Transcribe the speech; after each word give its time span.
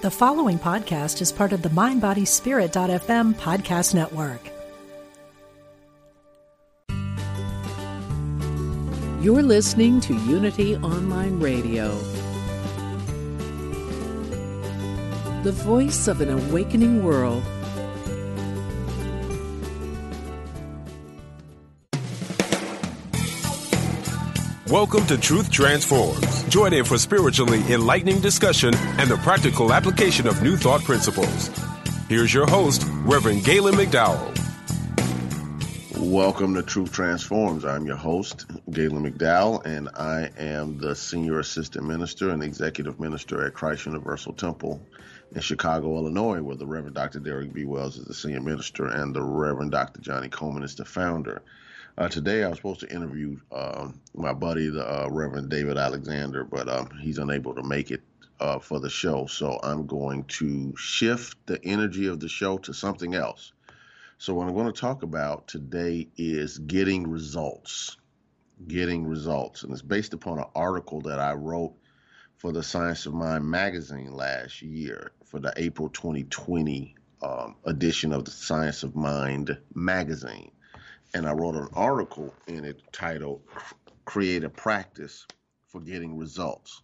The 0.00 0.12
following 0.12 0.60
podcast 0.60 1.20
is 1.20 1.32
part 1.32 1.52
of 1.52 1.62
the 1.62 1.70
MindBodySpirit.fm 1.70 3.34
podcast 3.34 3.94
network. 3.94 4.40
You're 9.20 9.42
listening 9.42 9.98
to 10.02 10.14
Unity 10.14 10.76
Online 10.76 11.40
Radio, 11.40 11.88
the 15.42 15.50
voice 15.50 16.06
of 16.06 16.20
an 16.20 16.30
awakening 16.30 17.02
world. 17.02 17.42
Welcome 24.70 25.06
to 25.06 25.16
Truth 25.16 25.50
Transforms. 25.50 26.44
Join 26.50 26.74
in 26.74 26.84
for 26.84 26.98
spiritually 26.98 27.62
enlightening 27.72 28.20
discussion 28.20 28.74
and 28.98 29.08
the 29.08 29.16
practical 29.16 29.72
application 29.72 30.26
of 30.26 30.42
new 30.42 30.58
thought 30.58 30.84
principles. 30.84 31.48
Here's 32.10 32.34
your 32.34 32.46
host, 32.46 32.84
Reverend 33.04 33.46
Galen 33.46 33.76
McDowell. 33.76 34.36
Welcome 35.98 36.54
to 36.54 36.62
Truth 36.62 36.92
Transforms. 36.92 37.64
I'm 37.64 37.86
your 37.86 37.96
host, 37.96 38.44
Galen 38.70 39.10
McDowell, 39.10 39.64
and 39.64 39.88
I 39.94 40.28
am 40.36 40.76
the 40.76 40.94
Senior 40.94 41.38
Assistant 41.38 41.86
Minister 41.86 42.28
and 42.28 42.42
Executive 42.42 43.00
Minister 43.00 43.46
at 43.46 43.54
Christ 43.54 43.86
Universal 43.86 44.34
Temple 44.34 44.82
in 45.34 45.40
Chicago, 45.40 45.96
Illinois, 45.96 46.42
where 46.42 46.56
the 46.56 46.66
Reverend 46.66 46.94
Dr. 46.94 47.20
Derrick 47.20 47.54
B. 47.54 47.64
Wells 47.64 47.96
is 47.96 48.04
the 48.04 48.12
Senior 48.12 48.42
Minister 48.42 48.86
and 48.86 49.16
the 49.16 49.22
Reverend 49.22 49.70
Dr. 49.70 50.02
Johnnie 50.02 50.28
Colemon 50.28 50.62
is 50.62 50.74
the 50.74 50.84
founder. 50.84 51.40
Uh, 51.98 52.08
today, 52.08 52.44
I 52.44 52.48
was 52.48 52.58
supposed 52.58 52.78
to 52.80 52.94
interview 52.94 53.40
uh, 53.50 53.88
my 54.14 54.32
buddy, 54.32 54.68
the 54.68 54.86
uh, 54.86 55.08
Reverend 55.10 55.50
David 55.50 55.76
Alexander, 55.76 56.44
but 56.44 56.68
um, 56.68 56.90
he's 57.02 57.18
unable 57.18 57.56
to 57.56 57.62
make 57.64 57.90
it 57.90 58.02
uh, 58.38 58.60
for 58.60 58.78
the 58.78 58.88
show. 58.88 59.26
So 59.26 59.58
I'm 59.64 59.84
going 59.84 60.22
to 60.24 60.72
shift 60.76 61.44
the 61.46 61.58
energy 61.64 62.06
of 62.06 62.20
the 62.20 62.28
show 62.28 62.56
to 62.58 62.72
something 62.72 63.16
else. 63.16 63.52
So, 64.16 64.32
what 64.32 64.46
I'm 64.46 64.54
going 64.54 64.72
to 64.72 64.80
talk 64.80 65.02
about 65.02 65.48
today 65.48 66.06
is 66.16 66.58
getting 66.58 67.10
results. 67.10 67.96
Getting 68.68 69.04
results. 69.04 69.64
And 69.64 69.72
it's 69.72 69.82
based 69.82 70.14
upon 70.14 70.38
an 70.38 70.46
article 70.54 71.00
that 71.00 71.18
I 71.18 71.32
wrote 71.32 71.74
for 72.36 72.52
the 72.52 72.62
Science 72.62 73.06
of 73.06 73.14
Mind 73.14 73.44
magazine 73.44 74.12
last 74.12 74.62
year 74.62 75.10
for 75.24 75.40
the 75.40 75.52
April 75.56 75.88
2020 75.88 76.94
um, 77.22 77.56
edition 77.64 78.12
of 78.12 78.24
the 78.24 78.30
Science 78.30 78.84
of 78.84 78.94
Mind 78.94 79.58
magazine 79.74 80.52
and 81.14 81.26
I 81.26 81.32
wrote 81.32 81.54
an 81.54 81.68
article 81.74 82.34
in 82.46 82.64
it 82.64 82.82
titled 82.92 83.42
Create 84.04 84.44
a 84.44 84.50
Practice 84.50 85.26
for 85.66 85.80
Getting 85.80 86.16
Results. 86.16 86.82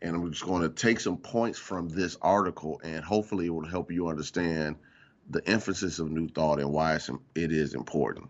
And 0.00 0.16
I'm 0.16 0.30
just 0.30 0.44
going 0.44 0.62
to 0.62 0.68
take 0.68 1.00
some 1.00 1.16
points 1.16 1.58
from 1.58 1.88
this 1.88 2.16
article 2.20 2.80
and 2.82 3.04
hopefully 3.04 3.46
it 3.46 3.50
will 3.50 3.66
help 3.66 3.92
you 3.92 4.08
understand 4.08 4.76
the 5.30 5.46
emphasis 5.48 5.98
of 5.98 6.10
New 6.10 6.28
Thought 6.28 6.58
and 6.58 6.72
why 6.72 6.94
it's, 6.94 7.08
it 7.34 7.52
is 7.52 7.74
important. 7.74 8.28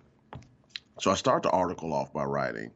So 1.01 1.11
I 1.11 1.15
start 1.15 1.43
the 1.43 1.51
article 1.51 1.93
off 1.93 2.13
by 2.13 2.25
writing 2.25 2.73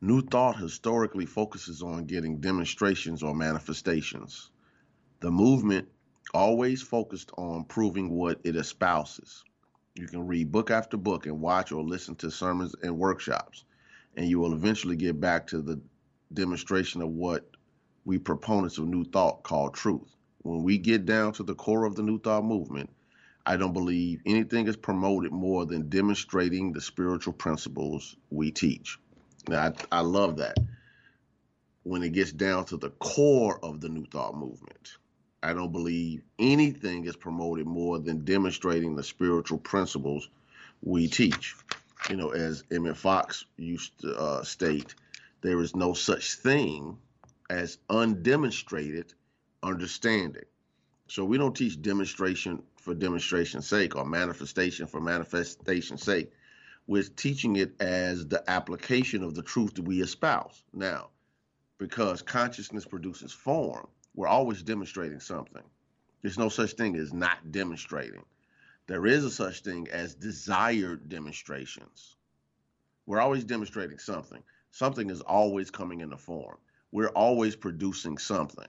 New 0.00 0.22
Thought 0.22 0.56
historically 0.56 1.26
focuses 1.26 1.82
on 1.82 2.04
getting 2.04 2.40
demonstrations 2.40 3.22
or 3.22 3.34
manifestations. 3.34 4.50
The 5.20 5.30
movement 5.30 5.88
always 6.32 6.82
focused 6.82 7.32
on 7.36 7.64
proving 7.64 8.10
what 8.10 8.40
it 8.44 8.54
espouses. 8.54 9.42
You 9.98 10.06
can 10.06 10.28
read 10.28 10.52
book 10.52 10.70
after 10.70 10.96
book 10.96 11.26
and 11.26 11.40
watch 11.40 11.72
or 11.72 11.82
listen 11.82 12.14
to 12.16 12.30
sermons 12.30 12.72
and 12.84 12.96
workshops, 12.96 13.64
and 14.16 14.28
you 14.28 14.38
will 14.38 14.52
eventually 14.52 14.94
get 14.94 15.20
back 15.20 15.48
to 15.48 15.60
the 15.60 15.80
demonstration 16.32 17.02
of 17.02 17.08
what 17.08 17.50
we 18.04 18.16
proponents 18.16 18.78
of 18.78 18.86
New 18.86 19.04
Thought 19.04 19.42
call 19.42 19.70
truth. 19.70 20.14
When 20.42 20.62
we 20.62 20.78
get 20.78 21.04
down 21.04 21.32
to 21.32 21.42
the 21.42 21.56
core 21.56 21.84
of 21.84 21.96
the 21.96 22.04
New 22.04 22.20
Thought 22.20 22.44
movement, 22.44 22.90
I 23.44 23.56
don't 23.56 23.72
believe 23.72 24.20
anything 24.24 24.68
is 24.68 24.76
promoted 24.76 25.32
more 25.32 25.66
than 25.66 25.88
demonstrating 25.88 26.72
the 26.72 26.80
spiritual 26.80 27.32
principles 27.32 28.14
we 28.30 28.52
teach. 28.52 28.98
Now, 29.48 29.72
I, 29.90 29.98
I 29.98 30.00
love 30.02 30.36
that 30.36 30.58
when 31.82 32.04
it 32.04 32.12
gets 32.12 32.30
down 32.30 32.66
to 32.66 32.76
the 32.76 32.90
core 32.90 33.58
of 33.64 33.80
the 33.80 33.88
New 33.88 34.06
Thought 34.06 34.36
movement. 34.36 34.96
I 35.42 35.52
don't 35.52 35.72
believe 35.72 36.22
anything 36.38 37.04
is 37.04 37.16
promoted 37.16 37.66
more 37.66 37.98
than 37.98 38.24
demonstrating 38.24 38.96
the 38.96 39.04
spiritual 39.04 39.58
principles 39.58 40.28
we 40.82 41.06
teach. 41.06 41.54
You 42.10 42.16
know, 42.16 42.30
as 42.30 42.64
Emmett 42.70 42.96
Fox 42.96 43.44
used 43.56 43.98
to 44.00 44.16
uh, 44.16 44.42
state, 44.42 44.94
there 45.40 45.60
is 45.60 45.76
no 45.76 45.92
such 45.92 46.34
thing 46.34 46.98
as 47.50 47.78
undemonstrated 47.88 49.14
understanding. 49.62 50.44
So 51.06 51.24
we 51.24 51.38
don't 51.38 51.56
teach 51.56 51.80
demonstration 51.80 52.62
for 52.76 52.94
demonstration's 52.94 53.66
sake 53.66 53.96
or 53.96 54.04
manifestation 54.04 54.86
for 54.86 55.00
manifestation's 55.00 56.02
sake. 56.02 56.32
We're 56.86 57.02
teaching 57.02 57.56
it 57.56 57.80
as 57.80 58.26
the 58.26 58.42
application 58.50 59.22
of 59.22 59.34
the 59.34 59.42
truth 59.42 59.74
that 59.74 59.82
we 59.82 60.02
espouse. 60.02 60.62
Now, 60.72 61.10
because 61.78 62.22
consciousness 62.22 62.84
produces 62.84 63.32
form, 63.32 63.86
we're 64.18 64.26
always 64.26 64.64
demonstrating 64.64 65.20
something. 65.20 65.62
There's 66.22 66.36
no 66.36 66.48
such 66.48 66.72
thing 66.72 66.96
as 66.96 67.12
not 67.12 67.52
demonstrating. 67.52 68.24
There 68.88 69.06
is 69.06 69.24
a 69.24 69.30
such 69.30 69.60
thing 69.60 69.86
as 69.92 70.16
desired 70.16 71.08
demonstrations. 71.08 72.16
We're 73.06 73.20
always 73.20 73.44
demonstrating 73.44 74.00
something. 74.00 74.42
Something 74.72 75.10
is 75.10 75.20
always 75.20 75.70
coming 75.70 76.00
in 76.00 76.10
the 76.10 76.16
form. 76.16 76.56
We're 76.90 77.10
always 77.10 77.54
producing 77.54 78.18
something. 78.18 78.66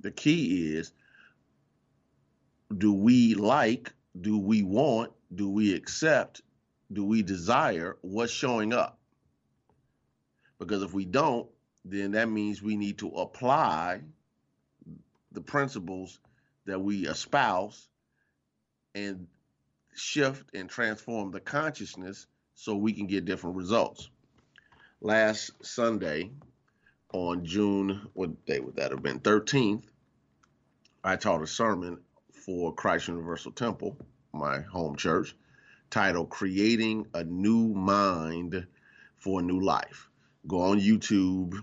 The 0.00 0.10
key 0.10 0.74
is 0.74 0.90
do 2.76 2.92
we 2.92 3.36
like, 3.36 3.92
do 4.20 4.40
we 4.40 4.64
want, 4.64 5.12
do 5.36 5.48
we 5.48 5.72
accept, 5.72 6.42
do 6.92 7.04
we 7.04 7.22
desire 7.22 7.96
what's 8.00 8.32
showing 8.32 8.72
up? 8.72 8.98
Because 10.58 10.82
if 10.82 10.92
we 10.92 11.04
don't, 11.04 11.48
then 11.84 12.10
that 12.10 12.28
means 12.28 12.60
we 12.60 12.76
need 12.76 12.98
to 12.98 13.08
apply 13.10 14.00
the 15.38 15.44
principles 15.44 16.18
that 16.66 16.80
we 16.80 17.06
espouse 17.06 17.86
and 18.96 19.28
shift 19.94 20.52
and 20.52 20.68
transform 20.68 21.30
the 21.30 21.38
consciousness 21.38 22.26
so 22.56 22.74
we 22.74 22.92
can 22.92 23.06
get 23.06 23.24
different 23.24 23.54
results. 23.54 24.10
Last 25.00 25.52
Sunday, 25.62 26.32
on 27.12 27.44
June, 27.44 28.08
what 28.14 28.46
day 28.46 28.58
would 28.58 28.74
that 28.76 28.90
have 28.90 29.00
been? 29.00 29.20
13th, 29.20 29.84
I 31.04 31.14
taught 31.14 31.40
a 31.40 31.46
sermon 31.46 32.00
for 32.44 32.74
Christ 32.74 33.06
Universal 33.06 33.52
Temple, 33.52 33.96
my 34.32 34.62
home 34.62 34.96
church, 34.96 35.36
titled 35.88 36.30
Creating 36.30 37.06
a 37.14 37.22
New 37.22 37.68
Mind 37.68 38.66
for 39.18 39.38
a 39.38 39.44
New 39.44 39.60
Life. 39.60 40.08
Go 40.48 40.62
on 40.62 40.80
YouTube, 40.80 41.54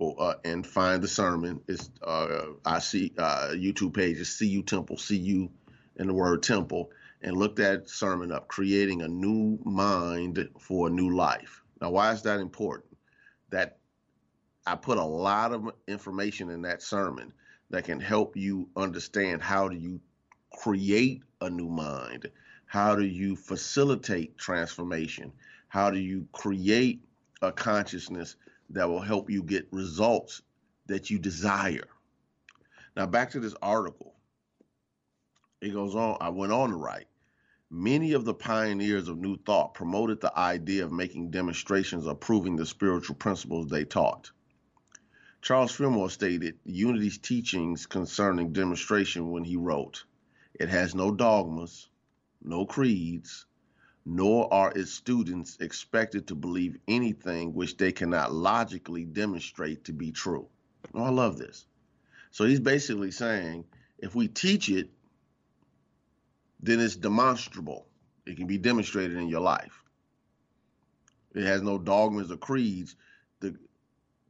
uh, 0.00 0.34
and 0.44 0.66
find 0.66 1.02
the 1.02 1.08
sermon. 1.08 1.60
It's 1.68 1.90
uh, 2.02 2.42
I 2.64 2.78
see 2.80 3.12
uh, 3.18 3.50
YouTube 3.52 3.94
page 3.94 4.18
is 4.18 4.36
CU 4.36 4.62
Temple, 4.62 4.96
CU 4.96 5.48
and 5.98 6.08
the 6.08 6.14
word 6.14 6.42
temple, 6.42 6.90
and 7.22 7.36
look 7.36 7.56
that 7.56 7.88
sermon 7.88 8.30
up, 8.30 8.48
creating 8.48 9.02
a 9.02 9.08
new 9.08 9.58
mind 9.64 10.48
for 10.60 10.88
a 10.88 10.90
new 10.90 11.14
life. 11.14 11.62
Now, 11.80 11.90
why 11.90 12.12
is 12.12 12.22
that 12.22 12.40
important? 12.40 12.96
That 13.50 13.78
I 14.66 14.74
put 14.74 14.98
a 14.98 15.04
lot 15.04 15.52
of 15.52 15.70
information 15.86 16.50
in 16.50 16.62
that 16.62 16.82
sermon 16.82 17.32
that 17.70 17.84
can 17.84 18.00
help 18.00 18.36
you 18.36 18.68
understand 18.76 19.42
how 19.42 19.68
do 19.68 19.76
you 19.76 20.00
create 20.52 21.22
a 21.40 21.48
new 21.50 21.68
mind, 21.68 22.30
how 22.66 22.94
do 22.94 23.04
you 23.04 23.36
facilitate 23.36 24.36
transformation, 24.38 25.32
how 25.68 25.90
do 25.90 25.98
you 25.98 26.26
create 26.32 27.00
a 27.42 27.52
consciousness 27.52 28.36
that 28.70 28.88
will 28.88 29.00
help 29.00 29.30
you 29.30 29.42
get 29.42 29.68
results 29.72 30.42
that 30.86 31.10
you 31.10 31.18
desire. 31.18 31.88
Now, 32.96 33.06
back 33.06 33.30
to 33.30 33.40
this 33.40 33.54
article. 33.60 34.14
It 35.60 35.72
goes 35.72 35.94
on, 35.94 36.18
I 36.20 36.28
went 36.30 36.52
on 36.52 36.70
to 36.70 36.76
write. 36.76 37.08
Many 37.70 38.12
of 38.12 38.24
the 38.24 38.34
pioneers 38.34 39.08
of 39.08 39.18
New 39.18 39.36
Thought 39.38 39.74
promoted 39.74 40.20
the 40.20 40.38
idea 40.38 40.84
of 40.84 40.92
making 40.92 41.30
demonstrations 41.30 42.06
of 42.06 42.20
proving 42.20 42.56
the 42.56 42.66
spiritual 42.66 43.16
principles 43.16 43.66
they 43.66 43.84
taught. 43.84 44.30
Charles 45.42 45.72
Fillmore 45.72 46.10
stated 46.10 46.58
Unity's 46.64 47.18
teachings 47.18 47.86
concerning 47.86 48.52
demonstration 48.52 49.30
when 49.30 49.44
he 49.44 49.56
wrote, 49.56 50.04
It 50.54 50.68
has 50.68 50.94
no 50.94 51.12
dogmas, 51.12 51.88
no 52.42 52.66
creeds, 52.66 53.46
nor 54.06 54.52
are 54.54 54.72
its 54.72 54.92
students 54.92 55.58
expected 55.60 56.28
to 56.28 56.36
believe 56.36 56.78
anything 56.88 57.52
which 57.54 57.76
they 57.76 57.92
cannot 57.92 58.32
logically 58.32 59.04
demonstrate 59.04 59.84
to 59.84 59.92
be 59.92 60.12
true. 60.12 60.48
Oh, 60.94 61.02
I 61.02 61.10
love 61.10 61.38
this. 61.38 61.66
So 62.30 62.44
he's 62.44 62.60
basically 62.60 63.10
saying 63.10 63.64
if 63.98 64.14
we 64.14 64.28
teach 64.28 64.68
it, 64.68 64.90
then 66.60 66.80
it's 66.80 66.96
demonstrable. 66.96 67.86
It 68.26 68.36
can 68.36 68.46
be 68.46 68.58
demonstrated 68.58 69.16
in 69.16 69.28
your 69.28 69.40
life. 69.40 69.82
It 71.34 71.44
has 71.44 71.62
no 71.62 71.78
dogmas 71.78 72.30
or 72.30 72.36
creeds. 72.36 72.96
The 73.40 73.56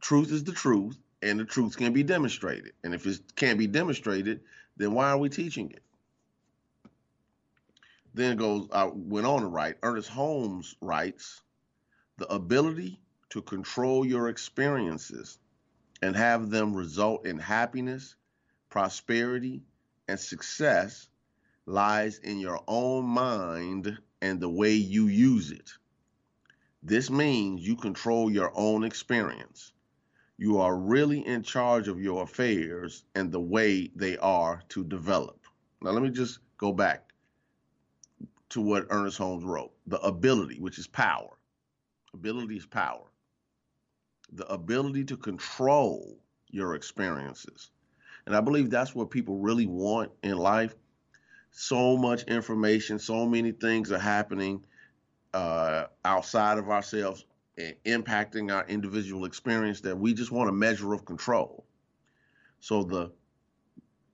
truth 0.01 0.33
is 0.33 0.45
the 0.45 0.53
truth. 0.53 0.99
and 1.23 1.41
the 1.41 1.45
truth 1.45 1.77
can 1.77 1.93
be 1.93 2.03
demonstrated. 2.03 2.73
And 2.85 2.95
if 2.95 3.07
it 3.07 3.21
can't 3.37 3.59
be 3.59 3.67
demonstrated, 3.67 4.41
then 4.77 4.93
why 4.93 5.11
are 5.11 5.19
we 5.19 5.29
teaching 5.29 5.71
it? 5.71 5.83
Then 8.17 8.39
goes, 8.39 8.67
I 8.73 8.85
went 8.95 9.27
on 9.27 9.43
to 9.43 9.47
write, 9.47 9.77
Ernest 9.83 10.09
Holmes 10.09 10.75
writes, 10.81 11.43
the 12.17 12.27
ability 12.33 12.99
to 13.29 13.43
control 13.43 14.07
your 14.07 14.31
experiences 14.31 15.39
and 16.01 16.17
have 16.17 16.49
them 16.49 16.75
result 16.75 17.27
in 17.27 17.39
happiness, 17.39 18.17
prosperity, 18.71 19.65
and 20.09 20.19
success 20.19 21.11
lies 21.67 22.17
in 22.21 22.39
your 22.39 22.65
own 22.67 23.05
mind 23.05 23.99
and 24.23 24.41
the 24.41 24.49
way 24.49 24.73
you 24.73 25.09
use 25.09 25.51
it. 25.51 25.71
This 26.83 27.11
means 27.11 27.67
you 27.69 27.77
control 27.77 28.31
your 28.31 28.51
own 28.55 28.83
experience. 28.83 29.75
You 30.39 30.57
are 30.57 30.75
really 30.75 31.21
in 31.27 31.43
charge 31.43 31.87
of 31.87 32.01
your 32.01 32.23
affairs 32.23 33.05
and 33.15 33.31
the 33.31 33.43
way 33.43 33.91
they 33.95 34.17
are 34.17 34.63
to 34.71 34.85
develop. 34.85 35.47
Now, 35.83 35.91
let 35.91 36.03
me 36.03 36.09
just 36.09 36.39
go 36.57 36.73
back 36.73 37.13
to 38.51 38.61
what 38.61 38.87
Ernest 38.91 39.19
Holmes 39.19 39.45
wrote 39.45 39.73
the 39.87 40.01
ability, 40.01 40.59
which 40.61 40.79
is 40.79 40.87
power. 40.87 41.37
Ability 42.15 42.57
is 42.57 42.67
power. 42.67 43.05
The 44.33 44.47
ability 44.47 45.05
to 45.05 45.17
control 45.17 46.19
your 46.49 46.75
experiences. 46.75 47.71
And 48.27 48.35
I 48.35 48.41
believe 48.41 48.71
that's 48.71 48.95
what 48.95 49.11
people 49.11 49.39
really 49.39 49.67
want 49.67 50.11
in 50.23 50.37
life. 50.37 50.75
So 51.51 51.97
much 51.97 52.25
information, 52.25 52.99
so 52.99 53.27
many 53.27 53.53
things 53.53 53.93
are 53.93 53.99
happening 53.99 54.65
uh, 55.33 55.87
outside 56.05 56.59
of 56.59 56.69
ourselves 56.69 57.25
impacting 57.87 58.53
our 58.53 58.67
individual 58.67 59.25
experience 59.25 59.81
that 59.81 59.97
we 59.97 60.13
just 60.13 60.31
want 60.31 60.49
a 60.51 60.53
measure 60.53 60.93
of 60.93 61.05
control. 61.05 61.65
So 62.61 62.83
the 62.83 63.13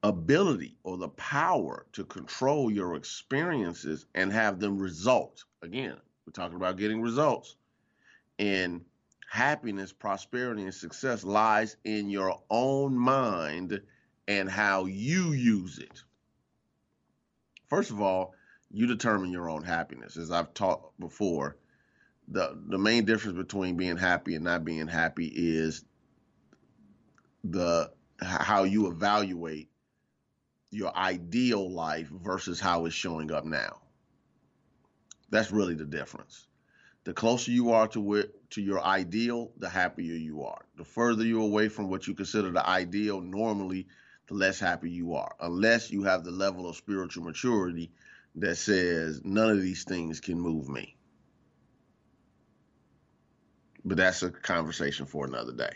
ability 0.03 0.77
or 0.83 0.97
the 0.97 1.09
power 1.11 1.87
to 1.93 2.05
control 2.05 2.71
your 2.71 2.97
experiences 2.97 4.07
and 4.15 4.33
have 4.33 4.59
them 4.59 4.79
result. 4.79 5.45
Again, 5.63 5.97
we're 6.27 6.33
talking 6.33 6.57
about 6.57 6.77
getting 6.77 7.01
results. 7.01 7.57
And 8.39 8.85
happiness, 9.31 9.93
prosperity, 9.93 10.65
and 10.65 10.75
success 10.75 11.25
lies 11.25 11.77
in 11.85 12.11
your 12.11 12.41
own 12.51 12.97
mind 12.97 13.81
and 14.29 14.51
how 14.51 14.87
you 14.87 15.33
use 15.33 15.79
it. 15.79 16.03
First 17.69 17.91
of 17.91 18.01
all, 18.01 18.35
you 18.71 18.87
determine 18.87 19.31
your 19.31 19.49
own 19.49 19.63
happiness. 19.63 20.17
As 20.17 20.31
I've 20.31 20.53
taught 20.55 20.99
before, 20.99 21.57
the 22.29 22.59
the 22.69 22.79
main 22.79 23.05
difference 23.05 23.37
between 23.37 23.77
being 23.77 23.97
happy 23.97 24.35
and 24.35 24.45
not 24.45 24.65
being 24.65 24.87
happy 24.87 25.27
is 25.35 25.85
the 27.45 27.91
how 28.21 28.65
you 28.65 28.87
evaluate 28.87 29.72
your 30.73 30.97
ideal 30.97 31.71
life 31.71 32.09
versus 32.09 32.59
how 32.59 32.87
it's 32.87 32.95
showing 32.95 33.31
up 33.31 33.45
now. 33.45 33.79
That's 35.31 35.53
really 35.53 35.75
the 35.75 35.85
difference. 35.85 36.47
The 37.05 37.13
closer 37.13 37.51
you 37.51 37.73
are 37.73 37.89
to 37.89 38.15
it, 38.15 38.51
to 38.51 38.63
your 38.63 38.83
ideal, 38.83 39.53
the 39.59 39.69
happier 39.69 40.15
you 40.15 40.45
are. 40.45 40.65
The 40.77 40.85
further 40.85 41.25
you're 41.25 41.43
away 41.43 41.69
from 41.69 41.89
what 41.91 42.07
you 42.07 42.15
consider 42.15 42.51
the 42.51 42.67
ideal, 42.67 43.21
normally 43.21 43.87
the 44.29 44.35
less 44.35 44.59
happy 44.59 44.91
you 44.91 45.15
are, 45.15 45.35
unless 45.41 45.91
you 45.91 46.05
have 46.05 46.25
the 46.25 46.31
level 46.31 46.69
of 46.69 46.77
spiritual 46.77 47.25
maturity 47.25 47.91
that 48.37 48.57
says 48.57 49.21
none 49.25 49.51
of 49.51 49.61
these 49.61 49.85
things 49.85 50.21
can 50.21 50.41
move 50.41 50.69
me. 50.69 50.97
But 53.85 53.97
that's 53.97 54.23
a 54.23 54.31
conversation 54.31 55.07
for 55.07 55.27
another 55.27 55.53
day. 55.53 55.73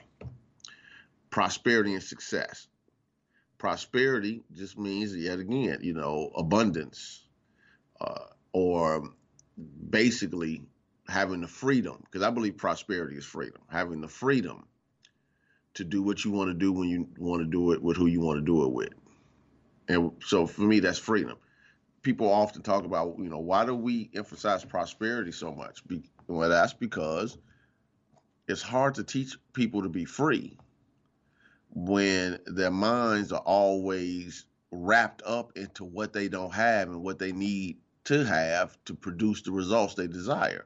Prosperity 1.29 1.95
and 1.95 2.03
success 2.03 2.69
prosperity 3.59 4.43
just 4.55 4.79
means 4.79 5.15
yet 5.17 5.39
again, 5.39 5.79
you 5.83 5.95
know, 5.95 6.31
abundance, 6.37 7.23
uh, 8.01 8.27
or 8.53 9.11
basically 9.91 10.63
having 11.09 11.41
the 11.41 11.49
freedom. 11.49 12.03
Because 12.05 12.23
I 12.23 12.31
believe 12.31 12.57
prosperity 12.57 13.17
is 13.17 13.25
freedom, 13.25 13.63
having 13.69 14.01
the 14.01 14.09
freedom 14.09 14.67
to 15.75 15.85
do 15.85 16.03
what 16.03 16.25
you 16.25 16.31
want 16.31 16.49
to 16.49 16.55
do 16.55 16.73
when 16.73 16.89
you 16.89 17.09
want 17.19 17.43
to 17.43 17.47
do 17.47 17.73
it 17.73 17.83
with 17.83 17.97
who 17.97 18.07
you 18.07 18.21
want 18.21 18.39
to 18.39 18.45
do 18.45 18.65
it 18.65 18.73
with. 18.73 18.93
And 19.89 20.13
so 20.21 20.47
for 20.47 20.63
me, 20.63 20.81
that's 20.81 20.99
freedom. 20.99 21.37
People 22.03 22.33
often 22.33 22.63
talk 22.63 22.85
about, 22.85 23.17
you 23.19 23.29
know, 23.29 23.39
why 23.39 23.65
do 23.67 23.75
we 23.75 24.11
emphasize 24.15 24.65
prosperity 24.65 25.33
so 25.33 25.53
much? 25.53 25.87
Be, 25.87 26.03
well, 26.29 26.49
that's 26.49 26.73
because 26.73 27.37
it's 28.49 28.63
hard 28.63 28.95
to 28.95 29.05
teach 29.05 29.37
people 29.53 29.83
to 29.83 29.89
be 29.89 30.05
free 30.05 30.57
when 31.77 32.39
their 32.47 32.71
minds 32.71 33.33
are 33.33 33.43
always 33.43 34.47
wrapped 34.71 35.23
up 35.27 35.53
into 35.57 35.85
what 35.85 36.15
they 36.15 36.27
don't 36.27 36.55
have 36.55 36.89
and 36.89 37.03
what 37.03 37.19
they 37.19 37.33
need 37.33 37.77
to 38.05 38.25
have 38.25 38.83
to 38.87 38.95
produce 38.95 39.43
the 39.43 39.53
results 39.53 39.93
they 39.93 40.07
desire. 40.07 40.65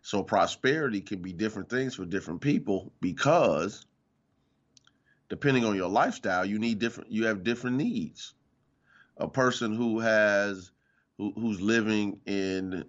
So 0.00 0.22
prosperity 0.22 1.02
can 1.02 1.20
be 1.20 1.34
different 1.34 1.68
things 1.68 1.94
for 1.94 2.06
different 2.06 2.40
people 2.40 2.90
because 3.02 3.84
depending 5.28 5.66
on 5.66 5.76
your 5.76 5.90
lifestyle, 5.90 6.46
you 6.46 6.58
need 6.58 6.78
different 6.78 7.12
you 7.12 7.26
have 7.26 7.44
different 7.44 7.76
needs. 7.76 8.32
A 9.18 9.28
person 9.28 9.74
who 9.74 9.98
has 10.00 10.70
who, 11.18 11.34
who's 11.36 11.60
living 11.60 12.18
in 12.24 12.82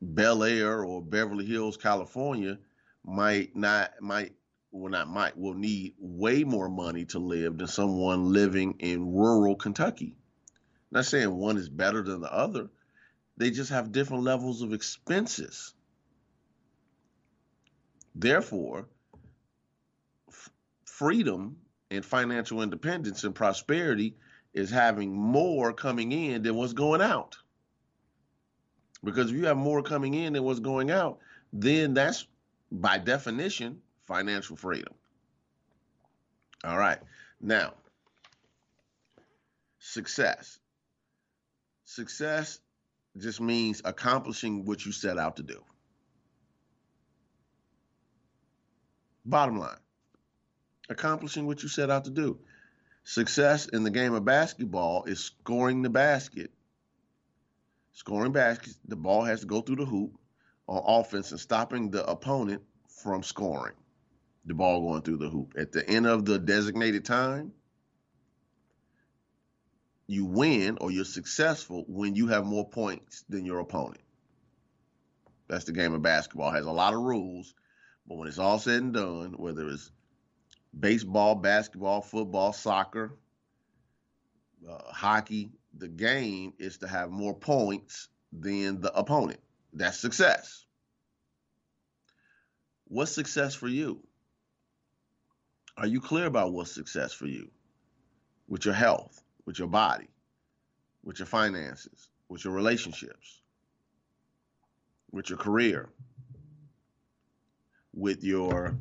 Bel 0.00 0.42
Air 0.44 0.82
or 0.82 1.02
Beverly 1.02 1.44
Hills, 1.44 1.76
California 1.76 2.58
might 3.04 3.54
not 3.54 3.90
might 4.00 4.32
well 4.76 4.90
not 4.90 5.08
might 5.08 5.36
will 5.36 5.54
need 5.54 5.94
way 5.98 6.44
more 6.44 6.68
money 6.68 7.04
to 7.06 7.18
live 7.18 7.58
than 7.58 7.66
someone 7.66 8.32
living 8.32 8.76
in 8.78 9.12
rural 9.12 9.56
Kentucky. 9.56 10.14
I'm 10.16 10.98
not 10.98 11.06
saying 11.06 11.34
one 11.34 11.56
is 11.56 11.68
better 11.68 12.02
than 12.02 12.20
the 12.20 12.32
other. 12.32 12.68
They 13.36 13.50
just 13.50 13.70
have 13.70 13.92
different 13.92 14.24
levels 14.24 14.62
of 14.62 14.72
expenses. 14.72 15.74
Therefore, 18.14 18.88
f- 20.28 20.50
freedom 20.84 21.56
and 21.90 22.04
financial 22.04 22.62
independence 22.62 23.24
and 23.24 23.34
prosperity 23.34 24.16
is 24.54 24.70
having 24.70 25.14
more 25.14 25.72
coming 25.72 26.12
in 26.12 26.42
than 26.42 26.54
what's 26.54 26.72
going 26.72 27.02
out. 27.02 27.36
Because 29.04 29.30
if 29.30 29.36
you 29.36 29.46
have 29.46 29.56
more 29.58 29.82
coming 29.82 30.14
in 30.14 30.32
than 30.32 30.44
what's 30.44 30.60
going 30.60 30.90
out, 30.90 31.18
then 31.52 31.94
that's 31.94 32.26
by 32.72 32.98
definition 32.98 33.82
financial 34.06 34.56
freedom. 34.56 34.94
All 36.64 36.78
right. 36.78 36.98
Now, 37.40 37.74
success. 39.78 40.58
Success 41.84 42.60
just 43.18 43.40
means 43.40 43.82
accomplishing 43.84 44.64
what 44.64 44.84
you 44.84 44.92
set 44.92 45.18
out 45.18 45.36
to 45.36 45.42
do. 45.42 45.62
Bottom 49.24 49.58
line, 49.58 49.76
accomplishing 50.88 51.46
what 51.46 51.62
you 51.62 51.68
set 51.68 51.90
out 51.90 52.04
to 52.04 52.10
do. 52.10 52.38
Success 53.02 53.66
in 53.66 53.82
the 53.82 53.90
game 53.90 54.14
of 54.14 54.24
basketball 54.24 55.04
is 55.04 55.20
scoring 55.20 55.82
the 55.82 55.90
basket. 55.90 56.50
Scoring 57.92 58.32
baskets, 58.32 58.78
the 58.86 58.96
ball 58.96 59.24
has 59.24 59.40
to 59.40 59.46
go 59.46 59.60
through 59.60 59.76
the 59.76 59.84
hoop 59.84 60.16
on 60.68 60.82
offense 60.86 61.30
and 61.30 61.40
stopping 61.40 61.90
the 61.90 62.04
opponent 62.08 62.62
from 62.88 63.22
scoring 63.22 63.74
the 64.46 64.54
ball 64.54 64.80
going 64.80 65.02
through 65.02 65.18
the 65.18 65.28
hoop. 65.28 65.54
At 65.58 65.72
the 65.72 65.86
end 65.88 66.06
of 66.06 66.24
the 66.24 66.38
designated 66.38 67.04
time, 67.04 67.52
you 70.06 70.24
win 70.24 70.78
or 70.80 70.90
you're 70.90 71.04
successful 71.04 71.84
when 71.88 72.14
you 72.14 72.28
have 72.28 72.46
more 72.46 72.68
points 72.68 73.24
than 73.28 73.44
your 73.44 73.58
opponent. 73.58 74.00
That's 75.48 75.64
the 75.64 75.72
game 75.72 75.94
of 75.94 76.02
basketball. 76.02 76.50
It 76.50 76.56
has 76.56 76.66
a 76.66 76.72
lot 76.72 76.94
of 76.94 77.00
rules, 77.00 77.54
but 78.06 78.16
when 78.16 78.28
it's 78.28 78.38
all 78.38 78.58
said 78.58 78.82
and 78.82 78.94
done, 78.94 79.34
whether 79.36 79.68
it's 79.68 79.90
baseball, 80.78 81.34
basketball, 81.34 82.02
football, 82.02 82.52
soccer, 82.52 83.16
uh, 84.68 84.78
hockey, 84.92 85.50
the 85.76 85.88
game 85.88 86.52
is 86.58 86.78
to 86.78 86.88
have 86.88 87.10
more 87.10 87.34
points 87.34 88.08
than 88.32 88.80
the 88.80 88.92
opponent. 88.96 89.40
That's 89.72 89.98
success. 89.98 90.64
What's 92.88 93.12
success 93.12 93.54
for 93.54 93.68
you? 93.68 94.05
Are 95.78 95.86
you 95.86 96.00
clear 96.00 96.26
about 96.26 96.52
what's 96.52 96.72
success 96.72 97.12
for 97.12 97.26
you? 97.26 97.50
With 98.48 98.64
your 98.64 98.74
health, 98.74 99.22
with 99.44 99.58
your 99.58 99.68
body, 99.68 100.08
with 101.04 101.18
your 101.18 101.26
finances, 101.26 102.08
with 102.28 102.44
your 102.44 102.54
relationships, 102.54 103.42
with 105.10 105.28
your 105.28 105.38
career, 105.38 105.90
with 107.92 108.24
your 108.24 108.76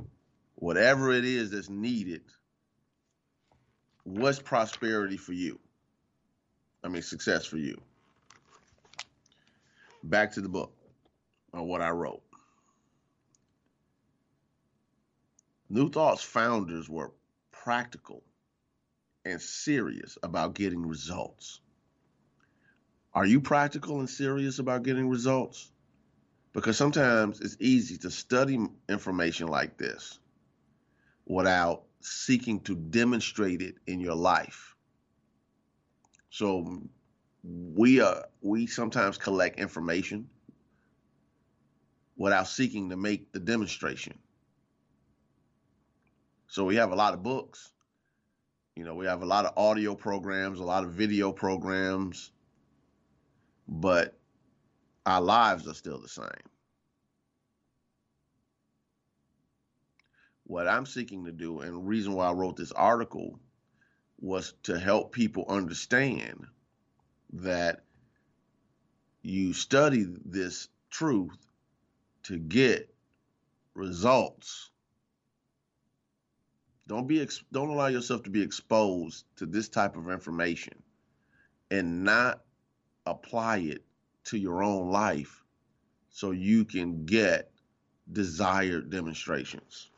whatever 0.56 1.12
it 1.12 1.26
is 1.26 1.52
that's 1.52 1.70
needed. 1.70 2.22
What's 4.04 4.40
prosperity 4.40 5.18
for 5.18 5.34
you? 5.34 5.60
I 6.84 6.88
mean, 6.88 7.02
success 7.02 7.46
for 7.46 7.58
you. 7.58 7.80
Back 10.04 10.32
to 10.34 10.42
the 10.42 10.50
book 10.50 10.72
on 11.54 11.68
what 11.68 11.82
I 11.82 11.90
wrote. 11.90 12.22
New 15.70 15.90
Thought's 15.90 16.24
founders 16.24 16.88
were 16.88 17.12
practical 17.52 18.24
and 19.26 19.42
serious 19.42 20.18
about 20.22 20.54
getting 20.54 20.86
results? 20.86 21.60
Are 23.14 23.26
you 23.26 23.42
practical 23.42 24.00
and 24.00 24.10
serious 24.10 24.60
about 24.60 24.84
getting 24.84 25.10
results? 25.10 25.72
Because 26.54 26.78
sometimes 26.78 27.42
it's 27.42 27.58
easy 27.60 27.98
to 28.00 28.12
study 28.12 28.60
information 28.88 29.48
like 29.48 29.78
this 29.78 30.20
without 31.26 31.84
seeking 32.02 32.60
to 32.62 32.76
demonstrate 32.76 33.62
it 33.62 33.76
in 33.88 34.00
your 34.00 34.16
life. 34.16 34.76
So 36.30 36.82
we 37.44 38.02
are 38.02 38.26
we 38.42 38.68
sometimes 38.68 39.18
collect 39.18 39.60
information 39.60 40.30
without 42.18 42.48
seeking 42.48 42.90
to 42.90 42.98
make 42.98 43.32
the 43.32 43.40
demonstration. 43.40 44.18
So 46.48 46.64
we 46.66 46.76
have 46.76 46.92
a 46.92 46.96
lot 46.96 47.14
of 47.14 47.24
books. 47.24 47.72
You 48.76 48.84
know, 48.84 48.96
we 48.96 49.06
have 49.06 49.22
a 49.22 49.26
lot 49.26 49.46
of 49.46 49.58
audio 49.58 49.96
programs, 49.96 50.60
a 50.60 50.64
lot 50.64 50.84
of 50.84 50.92
video 50.92 51.32
programs, 51.32 52.32
but 53.68 54.18
our 55.06 55.22
lives 55.22 55.68
are 55.68 55.74
still 55.74 56.00
the 56.00 56.10
same. 56.10 56.28
What 60.44 60.68
I'm 60.68 60.86
seeking 60.86 61.26
to 61.26 61.32
do, 61.32 61.62
and 61.62 61.74
the 61.74 61.80
reason 61.80 62.14
why 62.14 62.28
I 62.28 62.34
wrote 62.34 62.58
this 62.58 62.72
article, 62.72 63.40
was 64.20 64.54
to 64.64 64.78
help 64.78 65.12
people 65.12 65.46
understand 65.48 66.46
that 67.34 67.82
you 69.22 69.54
study 69.54 70.06
this 70.24 70.68
truth 70.90 71.38
to 72.24 72.38
get 72.38 72.94
results. 73.74 74.70
Don't 76.88 77.08
be 77.08 77.28
don't 77.52 77.70
allow 77.70 77.88
yourself 77.88 78.24
to 78.24 78.30
be 78.30 78.42
exposed 78.42 79.26
to 79.38 79.46
this 79.46 79.70
type 79.70 79.96
of 79.96 80.10
information 80.10 80.82
and 81.72 82.04
not 82.04 82.42
apply 83.06 83.58
it 83.58 83.84
to 84.26 84.38
your 84.38 84.64
own 84.64 84.90
life 84.92 85.44
so 86.10 86.32
you 86.32 86.64
can 86.64 87.06
get 87.06 87.52
desired 88.12 88.90
demonstrations. 88.90 89.90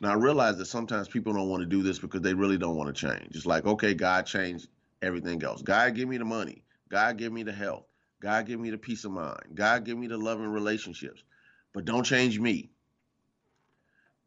Now 0.00 0.10
I 0.10 0.14
realize 0.14 0.56
that 0.58 0.66
sometimes 0.66 1.08
people 1.08 1.32
don't 1.32 1.48
want 1.48 1.62
to 1.62 1.66
do 1.66 1.82
this 1.82 1.98
because 1.98 2.22
they 2.22 2.34
really 2.34 2.58
don't 2.58 2.76
want 2.76 2.94
to 2.94 3.08
change. 3.08 3.34
It's 3.34 3.46
like, 3.46 3.66
okay, 3.66 3.94
God 3.94 4.26
changed 4.26 4.68
everything 5.02 5.42
else. 5.42 5.62
God 5.62 5.94
give 5.94 6.08
me 6.08 6.18
the 6.18 6.24
money. 6.24 6.62
God 6.88 7.16
give 7.18 7.32
me 7.32 7.42
the 7.42 7.52
health. 7.52 7.84
God 8.20 8.46
give 8.46 8.58
me 8.60 8.70
the 8.70 8.78
peace 8.78 9.04
of 9.04 9.12
mind. 9.12 9.42
God 9.54 9.84
give 9.84 9.96
me 9.96 10.06
the 10.06 10.18
loving 10.18 10.48
relationships. 10.48 11.22
But 11.72 11.84
don't 11.84 12.04
change 12.04 12.38
me. 12.38 12.70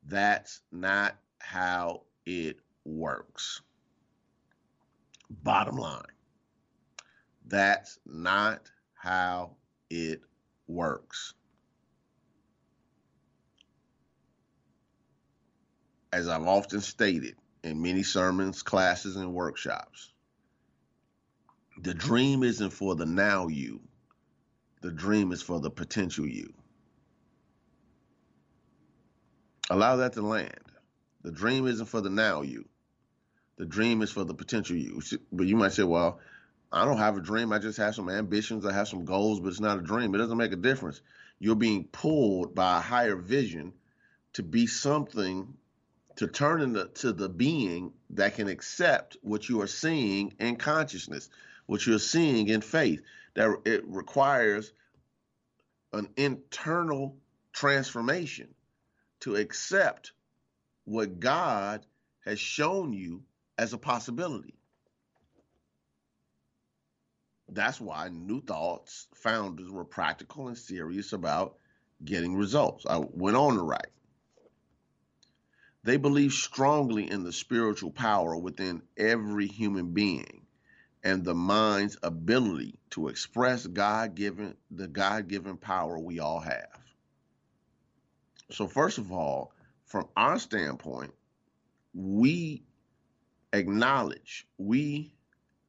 That's 0.05 0.61
not 0.71 1.15
how 1.39 2.03
it 2.25 2.58
works. 2.86 3.62
Bottom 5.29 5.77
line. 5.77 6.03
That's 7.46 8.00
not 8.05 8.69
how 8.93 9.55
it 9.89 10.22
works. 10.67 11.34
As 16.12 16.27
I've 16.27 16.48
often 16.48 16.81
stated 16.81 17.36
in 17.63 17.81
many 17.81 18.03
sermons, 18.03 18.63
classes, 18.63 19.15
and 19.15 19.34
workshops, 19.34 20.12
the 21.81 21.93
dream 21.93 22.43
isn't 22.43 22.72
for 22.72 22.96
the 22.96 23.05
now 23.05 23.48
you. 23.48 23.79
The 24.81 24.91
dream 24.91 25.31
is 25.31 25.41
for 25.41 25.60
the 25.60 25.69
potential 25.69 26.27
you. 26.27 26.53
Allow 29.69 29.98
that 29.98 30.13
to 30.13 30.22
land. 30.22 30.68
The 31.21 31.31
dream 31.31 31.67
isn't 31.67 31.88
for 31.88 32.01
the 32.01 32.09
now 32.09 32.41
you. 32.41 32.67
The 33.57 33.65
dream 33.65 34.01
is 34.01 34.11
for 34.11 34.23
the 34.23 34.33
potential 34.33 34.77
you. 34.77 35.01
But 35.31 35.47
you 35.47 35.57
might 35.57 35.73
say, 35.73 35.83
well, 35.83 36.19
I 36.71 36.85
don't 36.85 36.97
have 36.97 37.17
a 37.17 37.21
dream. 37.21 37.51
I 37.51 37.59
just 37.59 37.77
have 37.77 37.95
some 37.95 38.09
ambitions. 38.09 38.65
I 38.65 38.71
have 38.71 38.88
some 38.88 39.05
goals, 39.05 39.39
but 39.39 39.49
it's 39.49 39.59
not 39.59 39.79
a 39.79 39.81
dream. 39.81 40.15
It 40.15 40.19
doesn't 40.19 40.38
make 40.38 40.53
a 40.53 40.57
difference. 40.57 41.01
You're 41.39 41.55
being 41.55 41.85
pulled 41.85 42.55
by 42.55 42.77
a 42.77 42.81
higher 42.81 43.15
vision 43.15 43.73
to 44.33 44.43
be 44.43 44.67
something, 44.67 45.53
to 46.17 46.27
turn 46.27 46.61
into 46.61 47.11
the 47.11 47.29
being 47.29 47.93
that 48.11 48.35
can 48.35 48.47
accept 48.47 49.17
what 49.21 49.49
you 49.49 49.61
are 49.61 49.67
seeing 49.67 50.33
in 50.39 50.55
consciousness 50.55 51.29
what 51.69 51.85
you're 51.85 51.99
seeing 51.99 52.47
in 52.47 52.61
faith. 52.61 53.01
That 53.35 53.61
it 53.65 53.88
requires 53.88 54.73
an 55.93 56.09
internal 56.17 57.15
transformation 57.53 58.47
to 59.21 59.35
accept 59.35 60.13
what 60.89 61.19
God 61.19 61.86
has 62.25 62.39
shown 62.39 62.93
you 62.93 63.22
as 63.60 63.74
a 63.74 63.77
possibility. 63.77 64.55
That's 67.48 67.79
why 67.79 68.10
New 68.10 68.41
Thoughts 68.41 69.08
founders 69.13 69.69
were 69.69 69.86
practical 69.86 70.48
and 70.48 70.58
serious 70.58 71.13
about 71.13 71.58
getting 72.03 72.36
results. 72.36 72.88
I 72.89 72.98
went 72.98 73.38
on 73.38 73.55
to 73.55 73.62
write. 73.62 73.91
They 75.84 75.98
believe 75.98 76.34
strongly 76.34 77.10
in 77.10 77.24
the 77.24 77.34
spiritual 77.34 77.91
power 77.91 78.36
within 78.36 78.81
every 78.98 79.46
human 79.46 79.93
being 79.93 80.48
and 81.03 81.24
the 81.24 81.36
mind's 81.36 81.98
ability 82.01 82.79
to 82.91 83.10
express 83.10 83.65
God 83.67 84.15
given 84.15 84.58
the 84.72 84.88
God 84.88 85.27
given 85.27 85.58
power 85.58 86.00
we 86.00 86.19
all 86.19 86.39
have. 86.39 86.79
So, 88.50 88.67
first 88.67 88.98
of 88.98 89.12
all, 89.12 89.53
from 89.89 90.08
our 90.15 90.38
standpoint, 90.38 91.12
we 91.93 92.63
acknowledge, 93.51 94.48
we 94.58 95.15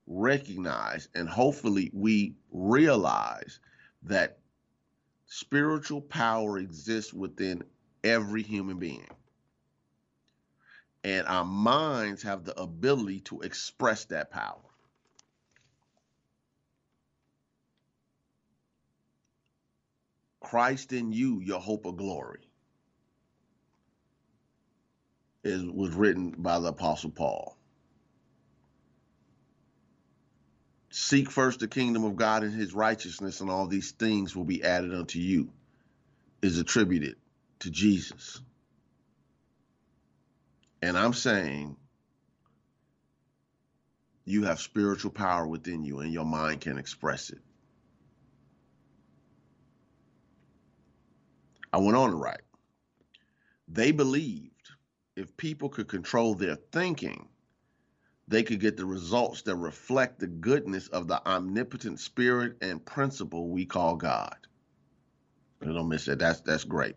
recognize, 0.06 1.08
and 1.14 1.28
hopefully 1.28 1.90
we 1.94 2.36
realize 2.52 3.58
that 4.02 4.38
spiritual 5.26 6.02
power 6.02 6.58
exists 6.58 7.14
within 7.14 7.62
every 8.04 8.42
human 8.42 8.78
being. 8.78 9.08
And 11.02 11.26
our 11.26 11.44
minds 11.46 12.22
have 12.22 12.44
the 12.44 12.60
ability 12.60 13.20
to 13.20 13.40
express 13.40 14.04
that 14.06 14.30
power. 14.30 14.60
Christ 20.40 20.92
in 20.92 21.10
you, 21.10 21.40
your 21.40 21.60
hope 21.60 21.86
of 21.86 21.96
glory, 21.96 22.49
is 25.44 25.62
was 25.62 25.94
written 25.94 26.30
by 26.30 26.58
the 26.58 26.68
Apostle 26.68 27.10
Paul. 27.10 27.56
Seek 30.90 31.30
first 31.30 31.60
the 31.60 31.68
kingdom 31.68 32.04
of 32.04 32.16
God 32.16 32.42
and 32.42 32.52
his 32.52 32.74
righteousness, 32.74 33.40
and 33.40 33.48
all 33.48 33.66
these 33.66 33.92
things 33.92 34.34
will 34.34 34.44
be 34.44 34.62
added 34.64 34.92
unto 34.94 35.18
you, 35.18 35.50
is 36.42 36.58
attributed 36.58 37.16
to 37.60 37.70
Jesus. 37.70 38.40
And 40.82 40.98
I'm 40.98 41.12
saying 41.12 41.76
you 44.24 44.44
have 44.44 44.60
spiritual 44.60 45.12
power 45.12 45.46
within 45.46 45.84
you, 45.84 46.00
and 46.00 46.12
your 46.12 46.24
mind 46.24 46.60
can 46.60 46.78
express 46.78 47.30
it. 47.30 47.40
I 51.72 51.78
went 51.78 51.96
on 51.96 52.10
to 52.10 52.16
write. 52.16 52.40
They 53.68 53.92
believed 53.92 54.49
if 55.16 55.36
people 55.36 55.68
could 55.68 55.88
control 55.88 56.34
their 56.34 56.56
thinking, 56.56 57.28
they 58.28 58.42
could 58.42 58.60
get 58.60 58.76
the 58.76 58.86
results 58.86 59.42
that 59.42 59.56
reflect 59.56 60.20
the 60.20 60.26
goodness 60.26 60.88
of 60.88 61.08
the 61.08 61.26
omnipotent 61.28 61.98
spirit 61.98 62.56
and 62.62 62.84
principle 62.84 63.48
we 63.48 63.66
call 63.66 63.96
God. 63.96 64.36
You 65.64 65.72
don't 65.72 65.88
miss 65.88 66.06
that. 66.06 66.18
That's 66.18 66.40
that's 66.40 66.64
great. 66.64 66.96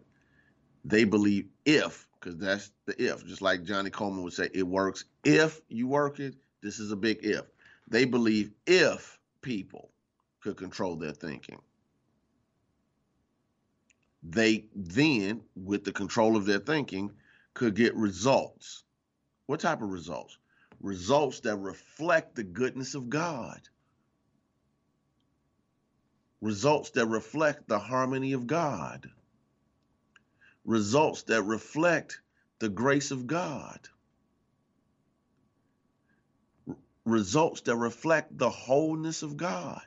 They 0.86 1.04
believe 1.04 1.48
if, 1.66 2.08
because 2.20 2.38
that's 2.38 2.72
the 2.86 3.02
if, 3.02 3.26
just 3.26 3.42
like 3.42 3.64
Johnnie 3.64 3.90
Colemon 3.90 4.24
would 4.24 4.34
say, 4.34 4.50
it 4.54 4.64
works 4.64 5.06
if 5.24 5.62
you 5.70 5.88
work 5.88 6.20
it. 6.20 6.36
This 6.62 6.80
is 6.80 6.92
a 6.92 6.96
big 6.96 7.20
if. 7.24 7.44
They 7.88 8.06
believe 8.06 8.52
if 8.66 9.20
people 9.42 9.92
could 10.42 10.58
control 10.58 10.96
their 10.96 11.12
thinking 11.12 11.60
they 14.24 14.66
then, 14.74 15.42
with 15.56 15.84
the 15.84 15.92
control 15.92 16.38
of 16.38 16.46
their 16.46 16.60
thinking, 16.60 17.12
could 17.54 17.76
get 17.76 17.96
results. 17.96 18.84
What 19.48 19.60
type 19.60 19.82
of 19.82 19.90
results? 19.90 20.38
Results 20.82 21.42
that 21.42 21.58
reflect 21.58 22.36
the 22.36 22.44
goodness 22.44 22.96
of 22.96 23.10
God. 23.10 23.62
Results 26.42 26.92
that 26.92 27.06
reflect 27.08 27.68
the 27.68 27.80
harmony 27.80 28.34
of 28.34 28.48
God. 28.48 29.10
Results 30.66 31.24
that 31.24 31.44
reflect 31.44 32.20
the 32.60 32.70
grace 32.70 33.12
of 33.12 33.28
God. 33.28 33.80
results 37.06 37.62
that 37.62 37.76
reflect 37.76 38.38
the 38.38 38.50
wholeness 38.50 39.24
of 39.24 39.38
God. 39.38 39.82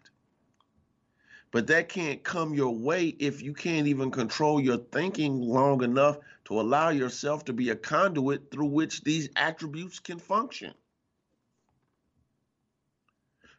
But 1.51 1.69
that 1.69 1.89
can't 1.89 2.23
come 2.23 2.55
your 2.55 2.75
way 2.77 3.07
if 3.07 3.43
you 3.43 3.55
can't 3.55 3.87
even 3.87 4.11
control 4.11 4.61
your 4.61 4.77
thinking 4.79 5.41
long 5.41 5.83
enough 5.83 6.19
to 6.47 6.61
allow 6.61 6.91
yourself 6.91 7.45
to 7.45 7.53
be 7.53 7.71
a 7.71 7.77
conduit 7.77 8.51
through 8.51 8.67
which 8.67 9.03
these 9.03 9.29
attributes 9.35 9.99
can 9.99 10.19
function. 10.19 10.73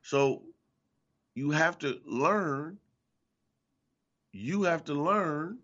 So 0.04 0.44
you 1.36 1.52
have 1.52 1.78
to 1.80 2.00
learn, 2.06 2.78
you 4.32 4.64
have 4.64 4.86
to 4.86 4.94
learn, 4.94 5.60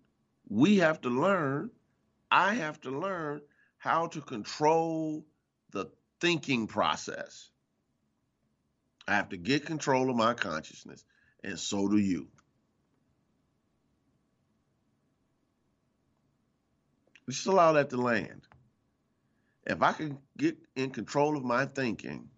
we 0.49 0.77
have 0.79 0.99
to 1.01 1.09
learn, 1.09 1.71
I 2.29 2.55
have 2.55 2.81
to 2.81 2.91
learn 2.91 3.41
how 3.77 4.07
to 4.07 4.19
control 4.19 5.25
the 5.71 5.85
thinking 6.19 6.67
process. 6.67 7.49
I 9.07 9.15
have 9.15 9.29
to 9.29 9.37
get 9.37 9.65
control 9.65 10.09
of 10.09 10.17
my 10.17 10.33
consciousness, 10.33 11.05
and 11.41 11.57
so 11.57 11.87
do 11.87 11.97
you. 11.97 12.27
Just 17.29 17.47
allow 17.47 17.73
that 17.73 17.89
to 17.91 17.97
land. 17.97 18.41
If 19.65 19.81
I 19.81 19.93
can 19.93 20.17
get 20.37 20.57
in 20.75 20.91
control 20.91 21.37
of 21.37 21.43
my 21.43 21.65
thinking 21.65 22.29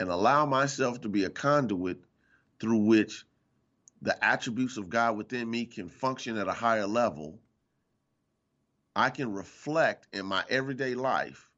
and 0.00 0.08
allow 0.08 0.44
myself 0.46 1.00
to 1.02 1.08
be 1.08 1.24
a 1.24 1.30
conduit 1.30 1.98
through 2.60 2.78
which 2.78 3.24
the 4.02 4.22
attributes 4.24 4.76
of 4.76 4.90
God 4.90 5.16
within 5.16 5.48
me 5.48 5.66
can 5.66 5.88
function 5.88 6.36
at 6.36 6.48
a 6.48 6.52
higher 6.52 6.86
level, 6.86 7.38
I 8.96 9.10
can 9.10 9.32
reflect 9.32 10.08
in 10.12 10.26
my 10.26 10.44
everyday 10.48 10.94
life 10.94 11.48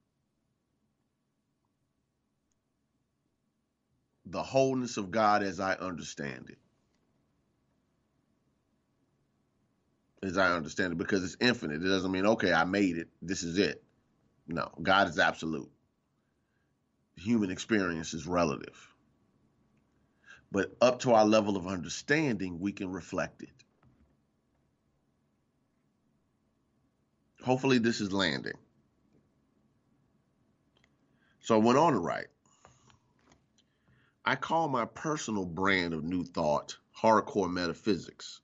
the 4.26 4.42
wholeness 4.42 4.96
of 4.96 5.10
God 5.10 5.42
as 5.42 5.60
I 5.60 5.74
understand 5.74 6.50
it. 6.50 6.58
As 10.26 10.37
I 10.37 10.52
understand 10.52 10.92
it, 10.92 10.99
because 10.99 11.23
it's 11.23 11.37
infinite. 11.40 11.85
It 11.85 11.88
doesn't 11.88 12.11
mean, 12.11 12.26
okay, 12.26 12.52
I 12.52 12.64
made 12.64 12.99
it. 12.99 13.09
This 13.23 13.45
is 13.45 13.59
it. 13.59 13.83
No, 14.49 14.71
God 14.83 15.09
is 15.09 15.18
absolute. 15.18 15.71
Human 17.16 17.50
experience 17.50 18.12
is 18.12 18.26
relative. 18.26 18.76
But 20.50 20.76
up 20.80 21.00
to 21.00 21.14
our 21.14 21.25
level 21.25 21.56
of 21.56 21.66
understanding, 21.66 22.59
we 22.59 22.73
can 22.73 22.90
reflect 22.90 23.42
it. 23.42 23.50
Hopefully, 27.42 27.78
this 27.78 28.00
is 28.00 28.12
landing. 28.12 28.56
So 31.40 31.54
I 31.54 31.59
went 31.59 31.78
on 31.78 31.92
to 31.92 32.00
write 32.00 32.26
I 34.25 34.35
call 34.35 34.66
my 34.66 34.87
personal 34.87 35.45
brand 35.45 35.95
of 35.95 36.02
new 36.02 36.25
thought 36.25 36.76
hardcore 37.00 37.49
metaphysics 37.49 38.40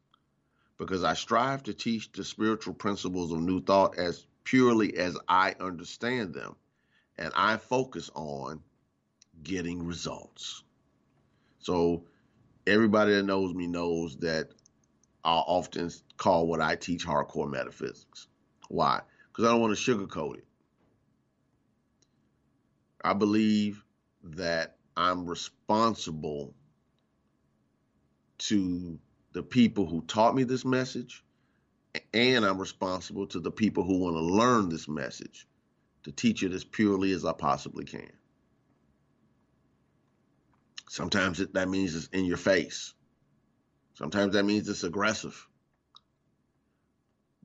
because 0.78 1.04
I 1.04 1.14
strive 1.14 1.62
to 1.64 1.74
teach 1.74 2.10
the 2.12 2.24
spiritual 2.24 2.74
principles 2.74 3.32
of 3.32 3.40
new 3.40 3.60
thought 3.62 3.98
as 3.98 4.26
purely 4.44 4.96
as 4.96 5.16
I 5.28 5.54
understand 5.60 6.34
them. 6.34 6.56
And 7.18 7.32
I 7.36 7.56
focus 7.56 8.10
on 8.14 8.62
getting 9.42 9.84
results. 9.84 10.64
So, 11.58 12.04
everybody 12.66 13.14
that 13.14 13.24
knows 13.24 13.54
me 13.54 13.66
knows 13.66 14.16
that 14.18 14.48
I 15.24 15.34
often 15.34 15.90
call 16.16 16.46
what 16.46 16.60
I 16.60 16.74
teach 16.74 17.06
hardcore 17.06 17.50
metaphysics. 17.50 18.26
Why? 18.68 19.02
Because 19.28 19.44
I 19.44 19.52
don't 19.52 19.60
want 19.60 19.76
to 19.76 19.80
sugarcoat 19.96 20.38
it. 20.38 20.46
I 23.04 23.12
believe 23.12 23.84
that 24.24 24.76
I'm 24.96 25.26
responsible 25.26 26.54
to 28.38 28.98
the 29.32 29.42
people 29.42 29.86
who 29.86 30.02
taught 30.02 30.34
me 30.34 30.44
this 30.44 30.64
message, 30.64 31.24
and 32.14 32.44
I'm 32.44 32.58
responsible 32.58 33.26
to 33.28 33.40
the 33.40 33.50
people 33.50 33.84
who 33.84 33.98
want 33.98 34.16
to 34.16 34.20
learn 34.20 34.68
this 34.68 34.88
message 34.88 35.46
to 36.04 36.12
teach 36.12 36.42
it 36.42 36.52
as 36.52 36.64
purely 36.64 37.12
as 37.12 37.24
I 37.24 37.32
possibly 37.32 37.84
can. 37.84 38.10
Sometimes 40.88 41.40
it, 41.40 41.54
that 41.54 41.68
means 41.68 41.94
it's 41.94 42.08
in 42.08 42.24
your 42.24 42.36
face. 42.36 42.92
Sometimes 43.94 44.34
that 44.34 44.44
means 44.44 44.68
it's 44.68 44.84
aggressive. 44.84 45.46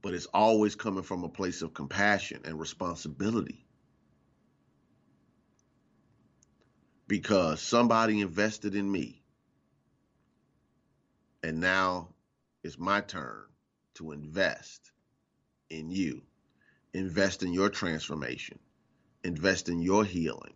But 0.02 0.14
it's 0.14 0.28
always 0.28 0.76
coming 0.76 1.04
from 1.04 1.24
a 1.24 1.30
place 1.30 1.62
of 1.62 1.74
compassion 1.74 2.42
and 2.46 2.60
responsibility. 2.60 3.68
because 7.08 7.62
somebody 7.62 8.22
invested 8.22 8.76
in 8.76 8.92
me. 8.92 9.22
And 11.48 11.62
now 11.62 12.10
it's 12.62 12.78
my 12.78 13.00
turn 13.00 13.46
to 13.94 14.12
invest 14.12 14.92
in 15.70 15.90
you. 15.90 16.24
Invest 16.94 17.42
in 17.42 17.54
your 17.54 17.70
transformation. 17.70 18.60
Invest 19.24 19.70
in 19.70 19.82
your 19.82 20.04
healing. 20.04 20.56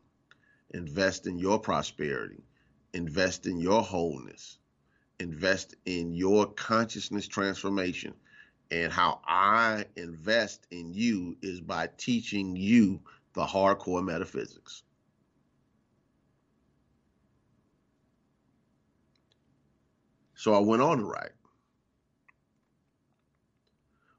Invest 0.71 1.27
in 1.27 1.39
your 1.39 1.59
prosperity. 1.59 2.43
Invest 2.93 3.45
in 3.45 3.57
your 3.57 3.81
wholeness. 3.81 4.57
Invest 5.17 5.75
in 5.85 6.11
your 6.13 6.47
consciousness 6.47 7.25
transformation. 7.25 8.13
And 8.69 8.91
how 8.91 9.21
I 9.25 9.85
invest 9.95 10.67
in 10.71 10.93
you 10.93 11.37
is 11.41 11.61
by 11.61 11.87
teaching 11.95 12.57
you 12.57 12.99
the 13.31 13.45
hardcore 13.45 14.03
metaphysics. 14.03 14.83
So 20.41 20.55
I 20.55 20.59
went 20.59 20.81
on 20.81 20.97
to 20.97 21.03
write. 21.03 21.33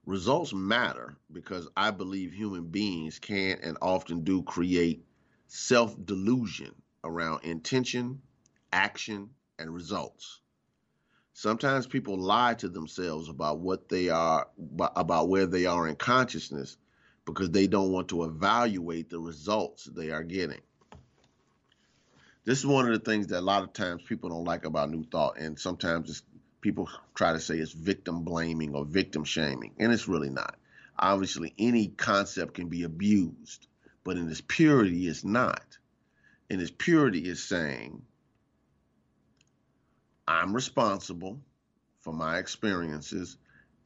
Results 0.07 0.53
matter 0.55 1.17
because 1.33 1.67
I 1.77 1.91
believe 1.91 2.33
human 2.33 2.69
beings 2.69 3.19
can 3.19 3.59
and 3.61 3.77
often 3.83 4.23
do 4.23 4.45
create 4.45 5.05
self 5.49 5.97
delusion 6.05 6.77
around 7.03 7.43
intention, 7.43 8.23
action, 8.73 9.31
and 9.59 9.75
results. 9.75 10.39
Sometimes 11.33 11.89
people 11.89 12.17
lie 12.17 12.55
to 12.55 12.69
themselves 12.69 13.29
about 13.29 13.59
what 13.59 13.89
they 13.89 14.09
are, 14.09 14.47
about 14.79 15.29
where 15.29 15.47
they 15.47 15.67
are 15.67 15.89
in 15.89 15.97
consciousness 15.97 16.77
because 17.25 17.51
they 17.51 17.67
don't 17.67 17.91
want 17.91 18.07
to 18.11 18.23
evaluate 18.23 19.11
the 19.11 19.19
results 19.19 19.87
they 19.87 20.13
are 20.13 20.23
getting 20.23 20.63
this 22.45 22.59
is 22.59 22.67
one 22.67 22.87
of 22.87 22.93
the 22.93 23.11
things 23.11 23.29
that 23.29 23.39
a 23.39 23.41
lot 23.41 23.63
of 23.63 23.73
times 23.73 24.03
people 24.03 24.31
don't 24.31 24.45
like 24.45 24.65
about 24.65 24.91
New 24.91 25.05
Thought, 25.05 25.39
and 25.39 25.59
sometimes 25.59 26.23
people 26.61 26.89
try 27.15 27.33
to 27.33 27.41
say 27.41 27.57
it's 27.57 27.73
victim 27.73 28.23
blaming 28.23 28.75
or 28.75 28.85
victim 28.85 29.25
shaming, 29.25 29.75
and 29.79 29.93
it's 29.93 30.09
really 30.09 30.31
not. 30.31 30.57
Obviously, 30.99 31.55
any 31.59 31.89
concept 31.89 32.55
can 32.55 32.69
be 32.69 32.83
abused, 32.83 33.67
but 34.05 34.17
in 34.17 34.29
its 34.29 34.43
purity, 34.47 35.07
it's 35.07 35.25
not. 35.25 35.79
In 36.51 36.61
its 36.61 36.73
purity, 36.77 37.29
is 37.29 37.43
saying, 37.43 38.03
I'm 40.27 40.55
responsible 40.55 41.41
for 42.01 42.13
my 42.13 42.39
experiences 42.39 43.37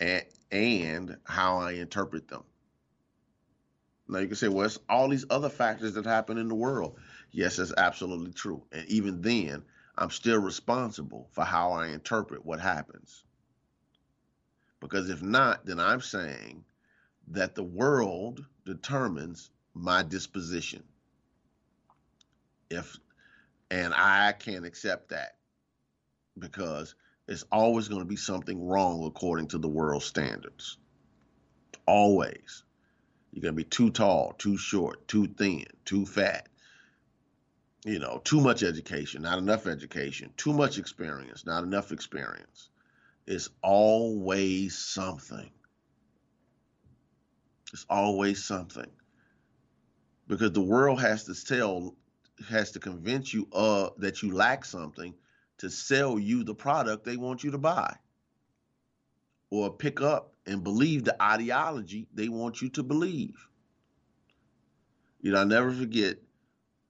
and, 0.01 0.25
and 0.51 1.16
how 1.25 1.59
I 1.59 1.73
interpret 1.73 2.29
them. 2.29 2.42
Now 4.09 4.19
you 4.19 4.27
can 4.27 4.37
say, 4.37 4.49
well, 4.49 4.66
it's 4.66 4.79
all 4.88 5.09
these 5.09 5.27
other 5.31 5.49
factors 5.49 5.95
that 5.95 6.05
happen 6.05 6.38
in 6.38 6.49
the 6.49 6.55
world. 6.55 6.99
Yes, 7.37 7.57
that's 7.59 7.75
absolutely 7.77 8.33
true. 8.33 8.62
And 8.72 8.88
even 8.88 9.20
then, 9.20 9.62
I'm 9.99 10.09
still 10.09 10.40
responsible 10.40 11.29
for 11.33 11.44
how 11.44 11.72
I 11.72 11.88
interpret 11.88 12.46
what 12.46 12.61
happens. 12.61 13.25
Because 14.81 15.11
if 15.11 15.22
not, 15.22 15.66
then 15.66 15.79
I'm 15.79 16.01
saying 16.01 16.64
that 17.29 17.55
the 17.55 17.62
world 17.62 18.42
determines 18.64 19.51
my 19.75 20.03
disposition. 20.03 20.83
If 22.70 22.96
and 23.70 23.92
I 23.92 24.33
can't 24.33 24.64
accept 24.64 25.11
that 25.11 25.37
because 26.38 26.94
it's 27.29 27.44
always 27.53 27.88
going 27.88 28.01
to 28.01 28.09
be 28.09 28.16
something 28.16 28.66
wrong 28.66 29.05
according 29.05 29.49
to 29.49 29.59
the 29.59 29.68
world 29.68 30.03
standards. 30.03 30.79
Always. 31.87 32.64
You're 33.31 33.42
going 33.42 33.55
to 33.55 33.62
be 33.62 33.64
too 33.64 33.90
tall, 33.90 34.33
too 34.38 34.57
short, 34.57 35.07
too 35.07 35.27
thin, 35.27 35.66
too 35.85 36.07
fat, 36.07 36.49
you 37.87 38.01
know, 38.01 38.20
too 38.25 38.40
much 38.40 38.64
education, 38.64 39.22
not 39.22 39.38
enough 39.38 39.68
education, 39.68 40.33
too 40.37 40.53
much 40.53 40.77
experience, 40.77 41.46
not 41.46 41.62
enough 41.62 41.92
experience. 41.92 42.68
It's 43.29 43.49
always 43.62 44.77
something. 44.77 45.51
It's 47.72 47.87
always 47.88 48.44
something. 48.44 48.90
Because 50.27 50.51
the 50.51 50.62
world 50.62 51.01
has 51.01 51.25
to 51.25 51.35
tell, 51.44 51.94
has 52.49 52.72
to 52.72 52.81
convince 52.81 53.33
you 53.33 53.46
uh, 53.53 53.90
that 53.99 54.20
you 54.20 54.33
lack 54.33 54.64
something 54.64 55.14
to 55.59 55.70
sell 55.70 56.18
you 56.18 56.42
the 56.42 56.55
product 56.57 57.05
they 57.05 57.16
want 57.16 57.44
you 57.44 57.53
to 57.53 57.59
buy 57.59 57.94
or 59.51 59.72
pick 59.72 60.01
up 60.01 60.33
and 60.44 60.64
believe 60.64 61.05
the 61.05 61.22
ideology 61.22 62.09
they 62.12 62.29
want 62.29 62.61
you 62.61 62.68
to 62.70 62.83
believe. 62.83 63.49
You 65.20 65.31
know, 65.33 65.40
I 65.40 65.44
never 65.44 65.70
forget 65.72 66.18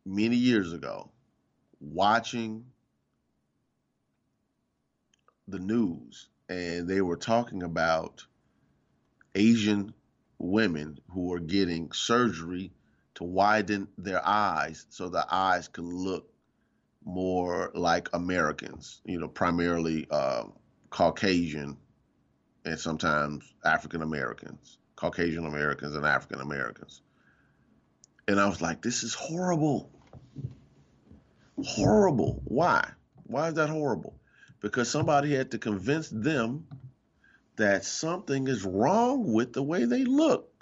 many 0.07 0.37
years 0.37 0.73
ago 0.73 1.11
watching 1.81 2.65
the 5.49 5.59
news 5.59 6.29
and 6.49 6.89
they 6.89 7.01
were 7.01 7.17
talking 7.17 7.65
about 7.65 8.25
Asian 9.35 9.93
women 10.39 10.99
who 11.11 11.33
are 11.33 11.41
getting 11.41 11.91
surgery 11.93 12.73
to 13.17 13.25
widen 13.25 13.89
their 13.99 14.25
eyes 14.27 14.87
so 14.91 15.09
the 15.09 15.27
eyes 15.31 15.69
can 15.69 15.89
look 15.89 16.33
more 17.05 17.71
like 17.75 18.09
Americans, 18.13 19.01
you 19.05 19.19
know, 19.19 19.29
primarily 19.29 20.07
uh, 20.11 20.45
Caucasian 20.91 21.77
and 22.65 22.79
sometimes 22.79 23.55
African 23.65 24.03
Americans, 24.03 24.79
Caucasian 24.97 25.47
Americans 25.47 25.97
and 25.97 26.05
African 26.05 26.41
Americans. 26.41 27.03
And 28.29 28.41
I 28.41 28.49
was 28.49 28.61
like, 28.61 28.83
this 28.83 29.03
is 29.03 29.15
horrible. 29.15 29.91
Horrible. 31.65 32.43
Why? 32.45 32.91
Why 33.25 33.49
is 33.49 33.55
that 33.55 33.71
horrible? 33.71 34.19
Because 34.61 34.91
somebody 34.91 35.35
had 35.35 35.53
to 35.53 35.59
convince 35.59 36.09
them 36.09 36.67
that 37.57 37.85
something 37.85 38.49
is 38.49 38.65
wrong 38.65 39.33
with 39.33 39.53
the 39.53 39.63
way 39.63 39.85
they 39.85 40.05
look. 40.05 40.53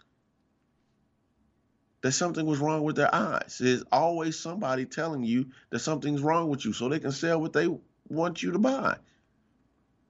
That 2.03 2.13
something 2.13 2.45
was 2.47 2.59
wrong 2.59 2.83
with 2.83 2.97
their 2.97 3.13
eyes. 3.15 3.59
There's 3.59 3.83
always 3.91 4.39
somebody 4.39 4.85
telling 4.85 5.25
you 5.25 5.47
that 5.71 5.79
something's 5.81 6.21
wrong 6.21 6.49
with 6.49 6.65
you 6.65 6.73
so 6.73 6.89
they 6.89 7.01
can 7.01 7.13
sell 7.13 7.41
what 7.41 7.53
they 7.53 7.69
want 8.09 8.43
you 8.43 8.53
to 8.53 8.59
buy. 8.59 8.97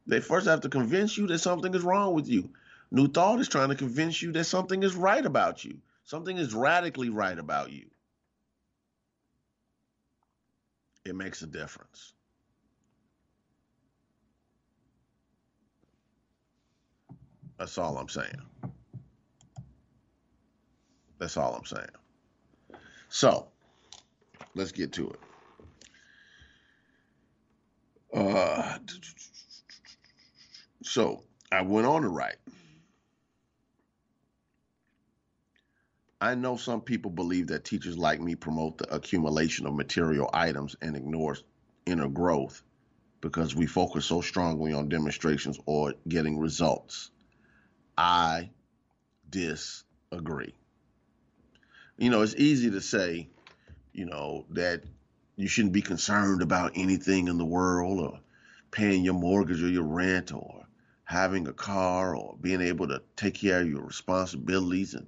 They 0.07 0.21
first 0.21 0.47
have 0.47 0.63
to 0.63 0.69
convince 0.69 1.17
you 1.17 1.27
that 1.29 1.39
something 1.39 1.75
is 1.75 1.83
wrong 1.83 2.15
with 2.15 2.29
you. 2.29 2.51
New 2.91 3.09
Thought 3.09 3.41
is 3.41 3.49
trying 3.49 3.71
to 3.71 3.75
convince 3.75 4.21
you 4.21 4.33
that 4.33 4.45
something 4.45 4.83
is 4.83 4.95
right 4.95 5.25
about 5.25 5.65
you. 5.65 5.79
Something 6.05 6.37
is 6.37 6.53
radically 6.53 7.09
right 7.09 7.39
about 7.39 7.73
you. 7.73 7.87
It 11.05 11.15
makes 11.15 11.43
a 11.43 11.47
difference. 11.47 12.15
That's 17.59 17.79
all 17.79 17.99
I'm 17.99 18.09
saying. 18.09 18.41
That's 21.19 21.37
all 21.37 21.55
I'm 21.55 21.65
saying. 21.65 21.87
So, 23.09 23.47
let's 24.55 24.73
get 24.73 24.93
to 24.95 25.11
it. 25.11 25.21
Uh, 28.15 28.79
so, 30.83 31.23
I 31.53 31.63
went 31.63 31.87
on 31.87 32.03
to 32.03 32.09
write. 32.09 32.37
I 36.25 36.35
know 36.35 36.57
some 36.57 36.81
people 36.81 37.11
believe 37.11 37.49
that 37.49 37.67
teachers 37.67 37.99
like 37.99 38.19
me 38.19 38.35
promote 38.35 38.79
the 38.79 38.95
accumulation 38.95 39.67
of 39.67 39.75
material 39.75 40.31
items 40.33 40.75
and 40.81 40.97
ignore 40.97 41.37
inner 41.85 42.09
growth 42.09 42.63
because 43.21 43.55
we 43.55 43.67
focus 43.67 44.07
so 44.07 44.23
strongly 44.23 44.73
on 44.73 44.89
demonstrations 44.89 45.61
or 45.67 45.93
getting 46.09 46.39
results. 46.39 47.11
I 47.99 48.49
disagree. 49.29 50.55
You 51.99 52.09
know, 52.09 52.23
it's 52.23 52.37
easy 52.37 52.71
to 52.71 52.81
say, 52.81 53.29
you 53.93 54.07
know, 54.07 54.47
that 54.53 54.83
you 55.37 55.47
shouldn't 55.47 55.75
be 55.75 55.83
concerned 55.83 56.41
about 56.41 56.73
anything 56.75 57.29
in 57.29 57.37
the 57.37 57.45
world 57.45 58.01
or 58.01 58.19
paying 58.71 59.05
your 59.05 59.13
mortgage 59.13 59.63
or 59.63 59.69
your 59.69 59.85
rent 59.85 60.33
or 60.33 60.63
having 61.05 61.47
a 61.49 61.53
car 61.53 62.17
or 62.17 62.35
being 62.41 62.63
able 62.63 62.89
to 62.89 63.03
take 63.15 63.35
care 63.35 63.61
of 63.61 63.69
your 63.69 63.83
responsibilities 63.83 64.95
and 64.95 65.07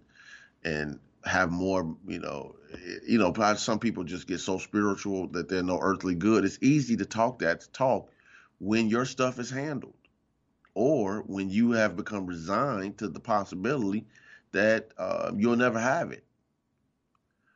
and 0.66 0.98
have 1.24 1.50
more, 1.50 1.96
you 2.06 2.18
know, 2.18 2.56
you 3.06 3.18
know, 3.18 3.32
some 3.54 3.78
people 3.78 4.02
just 4.02 4.26
get 4.26 4.40
so 4.40 4.58
spiritual 4.58 5.28
that 5.28 5.48
they're 5.48 5.62
no 5.62 5.78
earthly 5.80 6.16
good. 6.16 6.44
It's 6.44 6.58
easy 6.60 6.96
to 6.96 7.06
talk 7.06 7.38
that 7.38 7.66
talk 7.72 8.10
when 8.58 8.88
your 8.88 9.04
stuff 9.04 9.38
is 9.38 9.48
handled 9.48 9.94
or 10.74 11.22
when 11.26 11.48
you 11.48 11.70
have 11.70 11.96
become 11.96 12.26
resigned 12.26 12.98
to 12.98 13.08
the 13.08 13.20
possibility 13.20 14.06
that 14.52 14.90
uh, 14.98 15.30
you'll 15.36 15.56
never 15.56 15.78
have 15.78 16.10
it. 16.10 16.24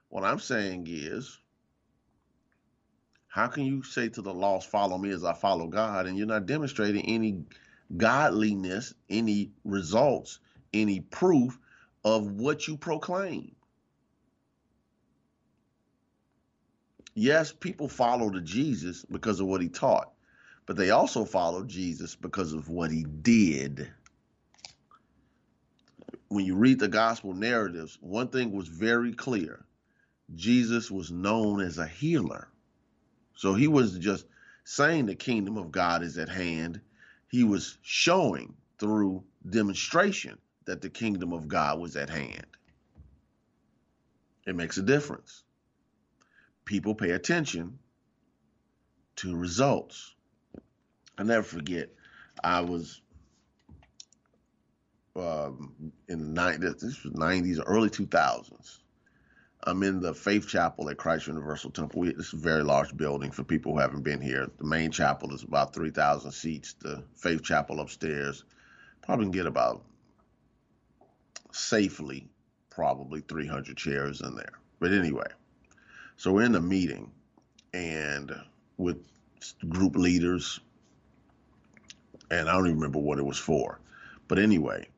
What 0.08 0.24
I'm 0.24 0.38
saying 0.38 0.86
is, 0.88 1.38
how 3.26 3.48
can 3.48 3.64
you 3.64 3.82
say 3.82 4.08
to 4.08 4.22
the 4.22 4.34
lost, 4.34 4.70
follow 4.70 4.98
me 4.98 5.10
as 5.10 5.24
I 5.24 5.32
follow 5.32 5.66
God, 5.66 6.06
and 6.06 6.16
you're 6.16 6.26
not 6.26 6.46
demonstrating 6.46 7.04
any 7.06 7.44
godliness, 7.96 8.94
any 9.08 9.50
results, 9.64 10.38
any 10.72 11.00
proof 11.00 11.58
of 12.04 12.26
what 12.32 12.66
you 12.66 12.76
proclaim? 12.76 13.54
Yes, 17.14 17.52
people 17.52 17.88
follow 17.88 18.30
to 18.30 18.40
Jesus 18.40 19.04
because 19.04 19.40
of 19.40 19.46
what 19.46 19.60
he 19.60 19.68
taught 19.68 20.12
but 20.70 20.76
they 20.76 20.90
also 20.90 21.24
followed 21.24 21.66
Jesus 21.66 22.14
because 22.14 22.52
of 22.52 22.68
what 22.68 22.92
he 22.92 23.02
did. 23.02 23.90
When 26.28 26.44
you 26.44 26.54
read 26.54 26.78
the 26.78 26.86
gospel 26.86 27.34
narratives, 27.34 27.98
one 28.00 28.28
thing 28.28 28.52
was 28.52 28.68
very 28.68 29.12
clear 29.12 29.64
Jesus 30.36 30.88
was 30.88 31.10
known 31.10 31.60
as 31.60 31.78
a 31.78 31.88
healer. 31.88 32.46
So 33.34 33.52
he 33.54 33.66
was 33.66 33.98
just 33.98 34.26
saying 34.62 35.06
the 35.06 35.16
kingdom 35.16 35.56
of 35.56 35.72
God 35.72 36.04
is 36.04 36.18
at 36.18 36.28
hand. 36.28 36.80
He 37.32 37.42
was 37.42 37.78
showing 37.82 38.54
through 38.78 39.24
demonstration 39.48 40.38
that 40.64 40.80
the 40.80 40.90
kingdom 40.90 41.32
of 41.32 41.48
God 41.48 41.78
was 41.80 41.96
at 41.96 42.10
hand. 42.10 42.46
It 44.46 44.56
makes 44.56 44.78
a 44.78 44.82
difference. 44.82 45.42
People 46.64 46.94
pay 46.94 47.10
attention 47.10 47.78
to 49.16 49.36
results. 49.36 50.14
I 51.18 51.22
never 51.22 51.42
forget. 51.42 51.90
I 52.42 52.60
was 52.60 53.02
um, 55.16 55.92
in 56.08 56.34
the 56.34 56.40
90s, 56.40 56.80
this 56.80 57.04
was 57.04 57.12
90s, 57.12 57.62
early 57.66 57.90
2000s. 57.90 58.78
I'm 59.64 59.82
in 59.82 60.00
the 60.00 60.14
Faith 60.14 60.48
Chapel 60.48 60.88
at 60.88 60.96
Christ 60.96 61.26
Universal 61.26 61.72
Temple. 61.72 62.04
This 62.04 62.28
is 62.28 62.32
a 62.32 62.36
very 62.36 62.62
large 62.62 62.96
building 62.96 63.30
for 63.30 63.44
people 63.44 63.72
who 63.72 63.78
haven't 63.78 64.02
been 64.02 64.20
here. 64.20 64.48
The 64.56 64.64
main 64.64 64.90
chapel 64.90 65.34
is 65.34 65.42
about 65.42 65.74
3,000 65.74 66.32
seats. 66.32 66.74
The 66.80 67.02
Faith 67.14 67.42
Chapel 67.42 67.80
upstairs 67.80 68.44
probably 69.02 69.26
can 69.26 69.32
get 69.32 69.46
about 69.46 69.84
safely, 71.52 72.28
probably 72.70 73.20
300 73.20 73.76
chairs 73.76 74.20
in 74.20 74.34
there. 74.34 74.52
But 74.78 74.92
anyway, 74.92 75.26
so 76.16 76.32
we're 76.32 76.44
in 76.44 76.52
the 76.52 76.60
meeting 76.60 77.10
and 77.72 78.34
with 78.76 79.04
group 79.68 79.96
leaders, 79.96 80.60
and 82.30 82.48
I 82.48 82.52
don't 82.52 82.66
even 82.66 82.78
remember 82.78 82.98
what 82.98 83.18
it 83.18 83.24
was 83.24 83.38
for. 83.38 83.80
But 84.28 84.38
anyway, 84.38 84.88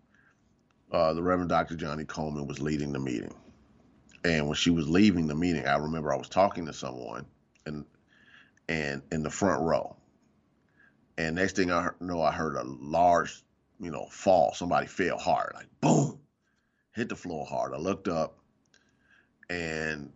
uh, 0.92 1.14
the 1.14 1.22
Reverend 1.22 1.48
Dr. 1.48 1.74
Johnnie 1.74 2.04
Colemon 2.04 2.46
was 2.46 2.60
leading 2.60 2.92
the 2.92 2.98
meeting. 2.98 3.34
And 4.24 4.46
when 4.46 4.54
she 4.54 4.70
was 4.70 4.88
leaving 4.88 5.26
the 5.26 5.34
meeting, 5.34 5.66
I 5.66 5.76
remember 5.76 6.12
I 6.12 6.16
was 6.16 6.28
talking 6.28 6.66
to 6.66 6.72
someone 6.72 7.26
and 7.66 7.84
and 8.68 9.02
in 9.10 9.22
the 9.22 9.30
front 9.30 9.62
row. 9.62 9.96
And 11.18 11.36
next 11.36 11.56
thing 11.56 11.70
I 11.70 11.88
know, 12.00 12.22
I 12.22 12.32
heard 12.32 12.56
a 12.56 12.62
large, 12.64 13.42
you 13.80 13.90
know, 13.90 14.06
fall. 14.10 14.54
Somebody 14.54 14.86
fell 14.86 15.18
hard, 15.18 15.52
like 15.54 15.66
boom, 15.80 16.18
hit 16.94 17.08
the 17.08 17.16
floor 17.16 17.46
hard. 17.46 17.74
I 17.74 17.78
looked 17.78 18.08
up, 18.08 18.38
and 19.50 20.12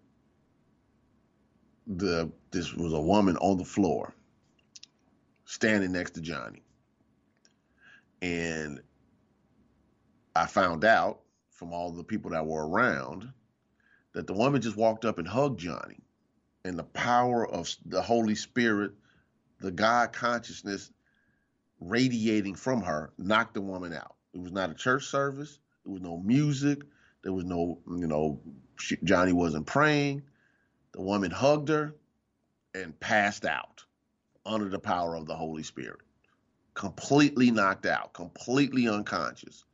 the 1.87 2.31
this 2.51 2.73
was 2.75 2.93
a 2.93 3.01
woman 3.01 3.37
on 3.39 3.59
the 3.59 3.65
floor, 3.65 4.15
standing 5.45 5.93
next 5.93 6.12
to 6.12 6.21
Johnnie. 6.21 6.62
And 8.23 8.81
I 10.35 10.47
found 10.47 10.85
out 10.85 11.21
from 11.51 11.73
all 11.73 11.91
the 11.93 12.05
people 12.05 12.31
that 12.33 12.47
were 12.47 12.69
around 12.69 13.33
that 14.12 14.27
the 14.27 14.33
woman 14.35 14.61
just 14.61 14.77
walked 14.77 15.05
up 15.05 15.19
and 15.19 15.29
hugged 15.29 15.61
Johnnie. 15.61 16.01
And 16.65 16.79
the 16.79 16.85
power 16.85 17.47
of 17.47 17.73
the 17.85 18.03
Holy 18.03 18.35
Spirit, 18.35 18.93
the 19.61 19.71
God 19.71 20.12
consciousness 20.12 20.91
radiating 21.81 22.55
from 22.55 22.83
her, 22.83 23.12
knocked 23.19 23.55
the 23.55 23.61
woman 23.61 23.93
out. 23.93 24.17
It 24.35 24.41
was 24.41 24.53
not 24.53 24.71
a 24.71 24.75
church 24.75 25.05
service. 25.05 25.61
There 25.87 25.94
was 25.94 26.03
no 26.03 26.18
music. 26.18 26.83
There 27.22 27.33
was 27.33 27.46
no, 27.46 27.79
you 27.88 28.07
know, 28.07 28.40
she, 28.79 28.99
Johnnie 29.03 29.33
wasn't 29.33 29.66
praying. 29.66 30.25
The 30.92 31.01
woman 31.01 31.31
hugged 31.31 31.70
her 31.70 31.94
and 32.75 32.99
passed 33.01 33.46
out 33.46 33.85
under 34.44 34.68
the 34.68 34.79
power 34.79 35.14
of 35.14 35.27
the 35.27 35.35
Holy 35.35 35.62
Spirit 35.62 36.01
completely 36.77 37.51
knocked 37.51 37.87
out, 37.87 38.12
completely 38.12 38.87
unconscious. 38.87 39.64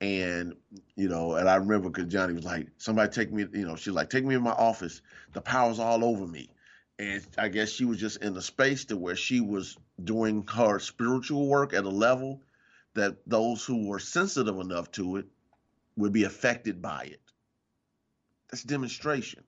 And, 0.00 0.54
you 0.96 1.08
know, 1.08 1.36
and 1.36 1.48
I 1.48 1.56
remember 1.56 1.90
because 1.90 2.10
Johnnie 2.12 2.32
was 2.32 2.44
like, 2.44 2.68
somebody 2.78 3.12
take 3.12 3.32
me, 3.32 3.46
you 3.52 3.66
know, 3.66 3.76
she's 3.76 3.94
like, 3.94 4.10
take 4.10 4.24
me 4.24 4.34
in 4.34 4.42
my 4.42 4.50
office. 4.50 5.02
The 5.34 5.40
power's 5.40 5.78
all 5.78 6.04
over 6.04 6.26
me. 6.26 6.48
And 6.98 7.24
I 7.38 7.48
guess 7.48 7.70
she 7.70 7.84
was 7.84 7.98
just 7.98 8.22
in 8.22 8.36
a 8.36 8.42
space 8.42 8.86
to 8.86 8.96
where 8.96 9.16
she 9.16 9.40
was 9.40 9.76
doing 10.02 10.46
her 10.54 10.78
spiritual 10.78 11.46
work 11.46 11.74
at 11.74 11.84
a 11.84 11.90
level 11.90 12.40
that 12.96 13.16
those 13.26 13.64
who 13.64 13.86
were 13.86 13.98
sensitive 13.98 14.58
enough 14.58 14.90
to 14.92 15.16
it 15.16 15.26
would 15.96 16.12
be 16.12 16.24
affected 16.24 16.82
by 16.82 17.04
it. 17.04 17.20
That's 18.50 18.62
demonstration. 18.62 19.44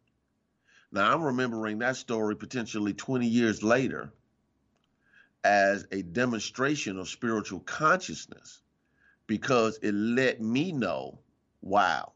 Now 0.93 1.13
I'm 1.13 1.23
remembering 1.23 1.79
that 1.79 1.97
story 1.97 2.37
potentially 2.37 2.95
20 2.95 3.27
years 3.27 3.63
later 3.63 4.13
as 5.45 5.87
a 5.93 6.03
demonstration 6.03 6.99
of 6.99 7.09
spiritual 7.09 7.61
consciousness 7.61 8.61
because 9.27 9.79
it 9.83 9.95
let 9.95 10.41
me 10.41 10.73
know 10.73 11.19
wow, 11.61 12.13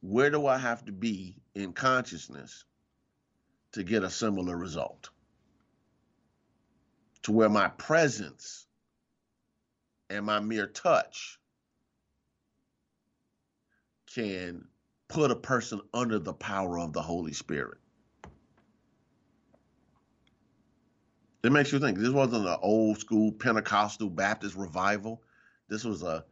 where 0.00 0.30
do 0.30 0.46
I 0.46 0.58
have 0.58 0.84
to 0.86 0.92
be 0.92 1.36
in 1.54 1.72
consciousness 1.72 2.64
to 3.72 3.82
get 3.82 4.02
a 4.02 4.10
similar 4.10 4.56
result? 4.56 5.10
To 7.24 7.32
where 7.32 7.48
my 7.48 7.68
presence 7.68 8.66
and 10.12 10.26
my 10.26 10.40
mere 10.40 10.66
touch 10.66 11.40
can 14.14 14.66
put 15.08 15.30
a 15.30 15.36
person 15.36 15.80
under 15.94 16.18
the 16.18 16.34
power 16.34 16.78
of 16.78 16.92
the 16.92 17.00
Holy 17.00 17.32
Spirit. 17.32 17.78
It 21.42 21.50
makes 21.50 21.72
you 21.72 21.78
think 21.78 21.98
this 21.98 22.10
wasn't 22.10 22.46
an 22.46 22.58
old 22.60 22.98
school 22.98 23.32
Pentecostal 23.32 24.10
Baptist 24.10 24.54
revival. 24.54 25.22
This 25.68 25.82
was 25.82 26.02
a 26.02 26.24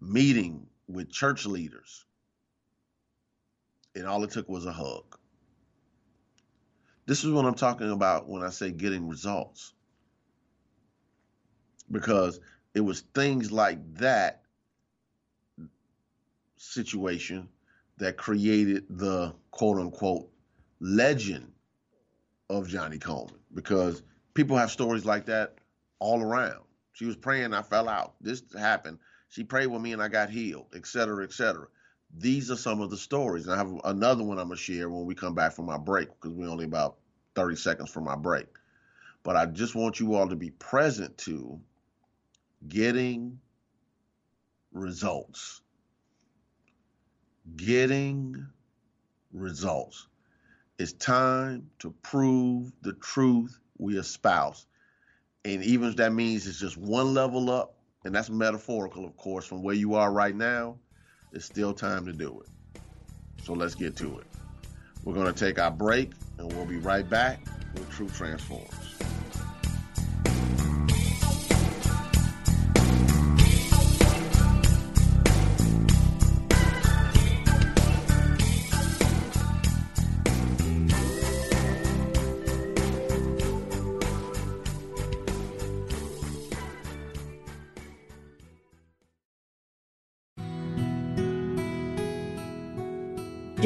meeting 0.00 0.66
with 0.88 1.10
church 1.10 1.46
leaders. 1.46 2.04
And 3.94 4.06
all 4.06 4.24
it 4.24 4.30
took 4.30 4.48
was 4.48 4.66
a 4.66 4.72
hug. 4.72 5.16
This 7.06 7.24
is 7.24 7.30
what 7.30 7.46
I'm 7.46 7.54
talking 7.54 7.90
about 7.90 8.28
when 8.28 8.42
I 8.42 8.50
say 8.50 8.72
getting 8.72 9.08
results. 9.08 9.74
Because 11.90 12.40
it 12.74 12.80
was 12.80 13.00
things 13.14 13.50
like 13.50 13.78
that 13.94 14.42
situation 16.56 17.48
that 17.98 18.16
created 18.16 18.84
the 18.88 19.34
quote 19.50 19.78
unquote 19.78 20.28
legend 20.80 21.52
of 22.50 22.68
Johnnie 22.68 22.98
Colemon 22.98 23.38
Because 23.54 24.02
people 24.34 24.56
have 24.56 24.70
stories 24.70 25.04
like 25.04 25.26
that 25.26 25.56
all 25.98 26.22
around. 26.22 26.62
She 26.92 27.04
was 27.04 27.16
praying, 27.16 27.52
I 27.54 27.62
fell 27.62 27.88
out. 27.88 28.14
This 28.20 28.42
happened. 28.56 28.98
She 29.28 29.44
prayed 29.44 29.66
with 29.66 29.82
me 29.82 29.92
and 29.92 30.02
I 30.02 30.08
got 30.08 30.30
healed, 30.30 30.66
et 30.74 30.86
cetera, 30.86 31.24
et 31.24 31.32
cetera. 31.32 31.66
These 32.16 32.50
are 32.50 32.56
some 32.56 32.80
of 32.80 32.90
the 32.90 32.96
stories. 32.96 33.46
And 33.46 33.54
I 33.54 33.58
have 33.58 33.72
another 33.84 34.24
one 34.24 34.38
I'm 34.38 34.48
going 34.48 34.56
to 34.56 34.62
share 34.62 34.88
when 34.88 35.04
we 35.04 35.14
come 35.14 35.34
back 35.34 35.52
from 35.52 35.68
our 35.68 35.78
break 35.78 36.08
because 36.08 36.32
we're 36.32 36.48
only 36.48 36.64
about 36.64 36.96
30 37.34 37.56
seconds 37.56 37.90
from 37.90 38.08
our 38.08 38.16
break. 38.16 38.46
But 39.22 39.36
I 39.36 39.46
just 39.46 39.74
want 39.74 40.00
you 40.00 40.14
all 40.14 40.28
to 40.28 40.36
be 40.36 40.50
present 40.50 41.18
to 41.18 41.60
getting 42.66 43.38
results. 44.72 45.60
Getting 47.56 48.46
results. 49.32 50.08
It's 50.78 50.92
time 50.92 51.70
to 51.80 51.90
prove 52.02 52.72
the 52.82 52.92
truth 52.94 53.58
we 53.78 53.98
espouse. 53.98 54.66
And 55.44 55.62
even 55.62 55.88
if 55.88 55.96
that 55.96 56.12
means 56.12 56.46
it's 56.46 56.60
just 56.60 56.76
one 56.76 57.14
level 57.14 57.50
up, 57.50 57.74
and 58.04 58.14
that's 58.14 58.30
metaphorical, 58.30 59.04
of 59.04 59.16
course, 59.16 59.44
from 59.44 59.62
where 59.62 59.74
you 59.74 59.94
are 59.94 60.12
right 60.12 60.34
now, 60.34 60.76
it's 61.32 61.44
still 61.44 61.72
time 61.72 62.06
to 62.06 62.12
do 62.12 62.40
it. 62.40 62.80
So 63.44 63.54
let's 63.54 63.74
get 63.74 63.96
to 63.96 64.18
it. 64.18 64.26
We're 65.04 65.14
going 65.14 65.32
to 65.32 65.38
take 65.38 65.58
our 65.58 65.70
break, 65.70 66.12
and 66.38 66.52
we'll 66.52 66.66
be 66.66 66.76
right 66.76 67.08
back 67.08 67.40
with 67.74 67.90
Truth 67.90 68.16
Transforms. 68.16 68.87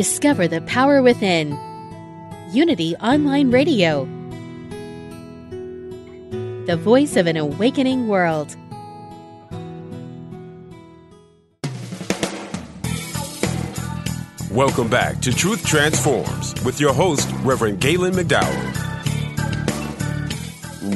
Discover 0.03 0.49
the 0.49 0.61
power 0.63 1.01
within. 1.01 1.57
Unity 2.51 2.97
Online 2.97 3.53
Radio. 3.53 4.05
The 6.67 6.77
voice 6.77 7.15
of 7.15 7.29
an 7.29 7.37
awakening 7.37 8.09
world. 8.09 8.57
Welcome 14.51 14.91
back 14.91 15.21
to 15.21 15.33
Truth 15.33 15.65
Transforms 15.65 16.61
with 16.65 16.81
your 16.81 16.93
host, 16.93 17.31
Reverend 17.45 17.81
Galen 17.81 18.15
McDowell. 18.15 18.91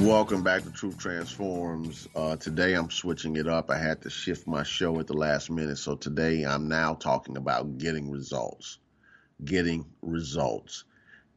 Welcome 0.05 0.42
back 0.42 0.64
to 0.64 0.73
Truth 0.73 0.99
Transforms. 0.99 2.09
Uh, 2.16 2.35
today 2.35 2.75
I'm 2.75 2.90
switching 2.90 3.37
it 3.37 3.47
up. 3.47 3.71
I 3.71 3.79
had 3.79 4.03
to 4.03 4.11
shift 4.11 4.49
my 4.49 4.64
show 4.64 4.99
at 4.99 5.07
the 5.07 5.16
last 5.16 5.49
minute, 5.49 5.79
so 5.79 5.95
today 5.95 6.45
I'm 6.45 6.66
now 6.66 6.95
talking 6.95 7.37
about 7.37 7.79
getting 7.79 8.11
results 8.11 8.81
getting 9.44 9.87
results. 10.03 10.85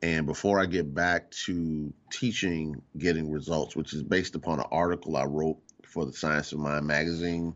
And 0.01 0.25
before 0.25 0.59
I 0.59 0.65
get 0.65 0.93
back 0.93 1.29
to 1.45 1.93
teaching 2.12 2.81
getting 2.97 3.29
results, 3.29 3.75
which 3.75 3.93
is 3.93 4.03
based 4.03 4.35
upon 4.35 4.59
an 4.59 4.65
article 4.71 5.17
I 5.17 5.25
wrote 5.25 5.57
for 5.85 6.05
the 6.05 6.13
Science 6.13 6.53
of 6.53 6.59
Mind 6.59 6.88
magazine 6.88 7.53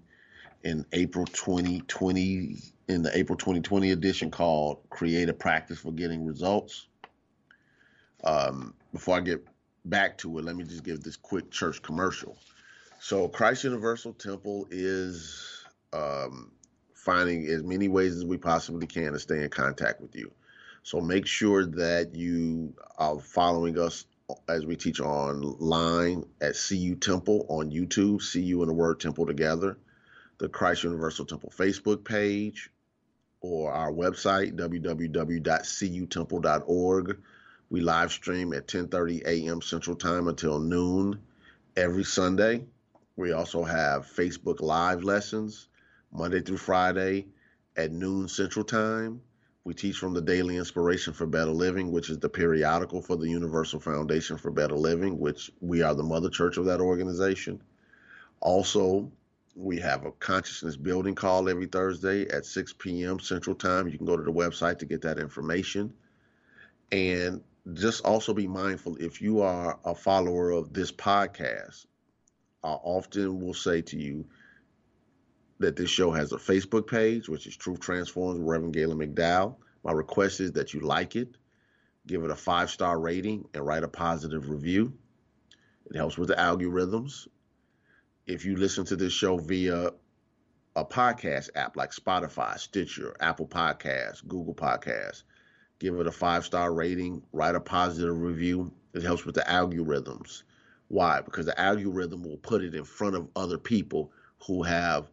in 0.63 0.85
April 0.91 1.25
2020, 1.25 2.57
in 2.89 3.01
the 3.01 3.17
April 3.17 3.37
2020 3.37 3.91
edition 3.91 4.29
called 4.29 4.79
Create 4.89 5.29
a 5.29 5.33
Practice 5.33 5.79
for 5.79 5.91
Getting 5.91 6.25
Results. 6.25 6.87
Um, 8.23 8.73
before 8.91 9.17
I 9.17 9.21
get 9.21 9.45
back 9.85 10.17
to 10.19 10.37
it, 10.37 10.45
let 10.45 10.55
me 10.55 10.63
just 10.63 10.83
give 10.83 11.01
this 11.01 11.15
quick 11.15 11.51
church 11.51 11.81
commercial. 11.81 12.37
So, 12.99 13.27
Christ 13.27 13.65
Universal 13.65 14.13
Temple 14.13 14.67
is 14.71 15.65
um, 15.91 16.52
finding 17.03 17.45
as 17.47 17.63
many 17.63 17.87
ways 17.89 18.15
as 18.15 18.23
we 18.23 18.37
possibly 18.37 18.87
can 18.87 19.11
to 19.11 19.19
stay 19.19 19.43
in 19.43 19.49
contact 19.49 19.99
with 19.99 20.15
you. 20.15 20.31
So 20.83 21.01
make 21.01 21.27
sure 21.27 21.65
that 21.65 22.15
you 22.15 22.73
are 22.97 23.19
following 23.19 23.77
us 23.77 24.05
as 24.47 24.65
we 24.65 24.77
teach 24.77 25.01
online 25.01 26.23
at 26.39 26.55
CU 26.55 26.95
Temple 26.95 27.45
on 27.49 27.71
YouTube, 27.71 28.21
CU 28.31 28.61
and 28.61 28.69
the 28.69 28.73
word 28.73 29.01
temple 29.01 29.25
together, 29.25 29.77
the 30.37 30.47
Christ 30.47 30.85
Universal 30.85 31.25
Temple 31.25 31.51
Facebook 31.55 32.05
page, 32.05 32.69
or 33.41 33.73
our 33.73 33.91
website, 33.91 34.55
www.cutemple.org. 34.55 37.17
We 37.69 37.81
live 37.81 38.13
stream 38.13 38.53
at 38.53 38.67
10:30 38.67 39.25
a.m. 39.25 39.61
Central 39.61 39.97
Time 39.97 40.29
until 40.29 40.59
noon 40.59 41.19
every 41.75 42.05
Sunday. 42.05 42.63
We 43.17 43.33
also 43.33 43.63
have 43.63 44.05
Facebook 44.05 44.61
Live 44.61 45.03
lessons 45.03 45.67
Monday 46.13 46.41
through 46.41 46.57
Friday 46.57 47.25
at 47.75 47.91
noon 47.91 48.27
Central 48.27 48.63
Time. 48.63 49.21
We 49.65 49.73
teach 49.73 49.97
from 49.97 50.13
the 50.13 50.21
Daily 50.21 50.57
Inspiration 50.57 51.13
for 51.13 51.25
Better 51.25 51.51
Living, 51.51 51.91
which 51.91 52.09
is 52.09 52.19
the 52.19 52.29
periodical 52.29 53.01
for 53.01 53.15
the 53.15 53.29
Universal 53.29 53.79
Foundation 53.79 54.37
for 54.37 54.51
Better 54.51 54.75
Living, 54.75 55.17
which 55.17 55.51
we 55.61 55.81
are 55.81 55.95
the 55.95 56.03
mother 56.03 56.29
church 56.29 56.57
of 56.57 56.65
that 56.65 56.81
organization. 56.81 57.61
Also, 58.41 59.11
we 59.55 59.79
have 59.79 60.05
a 60.05 60.11
consciousness 60.11 60.75
building 60.75 61.15
call 61.15 61.49
every 61.49 61.65
Thursday 61.65 62.27
at 62.29 62.45
6 62.45 62.73
p.m. 62.73 63.19
Central 63.19 63.55
Time. 63.55 63.87
You 63.87 63.97
can 63.97 64.05
go 64.05 64.17
to 64.17 64.23
the 64.23 64.31
website 64.31 64.79
to 64.79 64.85
get 64.85 65.01
that 65.01 65.17
information. 65.17 65.93
And 66.91 67.41
just 67.73 68.03
also 68.05 68.33
be 68.33 68.47
mindful 68.47 68.97
if 68.97 69.21
you 69.21 69.41
are 69.41 69.79
a 69.85 69.95
follower 69.95 70.51
of 70.51 70.73
this 70.73 70.91
podcast, 70.91 71.85
I 72.63 72.71
often 72.71 73.39
will 73.39 73.53
say 73.53 73.81
to 73.81 73.97
you, 73.97 74.25
that 75.63 75.77
this 75.77 75.89
show 75.89 76.11
has 76.11 76.31
a 76.33 76.37
Facebook 76.37 76.87
page, 76.87 77.29
which 77.29 77.47
is 77.47 77.55
Truth 77.55 77.79
Transforms 77.79 78.39
Reverend 78.41 78.73
Galen 78.73 78.97
McDowell. 78.97 79.55
My 79.83 79.93
request 79.93 80.41
is 80.41 80.51
that 80.53 80.73
you 80.73 80.81
like 80.81 81.15
it, 81.15 81.35
give 82.05 82.23
it 82.23 82.31
a 82.31 82.35
five 82.35 82.69
star 82.69 82.99
rating, 82.99 83.45
and 83.53 83.65
write 83.65 83.83
a 83.83 83.87
positive 83.87 84.49
review. 84.49 84.93
It 85.85 85.95
helps 85.95 86.17
with 86.17 86.29
the 86.29 86.35
algorithms. 86.35 87.27
If 88.27 88.45
you 88.45 88.57
listen 88.57 88.85
to 88.85 88.95
this 88.95 89.13
show 89.13 89.37
via 89.37 89.91
a 90.75 90.85
podcast 90.85 91.49
app 91.55 91.77
like 91.77 91.91
Spotify, 91.91 92.57
Stitcher, 92.59 93.15
Apple 93.19 93.47
Podcasts, 93.47 94.27
Google 94.27 94.55
Podcasts, 94.55 95.23
give 95.79 95.95
it 95.95 96.07
a 96.07 96.11
five 96.11 96.45
star 96.45 96.73
rating, 96.73 97.23
write 97.31 97.55
a 97.55 97.61
positive 97.61 98.19
review. 98.19 98.73
It 98.93 99.03
helps 99.03 99.25
with 99.25 99.35
the 99.35 99.41
algorithms. 99.41 100.43
Why? 100.89 101.21
Because 101.21 101.45
the 101.45 101.59
algorithm 101.59 102.23
will 102.23 102.37
put 102.37 102.63
it 102.63 102.75
in 102.75 102.83
front 102.83 103.15
of 103.15 103.29
other 103.35 103.57
people 103.57 104.11
who 104.45 104.63
have 104.63 105.09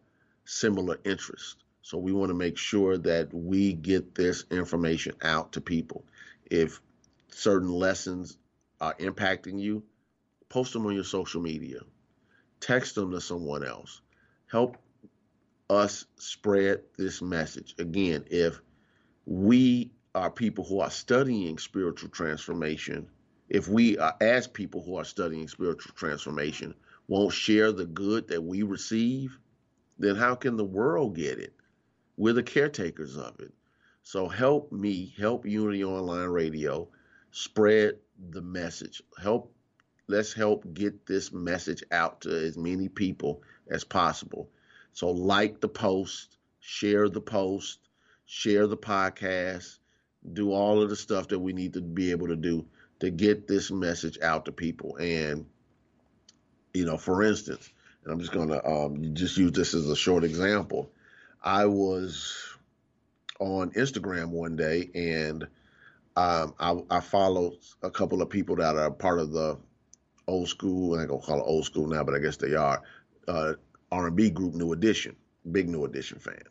similar 0.51 0.99
interests. 1.05 1.57
So 1.83 1.99
we 1.99 2.13
want 2.13 2.31
to 2.31 2.35
make 2.35 2.59
sure 2.59 2.99
that 2.99 3.33
we 3.33 3.73
get 3.73 4.15
this 4.15 4.45
information 4.51 5.15
out 5.23 5.53
to 5.53 5.61
people. 5.61 6.05
If 6.51 6.81
certain 7.29 7.71
lessons 7.71 8.37
are 8.81 8.95
impacting 8.95 9.61
you, 9.61 9.83
post 10.49 10.73
them 10.73 10.87
on 10.87 10.95
your 10.95 11.05
social 11.05 11.41
media, 11.41 11.81
text 12.61 12.97
them 12.97 13.13
to 13.13 13.21
someone 13.21 13.65
else. 13.65 14.01
Help 14.51 14.77
us 15.69 16.05
spread 16.17 16.83
this 16.99 17.23
message. 17.23 17.75
Again, 17.79 18.25
if 18.31 18.61
we 19.27 19.93
are 20.15 20.31
people 20.31 20.65
who 20.65 20.81
are 20.81 20.91
studying 20.91 21.59
spiritual 21.59 22.09
transformation 22.09 23.09
if 23.51 23.67
we 23.67 23.99
uh, 23.99 24.13
as 24.21 24.47
people 24.47 24.81
who 24.81 24.97
are 24.97 25.05
studying 25.05 25.49
spiritual 25.49 25.93
transformation 25.97 26.73
won't 27.09 27.33
share 27.33 27.73
the 27.73 27.85
good 27.85 28.29
that 28.29 28.41
we 28.41 28.63
receive, 28.63 29.37
then 30.01 30.17
how 30.17 30.35
can 30.35 30.57
the 30.57 30.65
world 30.65 31.15
get 31.15 31.39
it? 31.39 31.53
We're 32.17 32.33
the 32.33 32.43
caretakers 32.43 33.17
of 33.17 33.39
it. 33.39 33.53
So 34.03 34.29
help 34.29 34.73
me, 34.73 35.15
help 35.19 35.47
Unity 35.47 35.85
Online 35.85 36.29
Radio 36.29 36.89
spread 37.31 37.99
the 38.31 38.41
message. 38.41 39.03
Help 39.23 39.53
let's 40.09 40.33
help 40.33 40.65
get 40.75 41.07
this 41.07 41.33
message 41.33 41.85
out 41.93 42.23
to 42.23 42.31
as 42.31 42.57
many 42.57 42.89
people 42.89 43.43
as 43.71 43.85
possible. 43.85 44.49
So 44.93 45.11
like 45.11 45.61
the 45.61 45.69
post, 45.69 46.39
share 46.59 47.09
the 47.09 47.21
post, 47.21 47.79
share 48.25 48.67
the 48.67 48.77
podcast, 48.77 49.79
do 50.33 50.53
all 50.53 50.83
of 50.83 50.89
the 50.89 50.97
stuff 50.97 51.29
that 51.29 51.39
we 51.39 51.53
need 51.53 51.75
to 51.75 51.81
be 51.81 52.11
able 52.11 52.27
to 52.27 52.37
do 52.37 52.67
to 53.01 53.11
get 53.11 53.47
this 53.47 53.71
message 53.71 54.19
out 54.23 54.47
to 54.47 54.53
people. 54.53 54.97
And 54.97 55.47
you 56.73 56.87
know, 56.87 56.97
for 56.97 57.23
instance, 57.23 57.71
and 58.05 58.13
I'm 58.13 58.21
just 58.21 58.33
gonna 58.33 58.61
um, 58.65 59.15
just 59.15 59.37
use 59.37 59.53
this 59.53 59.75
as 59.75 59.89
a 59.89 59.97
short 59.97 60.25
example. 60.25 60.91
I 61.43 61.67
was 61.67 62.57
on 63.39 63.71
Instagram 63.73 64.29
one 64.31 64.57
day 64.57 64.91
and 64.95 65.45
um, 66.17 66.55
I, 66.59 66.77
I 66.91 67.01
a 67.83 67.91
couple 67.91 68.21
of 68.21 68.29
people 68.29 68.57
that 68.57 68.77
are 68.77 68.91
part 68.91 69.19
of 69.19 69.33
the 69.33 69.59
old 70.27 70.49
school. 70.49 70.97
I 70.97 71.01
ain't 71.01 71.09
gonna 71.09 71.23
call 71.23 71.39
it 71.41 71.45
old 71.47 71.65
school 71.65 71.87
now, 71.87 72.05
but 72.05 72.15
I 72.15 72.19
guess 72.19 72.37
they 72.37 72.55
are. 72.55 72.83
Uh, 73.29 73.55
R&B 73.93 74.31
group 74.31 74.55
New 74.55 74.73
Edition, 74.73 75.17
big 75.51 75.69
New 75.69 75.85
Edition 75.85 76.19
fan. 76.19 76.43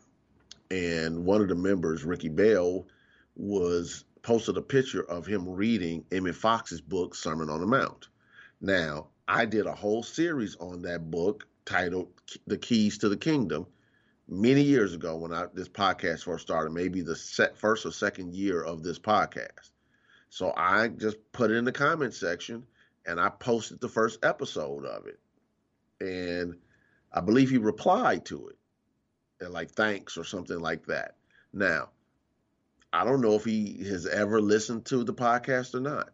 And 0.70 1.24
one 1.24 1.40
of 1.40 1.48
the 1.48 1.54
members, 1.54 2.04
Ricky 2.04 2.28
Bell, 2.28 2.86
was 3.34 4.04
posted 4.22 4.56
a 4.56 4.62
picture 4.62 5.02
of 5.02 5.26
him 5.26 5.48
reading 5.48 6.04
Emmett 6.12 6.36
Fox's 6.36 6.80
book 6.80 7.14
Sermon 7.14 7.48
on 7.48 7.60
the 7.60 7.66
Mount. 7.66 8.08
Now, 8.60 9.08
I 9.32 9.44
did 9.44 9.66
a 9.66 9.72
whole 9.72 10.02
series 10.02 10.56
on 10.56 10.82
that 10.82 11.08
book 11.08 11.46
titled 11.64 12.08
The 12.48 12.58
Keys 12.58 12.98
to 12.98 13.08
the 13.08 13.16
Kingdom 13.16 13.64
many 14.26 14.62
years 14.62 14.92
ago 14.92 15.18
when 15.18 15.32
I, 15.32 15.46
this 15.54 15.68
podcast 15.68 16.24
first 16.24 16.42
started, 16.42 16.72
maybe 16.72 17.00
the 17.02 17.14
set, 17.14 17.56
first 17.56 17.86
or 17.86 17.92
second 17.92 18.34
year 18.34 18.60
of 18.60 18.82
this 18.82 18.98
podcast. 18.98 19.70
So 20.30 20.52
I 20.56 20.88
just 20.88 21.16
put 21.30 21.52
it 21.52 21.58
in 21.58 21.64
the 21.64 21.70
comment 21.70 22.12
section 22.12 22.66
and 23.06 23.20
I 23.20 23.28
posted 23.28 23.80
the 23.80 23.88
first 23.88 24.18
episode 24.24 24.84
of 24.84 25.06
it. 25.06 25.20
And 26.00 26.56
I 27.12 27.20
believe 27.20 27.50
he 27.50 27.58
replied 27.58 28.24
to 28.26 28.48
it 28.48 28.58
and 29.40 29.52
like 29.52 29.70
thanks 29.70 30.18
or 30.18 30.24
something 30.24 30.58
like 30.58 30.86
that. 30.86 31.14
Now, 31.52 31.90
I 32.92 33.04
don't 33.04 33.20
know 33.20 33.34
if 33.34 33.44
he 33.44 33.84
has 33.84 34.06
ever 34.06 34.40
listened 34.40 34.86
to 34.86 35.04
the 35.04 35.14
podcast 35.14 35.76
or 35.76 35.80
not. 35.80 36.10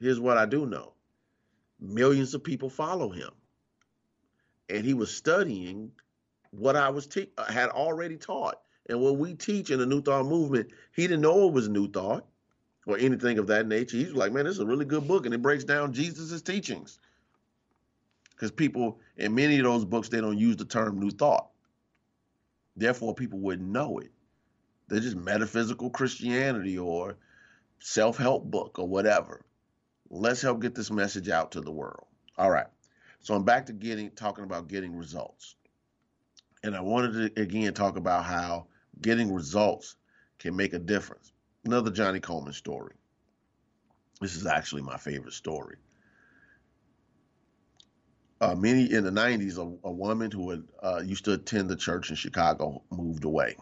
Here's 0.00 0.18
what 0.18 0.36
I 0.36 0.46
do 0.46 0.66
know 0.66 0.94
millions 1.80 2.34
of 2.34 2.44
people 2.44 2.70
follow 2.70 3.10
him. 3.10 3.30
And 4.68 4.84
he 4.84 4.94
was 4.94 5.14
studying 5.14 5.92
what 6.50 6.76
I 6.76 6.88
was 6.88 7.06
te- 7.06 7.30
uh, 7.36 7.50
had 7.50 7.70
already 7.70 8.16
taught. 8.16 8.60
And 8.88 9.00
what 9.00 9.16
we 9.16 9.34
teach 9.34 9.70
in 9.70 9.78
the 9.78 9.86
New 9.86 10.00
Thought 10.00 10.26
movement, 10.26 10.70
he 10.92 11.02
didn't 11.02 11.22
know 11.22 11.48
it 11.48 11.52
was 11.52 11.68
New 11.68 11.90
Thought 11.90 12.26
or 12.86 12.96
anything 12.98 13.38
of 13.38 13.48
that 13.48 13.66
nature. 13.66 13.96
He's 13.96 14.12
like, 14.12 14.32
man, 14.32 14.44
this 14.44 14.54
is 14.54 14.60
a 14.60 14.66
really 14.66 14.84
good 14.84 15.08
book, 15.08 15.26
and 15.26 15.34
it 15.34 15.42
breaks 15.42 15.64
down 15.64 15.92
Jesus' 15.92 16.42
teachings. 16.42 16.98
Because 18.30 18.50
people 18.50 19.00
in 19.16 19.34
many 19.34 19.58
of 19.58 19.64
those 19.64 19.84
books, 19.84 20.08
they 20.08 20.20
don't 20.20 20.38
use 20.38 20.56
the 20.56 20.64
term 20.64 21.00
New 21.00 21.10
Thought. 21.10 21.48
Therefore, 22.76 23.14
people 23.14 23.38
wouldn't 23.38 23.68
know 23.68 23.98
it. 23.98 24.12
They're 24.88 25.00
just 25.00 25.16
metaphysical 25.16 25.90
Christianity 25.90 26.78
or 26.78 27.16
self-help 27.78 28.44
book 28.44 28.78
or 28.78 28.86
whatever. 28.86 29.45
Let's 30.10 30.42
help 30.42 30.60
get 30.60 30.74
this 30.74 30.90
message 30.90 31.28
out 31.28 31.52
to 31.52 31.60
the 31.60 31.72
world. 31.72 32.06
All 32.38 32.50
right. 32.50 32.66
So 33.20 33.34
I'm 33.34 33.44
back 33.44 33.66
to 33.66 33.72
getting 33.72 34.10
talking 34.10 34.44
about 34.44 34.68
getting 34.68 34.94
results. 34.94 35.56
And 36.62 36.76
I 36.76 36.80
wanted 36.80 37.34
to 37.34 37.42
again 37.42 37.74
talk 37.74 37.96
about 37.96 38.24
how 38.24 38.66
getting 39.00 39.32
results 39.32 39.96
can 40.38 40.56
make 40.56 40.72
a 40.72 40.78
difference. 40.78 41.32
Another 41.64 41.90
Johnnie 41.90 42.20
Colemon 42.20 42.54
story. 42.54 42.94
This 44.20 44.36
is 44.36 44.46
actually 44.46 44.82
my 44.82 44.96
favorite 44.96 45.34
story. 45.34 45.76
Uh, 48.40 48.54
many 48.54 48.92
in 48.92 49.02
the 49.02 49.10
90s, 49.10 49.56
a, 49.56 49.88
a 49.88 49.90
woman 49.90 50.30
who 50.30 50.50
had, 50.50 50.64
uh, 50.82 51.02
used 51.04 51.24
to 51.24 51.32
attend 51.32 51.68
the 51.70 51.76
church 51.76 52.10
in 52.10 52.16
Chicago 52.16 52.82
moved 52.90 53.24
away. 53.24 53.56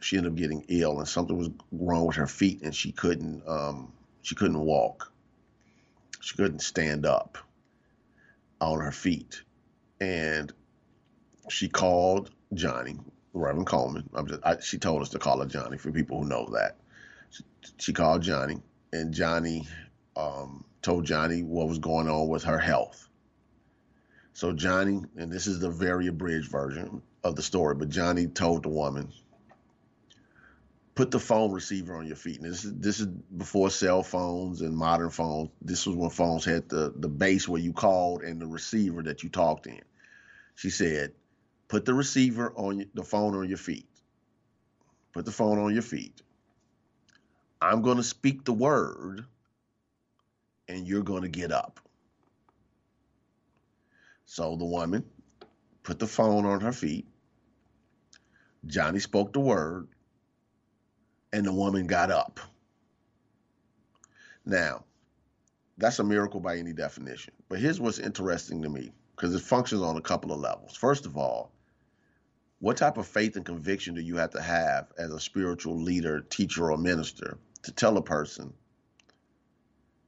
She 0.00 0.16
ended 0.16 0.32
up 0.32 0.38
getting 0.38 0.64
ill, 0.68 0.98
and 0.98 1.08
something 1.08 1.36
was 1.36 1.50
wrong 1.72 2.06
with 2.06 2.16
her 2.16 2.26
feet, 2.26 2.62
and 2.62 2.74
she 2.74 2.92
couldn't 2.92 3.42
um, 3.48 3.92
she 4.22 4.34
couldn't 4.34 4.60
walk. 4.60 5.12
She 6.20 6.36
couldn't 6.36 6.60
stand 6.60 7.06
up 7.06 7.38
on 8.60 8.80
her 8.80 8.92
feet, 8.92 9.42
and 10.00 10.52
she 11.48 11.68
called 11.68 12.30
Johnnie, 12.54 12.98
Reverend 13.32 13.66
Colemon. 13.66 14.08
I'm 14.14 14.26
just, 14.26 14.40
I, 14.44 14.58
she 14.60 14.78
told 14.78 15.02
us 15.02 15.10
to 15.10 15.18
call 15.18 15.40
her 15.40 15.46
Johnnie 15.46 15.78
for 15.78 15.92
people 15.92 16.22
who 16.22 16.28
know 16.28 16.46
that. 16.52 16.78
She, 17.30 17.44
she 17.78 17.92
called 17.92 18.22
Johnnie, 18.22 18.60
and 18.92 19.14
Johnnie 19.14 19.68
um, 20.16 20.64
told 20.82 21.04
Johnnie 21.04 21.42
what 21.42 21.68
was 21.68 21.78
going 21.78 22.08
on 22.08 22.28
with 22.28 22.44
her 22.44 22.58
health. 22.58 23.08
So 24.32 24.52
Johnnie, 24.52 25.02
and 25.16 25.32
this 25.32 25.46
is 25.46 25.60
the 25.60 25.70
very 25.70 26.06
abridged 26.06 26.50
version 26.50 27.02
of 27.24 27.36
the 27.36 27.42
story, 27.42 27.74
but 27.74 27.88
Johnnie 27.88 28.26
told 28.26 28.62
the 28.62 28.68
woman, 28.68 29.12
put 30.98 31.12
the 31.12 31.20
phone 31.20 31.52
receiver 31.52 31.94
on 31.94 32.08
your 32.08 32.16
feet. 32.16 32.40
And 32.40 32.50
this 32.50 32.64
is 32.64 32.74
this 32.74 32.98
is 32.98 33.06
before 33.06 33.70
cell 33.70 34.02
phones 34.02 34.62
and 34.62 34.76
modern 34.76 35.10
phones. 35.10 35.50
This 35.62 35.86
was 35.86 35.94
when 35.94 36.10
phones 36.10 36.44
had 36.44 36.68
the 36.68 36.92
the 36.96 37.08
base 37.08 37.46
where 37.46 37.60
you 37.60 37.72
called 37.72 38.24
and 38.24 38.40
the 38.40 38.48
receiver 38.48 39.04
that 39.04 39.22
you 39.22 39.28
talked 39.28 39.68
in. 39.68 39.80
She 40.56 40.70
said, 40.70 41.12
put 41.68 41.84
the 41.84 41.94
receiver 41.94 42.52
on 42.56 42.84
the 42.94 43.04
phone 43.04 43.36
on 43.36 43.48
your 43.48 43.58
feet. 43.58 43.86
Put 45.12 45.24
the 45.24 45.30
phone 45.30 45.60
on 45.60 45.72
your 45.72 45.84
feet. 45.84 46.20
I'm 47.62 47.82
going 47.82 47.98
to 47.98 48.02
speak 48.02 48.44
the 48.44 48.52
word 48.52 49.24
and 50.66 50.84
you're 50.84 51.04
going 51.04 51.22
to 51.22 51.28
get 51.28 51.52
up. 51.52 51.78
So 54.24 54.56
the 54.56 54.64
woman 54.64 55.04
put 55.84 56.00
the 56.00 56.08
phone 56.08 56.44
on 56.44 56.60
her 56.62 56.72
feet. 56.72 57.06
Johnnie 58.66 58.98
spoke 58.98 59.32
the 59.32 59.38
word 59.38 59.86
and 61.32 61.44
the 61.44 61.52
woman 61.52 61.86
got 61.86 62.10
up. 62.10 62.40
Now, 64.44 64.84
that's 65.76 65.98
a 65.98 66.04
miracle 66.04 66.40
by 66.40 66.56
any 66.56 66.72
definition. 66.72 67.34
But 67.48 67.60
here's 67.60 67.80
what's 67.80 67.98
interesting 67.98 68.62
to 68.62 68.68
me 68.68 68.92
because 69.14 69.34
it 69.34 69.40
functions 69.42 69.82
on 69.82 69.96
a 69.96 70.00
couple 70.00 70.32
of 70.32 70.40
levels. 70.40 70.76
First 70.76 71.06
of 71.06 71.16
all, 71.16 71.52
what 72.60 72.76
type 72.76 72.96
of 72.96 73.06
faith 73.06 73.36
and 73.36 73.44
conviction 73.44 73.94
do 73.94 74.00
you 74.00 74.16
have 74.16 74.30
to 74.30 74.42
have 74.42 74.88
as 74.98 75.12
a 75.12 75.20
spiritual 75.20 75.80
leader, 75.80 76.20
teacher, 76.20 76.72
or 76.72 76.78
minister 76.78 77.38
to 77.62 77.72
tell 77.72 77.96
a 77.96 78.02
person, 78.02 78.52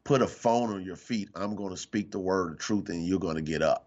put 0.05 0.23
a 0.23 0.27
phone 0.27 0.71
on 0.71 0.85
your 0.85 0.97
feet, 0.97 1.29
I'm 1.35 1.55
going 1.55 1.71
to 1.71 1.77
speak 1.77 2.11
the 2.11 2.19
word 2.19 2.53
of 2.53 2.59
truth 2.59 2.89
and 2.89 3.07
you're 3.07 3.21
going 3.21 3.37
to 3.37 3.43
get 3.43 3.63
up? 3.63 3.87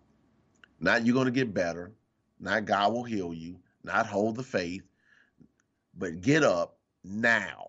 Not 0.80 1.06
you're 1.06 1.14
going 1.14 1.26
to 1.26 1.32
get 1.32 1.54
better, 1.54 1.92
not 2.40 2.66
God 2.66 2.94
will 2.94 3.04
heal 3.04 3.34
you, 3.34 3.60
not 3.84 4.06
hold 4.06 4.36
the 4.36 4.44
faith, 4.44 4.84
but 5.98 6.22
get 6.22 6.44
up 6.44 6.78
now. 7.04 7.68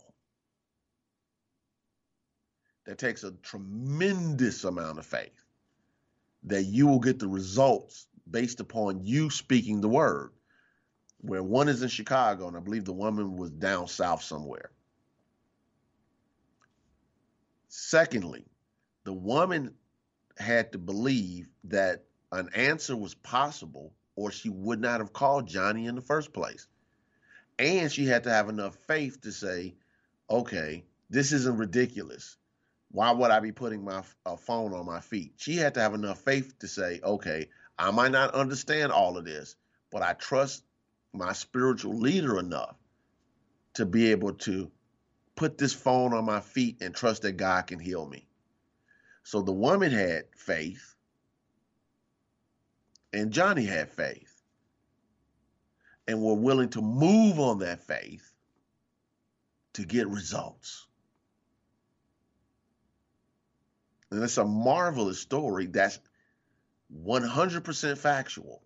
That 2.86 2.98
takes 2.98 3.24
a 3.24 3.32
tremendous 3.42 4.64
amount 4.64 4.98
of 4.98 5.06
faith 5.06 5.42
that 6.44 6.64
you 6.64 6.86
will 6.86 7.00
get 7.00 7.18
the 7.18 7.28
results 7.28 8.06
based 8.30 8.60
upon 8.60 9.04
you 9.04 9.30
speaking 9.30 9.80
the 9.80 9.88
word 9.88 10.30
where 11.24 11.42
one 11.42 11.68
is 11.68 11.82
in 11.82 11.88
Chicago, 11.88 12.48
and 12.48 12.56
I 12.56 12.60
believe 12.60 12.84
the 12.84 12.92
woman 12.92 13.36
was 13.36 13.50
down 13.50 13.88
south 13.88 14.22
somewhere. 14.22 14.70
Secondly, 17.68 18.44
the 19.04 19.12
woman 19.12 19.74
had 20.36 20.72
to 20.72 20.78
believe 20.78 21.48
that 21.64 22.04
an 22.30 22.50
answer 22.54 22.94
was 22.94 23.14
possible, 23.14 23.94
or 24.16 24.30
she 24.30 24.50
would 24.50 24.80
not 24.80 25.00
have 25.00 25.14
called 25.14 25.46
Johnnie 25.46 25.86
in 25.86 25.94
the 25.94 26.02
first 26.02 26.32
place. 26.34 26.66
And 27.58 27.90
she 27.90 28.06
had 28.06 28.24
to 28.24 28.30
have 28.30 28.48
enough 28.48 28.74
faith 28.86 29.20
to 29.22 29.32
say, 29.32 29.74
okay, 30.28 30.84
this 31.10 31.32
isn't 31.32 31.56
ridiculous. 31.56 32.36
Why 32.90 33.10
would 33.12 33.30
I 33.30 33.40
be 33.40 33.52
putting 33.52 33.84
my 33.84 34.02
a 34.24 34.36
phone 34.36 34.72
on 34.72 34.86
my 34.86 35.00
feet? 35.00 35.34
She 35.36 35.56
had 35.56 35.74
to 35.74 35.80
have 35.80 35.94
enough 35.94 36.20
faith 36.20 36.58
to 36.60 36.68
say, 36.68 37.00
okay, 37.02 37.48
I 37.78 37.90
might 37.90 38.12
not 38.12 38.34
understand 38.34 38.92
all 38.92 39.16
of 39.16 39.24
this, 39.24 39.56
but 39.90 40.02
I 40.02 40.12
trust 40.14 40.64
my 41.12 41.32
spiritual 41.32 41.98
leader 41.98 42.38
enough 42.38 42.76
to 43.74 43.84
be 43.84 44.10
able 44.12 44.34
to 44.34 44.70
put 45.36 45.58
this 45.58 45.72
phone 45.72 46.12
on 46.12 46.24
my 46.24 46.40
feet 46.40 46.80
and 46.80 46.94
trust 46.94 47.22
that 47.22 47.32
God 47.32 47.66
can 47.66 47.80
heal 47.80 48.06
me. 48.06 48.26
So 49.24 49.42
the 49.42 49.52
woman 49.52 49.90
had 49.90 50.26
faith, 50.36 50.94
and 53.12 53.32
Johnnie 53.32 53.64
had 53.64 53.90
faith, 53.90 54.23
and 56.06 56.20
we 56.20 56.26
were 56.26 56.34
willing 56.34 56.68
to 56.70 56.82
move 56.82 57.38
on 57.38 57.60
that 57.60 57.86
faith 57.86 58.30
to 59.74 59.84
get 59.84 60.08
results. 60.08 60.86
And 64.10 64.22
it's 64.22 64.38
a 64.38 64.44
marvelous 64.44 65.18
story 65.18 65.66
that's 65.66 65.98
100% 67.04 67.98
factual. 67.98 68.62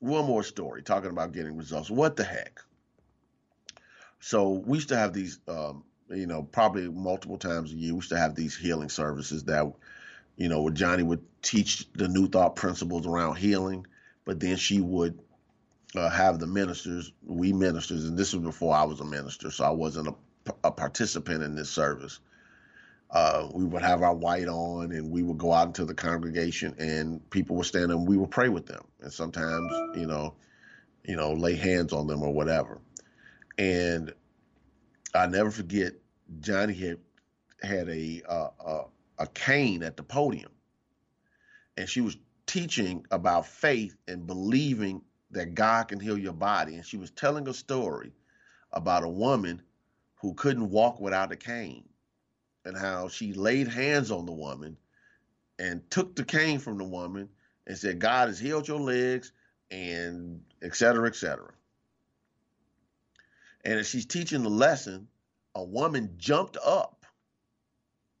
One 0.00 0.26
more 0.26 0.44
story 0.44 0.82
talking 0.82 1.10
about 1.10 1.32
getting 1.32 1.56
results. 1.56 1.90
What 1.90 2.14
the 2.14 2.22
heck? 2.22 2.60
So 4.20 4.62
we 4.64 4.78
used 4.78 4.90
to 4.90 4.96
have 4.96 5.12
these, 5.12 5.40
um, 5.48 5.84
you 6.08 6.26
know, 6.26 6.42
probably 6.42 6.88
multiple 6.88 7.38
times 7.38 7.72
a 7.72 7.76
year. 7.76 7.92
We 7.92 7.98
used 7.98 8.10
to 8.10 8.18
have 8.18 8.34
these 8.34 8.56
healing 8.56 8.88
services 8.88 9.44
that, 9.44 9.72
you 10.36 10.48
know, 10.48 10.62
where 10.62 10.72
Johnnie 10.72 11.02
would 11.02 11.24
teach 11.42 11.90
the 11.94 12.06
new 12.06 12.28
thought 12.28 12.54
principles 12.54 13.06
around 13.06 13.36
healing, 13.36 13.86
but 14.28 14.40
then 14.40 14.56
she 14.56 14.82
would 14.82 15.18
uh, 15.96 16.10
have 16.10 16.38
the 16.38 16.46
ministers, 16.46 17.12
we 17.24 17.50
ministers, 17.50 18.04
and 18.04 18.18
this 18.18 18.34
was 18.34 18.42
before 18.42 18.74
I 18.74 18.84
was 18.84 19.00
a 19.00 19.04
minister, 19.06 19.50
so 19.50 19.64
I 19.64 19.70
wasn't 19.70 20.08
a, 20.08 20.52
a 20.64 20.70
participant 20.70 21.42
in 21.42 21.54
this 21.54 21.70
service. 21.70 22.20
Uh, 23.10 23.48
we 23.54 23.64
would 23.64 23.80
have 23.80 24.02
our 24.02 24.14
white 24.14 24.46
on 24.46 24.92
and 24.92 25.10
we 25.10 25.22
would 25.22 25.38
go 25.38 25.54
out 25.54 25.68
into 25.68 25.86
the 25.86 25.94
congregation 25.94 26.74
and 26.78 27.30
people 27.30 27.56
would 27.56 27.64
stand 27.64 27.90
up 27.90 27.96
and 28.00 28.06
we 28.06 28.18
would 28.18 28.30
pray 28.30 28.50
with 28.50 28.66
them 28.66 28.84
and 29.00 29.10
sometimes 29.10 29.72
you 29.94 30.06
know 30.06 30.34
you 31.04 31.16
know 31.16 31.32
lay 31.32 31.54
hands 31.54 31.94
on 31.94 32.06
them 32.06 32.22
or 32.22 32.30
whatever 32.34 32.82
and 33.56 34.12
i 35.14 35.26
never 35.26 35.50
forget 35.50 35.94
johnnie 36.40 36.74
had 36.74 36.98
had 37.62 37.88
a 37.88 38.22
uh, 38.28 38.50
a, 38.66 38.84
a 39.20 39.26
cane 39.28 39.82
at 39.82 39.96
the 39.96 40.02
podium 40.02 40.50
and 41.78 41.88
she 41.88 42.02
was 42.02 42.18
teaching 42.48 43.06
about 43.12 43.46
faith 43.46 43.96
and 44.08 44.26
believing 44.26 45.02
that 45.30 45.54
god 45.54 45.88
can 45.88 46.00
heal 46.00 46.18
your 46.18 46.32
body 46.32 46.74
and 46.74 46.84
she 46.84 46.96
was 46.96 47.12
telling 47.12 47.46
a 47.48 47.54
story 47.54 48.12
about 48.72 49.04
a 49.04 49.08
woman 49.08 49.62
who 50.16 50.34
couldn't 50.34 50.70
walk 50.70 51.00
without 51.00 51.32
a 51.32 51.36
cane 51.36 51.88
and 52.64 52.76
how 52.76 53.08
she 53.08 53.32
laid 53.32 53.68
hands 53.68 54.10
on 54.10 54.26
the 54.26 54.32
woman 54.32 54.76
and 55.58 55.88
took 55.90 56.14
the 56.16 56.24
cane 56.24 56.58
from 56.58 56.78
the 56.78 56.84
woman 56.84 57.28
and 57.66 57.76
said, 57.76 57.98
God 57.98 58.28
has 58.28 58.38
healed 58.38 58.68
your 58.68 58.80
legs 58.80 59.32
and 59.70 60.42
et 60.62 60.74
cetera, 60.74 61.08
et 61.08 61.16
cetera. 61.16 61.50
And 63.64 63.78
as 63.78 63.88
she's 63.88 64.06
teaching 64.06 64.42
the 64.42 64.50
lesson, 64.50 65.08
a 65.54 65.64
woman 65.64 66.14
jumped 66.16 66.56
up 66.64 67.06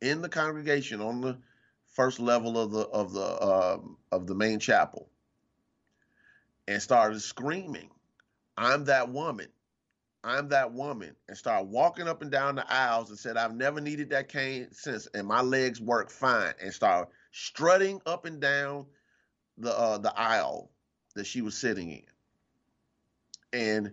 in 0.00 0.22
the 0.22 0.28
congregation 0.28 1.00
on 1.00 1.20
the 1.20 1.38
first 1.98 2.20
level 2.20 2.56
of 2.56 2.70
the 2.70 2.82
of 2.88 3.12
the 3.12 3.20
uh, 3.20 3.78
of 4.12 4.28
the 4.28 4.34
main 4.34 4.60
chapel 4.60 5.10
and 6.68 6.80
started 6.80 7.20
screaming, 7.20 7.90
"I'm 8.56 8.84
that 8.84 9.10
woman! 9.10 9.48
I'm 10.24 10.48
that 10.48 10.72
woman 10.72 11.16
and 11.28 11.36
start 11.36 11.66
walking 11.66 12.08
up 12.08 12.22
and 12.22 12.30
down 12.30 12.56
the 12.56 12.72
aisles 12.72 13.10
and 13.10 13.18
said, 13.18 13.36
I've 13.36 13.54
never 13.54 13.80
needed 13.80 14.10
that 14.10 14.28
cane 14.28 14.68
since, 14.72 15.06
and 15.14 15.26
my 15.26 15.40
legs 15.40 15.80
work 15.80 16.10
fine, 16.10 16.54
and 16.60 16.72
start 16.72 17.08
strutting 17.32 18.00
up 18.04 18.26
and 18.26 18.40
down 18.40 18.86
the 19.56 19.76
uh, 19.76 19.98
the 19.98 20.16
aisle 20.18 20.70
that 21.14 21.26
she 21.26 21.40
was 21.40 21.56
sitting 21.56 21.90
in. 21.90 22.02
And 23.52 23.92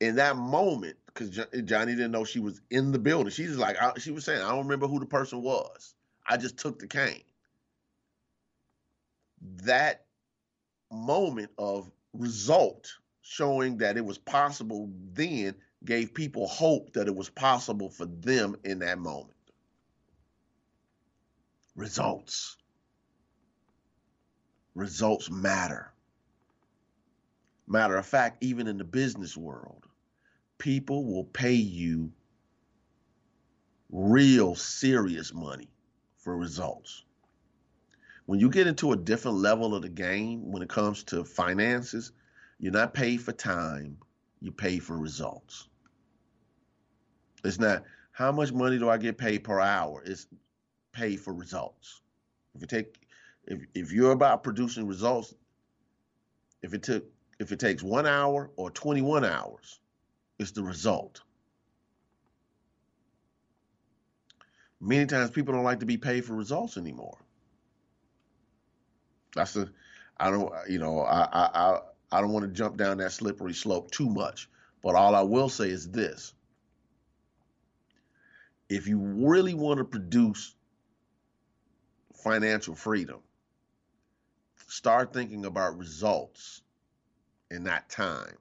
in 0.00 0.16
that 0.16 0.36
moment, 0.36 0.96
because 1.06 1.30
Johnnie 1.64 1.94
didn't 1.94 2.12
know 2.12 2.24
she 2.24 2.40
was 2.40 2.60
in 2.70 2.92
the 2.92 2.98
building, 2.98 3.30
she's 3.32 3.56
like, 3.56 3.76
I, 3.82 3.92
she 3.98 4.12
was 4.12 4.24
saying, 4.24 4.40
I 4.40 4.50
don't 4.50 4.64
remember 4.64 4.86
who 4.86 5.00
the 5.00 5.06
person 5.06 5.42
was. 5.42 5.94
I 6.28 6.36
just 6.36 6.58
took 6.58 6.78
the 6.78 6.86
cane. 6.86 7.22
That 9.62 10.04
moment 10.92 11.50
of 11.58 11.90
result 12.12 12.92
showing 13.22 13.78
that 13.78 13.96
it 13.96 14.04
was 14.04 14.18
possible 14.18 14.90
then 15.12 15.54
gave 15.84 16.12
people 16.12 16.46
hope 16.46 16.92
that 16.92 17.06
it 17.06 17.14
was 17.14 17.30
possible 17.30 17.88
for 17.88 18.06
them 18.06 18.56
in 18.64 18.80
that 18.80 18.98
moment. 18.98 19.34
Results. 21.76 22.56
Results 24.74 25.30
matter. 25.30 25.92
Matter 27.66 27.96
of 27.96 28.06
fact, 28.06 28.42
even 28.42 28.66
in 28.66 28.78
the 28.78 28.84
business 28.84 29.36
world, 29.36 29.86
people 30.58 31.04
will 31.04 31.24
pay 31.24 31.52
you 31.52 32.12
real 33.90 34.54
serious 34.54 35.32
money 35.32 35.68
for 36.28 36.36
results. 36.36 37.04
When 38.26 38.38
you 38.38 38.50
get 38.50 38.66
into 38.66 38.92
a 38.92 38.96
different 38.96 39.38
level 39.38 39.74
of 39.74 39.80
the 39.80 39.88
game 39.88 40.52
when 40.52 40.60
it 40.62 40.68
comes 40.68 41.02
to 41.04 41.24
finances, 41.24 42.12
you're 42.58 42.70
not 42.70 42.92
paid 42.92 43.22
for 43.22 43.32
time, 43.32 43.96
you 44.42 44.52
pay 44.52 44.78
for 44.78 44.98
results. 44.98 45.68
It's 47.44 47.58
not 47.58 47.84
how 48.12 48.30
much 48.30 48.52
money 48.52 48.78
do 48.78 48.90
I 48.90 48.98
get 48.98 49.16
paid 49.16 49.42
per 49.42 49.58
hour? 49.58 50.02
It's 50.04 50.26
paid 50.92 51.18
for 51.18 51.32
results. 51.32 52.02
If 52.54 52.60
you 52.60 52.66
take 52.66 53.06
if 53.46 53.60
if 53.72 53.90
you're 53.90 54.12
about 54.12 54.42
producing 54.42 54.86
results, 54.86 55.32
if 56.60 56.74
it 56.74 56.82
took 56.82 57.06
if 57.40 57.52
it 57.52 57.58
takes 57.58 57.82
one 57.82 58.04
hour 58.04 58.50
or 58.56 58.70
21 58.70 59.24
hours, 59.24 59.80
it's 60.38 60.50
the 60.50 60.62
result. 60.62 61.22
Many 64.80 65.06
times 65.06 65.30
people 65.30 65.54
don't 65.54 65.64
like 65.64 65.80
to 65.80 65.86
be 65.86 65.96
paid 65.96 66.24
for 66.24 66.34
results 66.34 66.76
anymore. 66.76 67.18
That's 69.34 69.54
the 69.54 69.70
I 70.16 70.30
don't 70.30 70.52
you 70.68 70.78
know 70.78 71.00
I 71.00 71.24
I 71.32 71.80
I 72.10 72.20
don't 72.20 72.32
want 72.32 72.44
to 72.44 72.52
jump 72.52 72.76
down 72.76 72.98
that 72.98 73.12
slippery 73.12 73.54
slope 73.54 73.90
too 73.90 74.08
much, 74.08 74.48
but 74.82 74.94
all 74.94 75.14
I 75.14 75.22
will 75.22 75.48
say 75.48 75.68
is 75.70 75.90
this. 75.90 76.32
If 78.68 78.86
you 78.86 78.98
really 78.98 79.54
want 79.54 79.78
to 79.78 79.84
produce 79.84 80.54
financial 82.22 82.74
freedom, 82.74 83.20
start 84.68 85.12
thinking 85.12 85.46
about 85.46 85.78
results 85.78 86.62
in 87.50 87.64
that 87.64 87.88
time. 87.88 88.36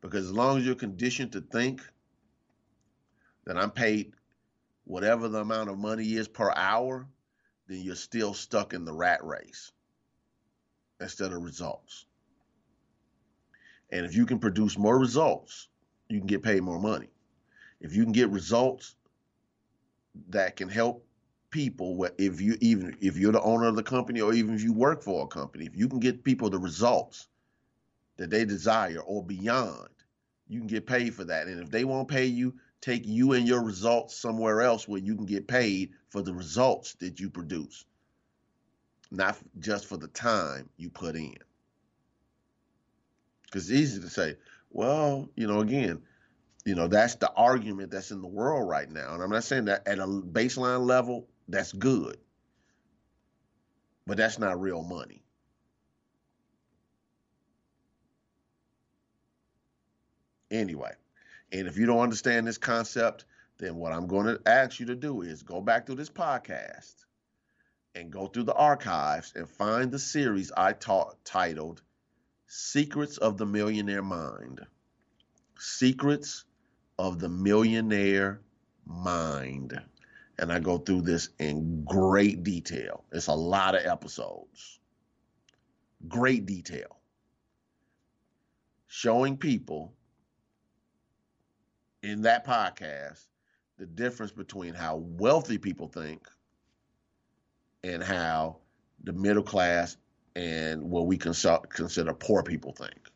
Because 0.00 0.26
as 0.26 0.32
long 0.32 0.58
as 0.58 0.66
you're 0.66 0.74
conditioned 0.74 1.32
to 1.32 1.40
think 1.40 1.80
that 3.44 3.56
I'm 3.56 3.70
paid 3.70 4.12
whatever 4.84 5.28
the 5.28 5.40
amount 5.40 5.70
of 5.70 5.78
money 5.78 6.14
is 6.14 6.28
per 6.28 6.52
hour, 6.54 7.06
then 7.66 7.80
you're 7.80 7.94
still 7.94 8.34
stuck 8.34 8.72
in 8.72 8.84
the 8.84 8.92
rat 8.92 9.24
race 9.24 9.72
instead 11.00 11.32
of 11.32 11.42
results. 11.42 12.06
And 13.90 14.04
if 14.04 14.14
you 14.14 14.26
can 14.26 14.38
produce 14.38 14.78
more 14.78 14.98
results, 14.98 15.68
you 16.08 16.18
can 16.18 16.26
get 16.26 16.42
paid 16.42 16.62
more 16.62 16.80
money. 16.80 17.08
If 17.80 17.94
you 17.94 18.02
can 18.02 18.12
get 18.12 18.30
results 18.30 18.96
that 20.28 20.56
can 20.56 20.68
help 20.68 21.06
people, 21.50 22.06
if 22.18 22.40
you 22.40 22.56
even 22.60 22.96
if 23.00 23.16
you're 23.16 23.32
the 23.32 23.42
owner 23.42 23.66
of 23.66 23.76
the 23.76 23.82
company 23.82 24.20
or 24.20 24.32
even 24.32 24.54
if 24.54 24.62
you 24.62 24.72
work 24.72 25.02
for 25.02 25.24
a 25.24 25.28
company, 25.28 25.66
if 25.66 25.76
you 25.76 25.88
can 25.88 26.00
get 26.00 26.24
people 26.24 26.50
the 26.50 26.58
results 26.58 27.28
that 28.16 28.30
they 28.30 28.44
desire 28.44 29.00
or 29.00 29.22
beyond, 29.22 29.88
you 30.48 30.58
can 30.58 30.66
get 30.66 30.86
paid 30.86 31.14
for 31.14 31.24
that. 31.24 31.46
And 31.46 31.60
if 31.60 31.70
they 31.70 31.84
won't 31.84 32.08
pay 32.08 32.26
you, 32.26 32.54
take 32.84 33.06
you 33.06 33.32
and 33.32 33.48
your 33.48 33.62
results 33.62 34.16
somewhere 34.16 34.62
else 34.62 34.86
where 34.86 35.00
you 35.00 35.14
can 35.14 35.26
get 35.26 35.48
paid 35.48 35.92
for 36.10 36.22
the 36.22 36.34
results 36.34 36.94
that 37.00 37.20
you 37.20 37.30
produce 37.30 37.84
not 39.14 39.38
just 39.58 39.86
for 39.86 39.96
the 39.96 40.08
time 40.08 40.68
you 40.76 40.90
put 40.90 41.16
in. 41.16 41.36
Because 43.44 43.70
it's 43.70 43.80
easy 43.80 44.00
to 44.00 44.08
say, 44.08 44.36
well, 44.70 45.28
you 45.36 45.46
know, 45.46 45.60
again, 45.60 46.02
you 46.64 46.74
know, 46.74 46.88
that's 46.88 47.14
the 47.16 47.30
argument 47.32 47.90
that's 47.90 48.10
in 48.10 48.20
the 48.20 48.28
world 48.28 48.68
right 48.68 48.90
now. 48.90 49.14
And 49.14 49.22
I'm 49.22 49.30
not 49.30 49.44
saying 49.44 49.66
that 49.66 49.86
at 49.86 49.98
a 49.98 50.06
baseline 50.06 50.86
level, 50.86 51.28
that's 51.48 51.72
good. 51.72 52.16
But 54.06 54.16
that's 54.16 54.38
not 54.38 54.60
real 54.60 54.82
money. 54.82 55.22
Anyway, 60.50 60.92
and 61.54 61.68
if 61.68 61.78
you 61.78 61.86
don't 61.86 62.00
understand 62.00 62.48
this 62.48 62.58
concept, 62.58 63.26
then 63.58 63.76
what 63.76 63.92
I'm 63.92 64.08
going 64.08 64.26
to 64.26 64.40
ask 64.44 64.80
you 64.80 64.86
to 64.86 64.96
do 64.96 65.22
is 65.22 65.44
go 65.44 65.60
back 65.60 65.86
to 65.86 65.94
this 65.94 66.10
podcast 66.10 67.04
and 67.94 68.10
go 68.10 68.26
through 68.26 68.42
the 68.42 68.54
archives 68.54 69.32
and 69.36 69.48
find 69.48 69.92
the 69.92 70.00
series 70.00 70.50
I 70.56 70.72
taught 70.72 71.24
titled 71.24 71.80
Secrets 72.48 73.18
of 73.18 73.38
the 73.38 73.46
Millionaire 73.46 74.02
Mind. 74.02 74.66
Secrets 75.56 76.44
of 76.98 77.20
the 77.20 77.28
Millionaire 77.28 78.40
Mind. 78.84 79.80
And 80.40 80.52
I 80.52 80.58
go 80.58 80.78
through 80.78 81.02
this 81.02 81.28
in 81.38 81.84
great 81.84 82.42
detail. 82.42 83.04
It's 83.12 83.28
a 83.28 83.34
lot 83.34 83.76
of 83.76 83.86
episodes. 83.86 84.80
Great 86.08 86.46
detail. 86.46 86.98
Showing 88.88 89.36
people 89.36 89.92
in 92.04 92.20
that 92.20 92.46
podcast 92.46 93.24
the 93.78 93.86
difference 93.86 94.30
between 94.30 94.74
how 94.74 94.96
wealthy 94.96 95.56
people 95.56 95.88
think 95.88 96.28
and 97.82 98.02
how 98.02 98.58
the 99.04 99.12
middle 99.12 99.42
class 99.42 99.96
and 100.36 100.82
what 100.82 101.06
we 101.06 101.16
consider 101.16 102.12
poor 102.12 102.42
people 102.42 102.72
think. 102.72 103.08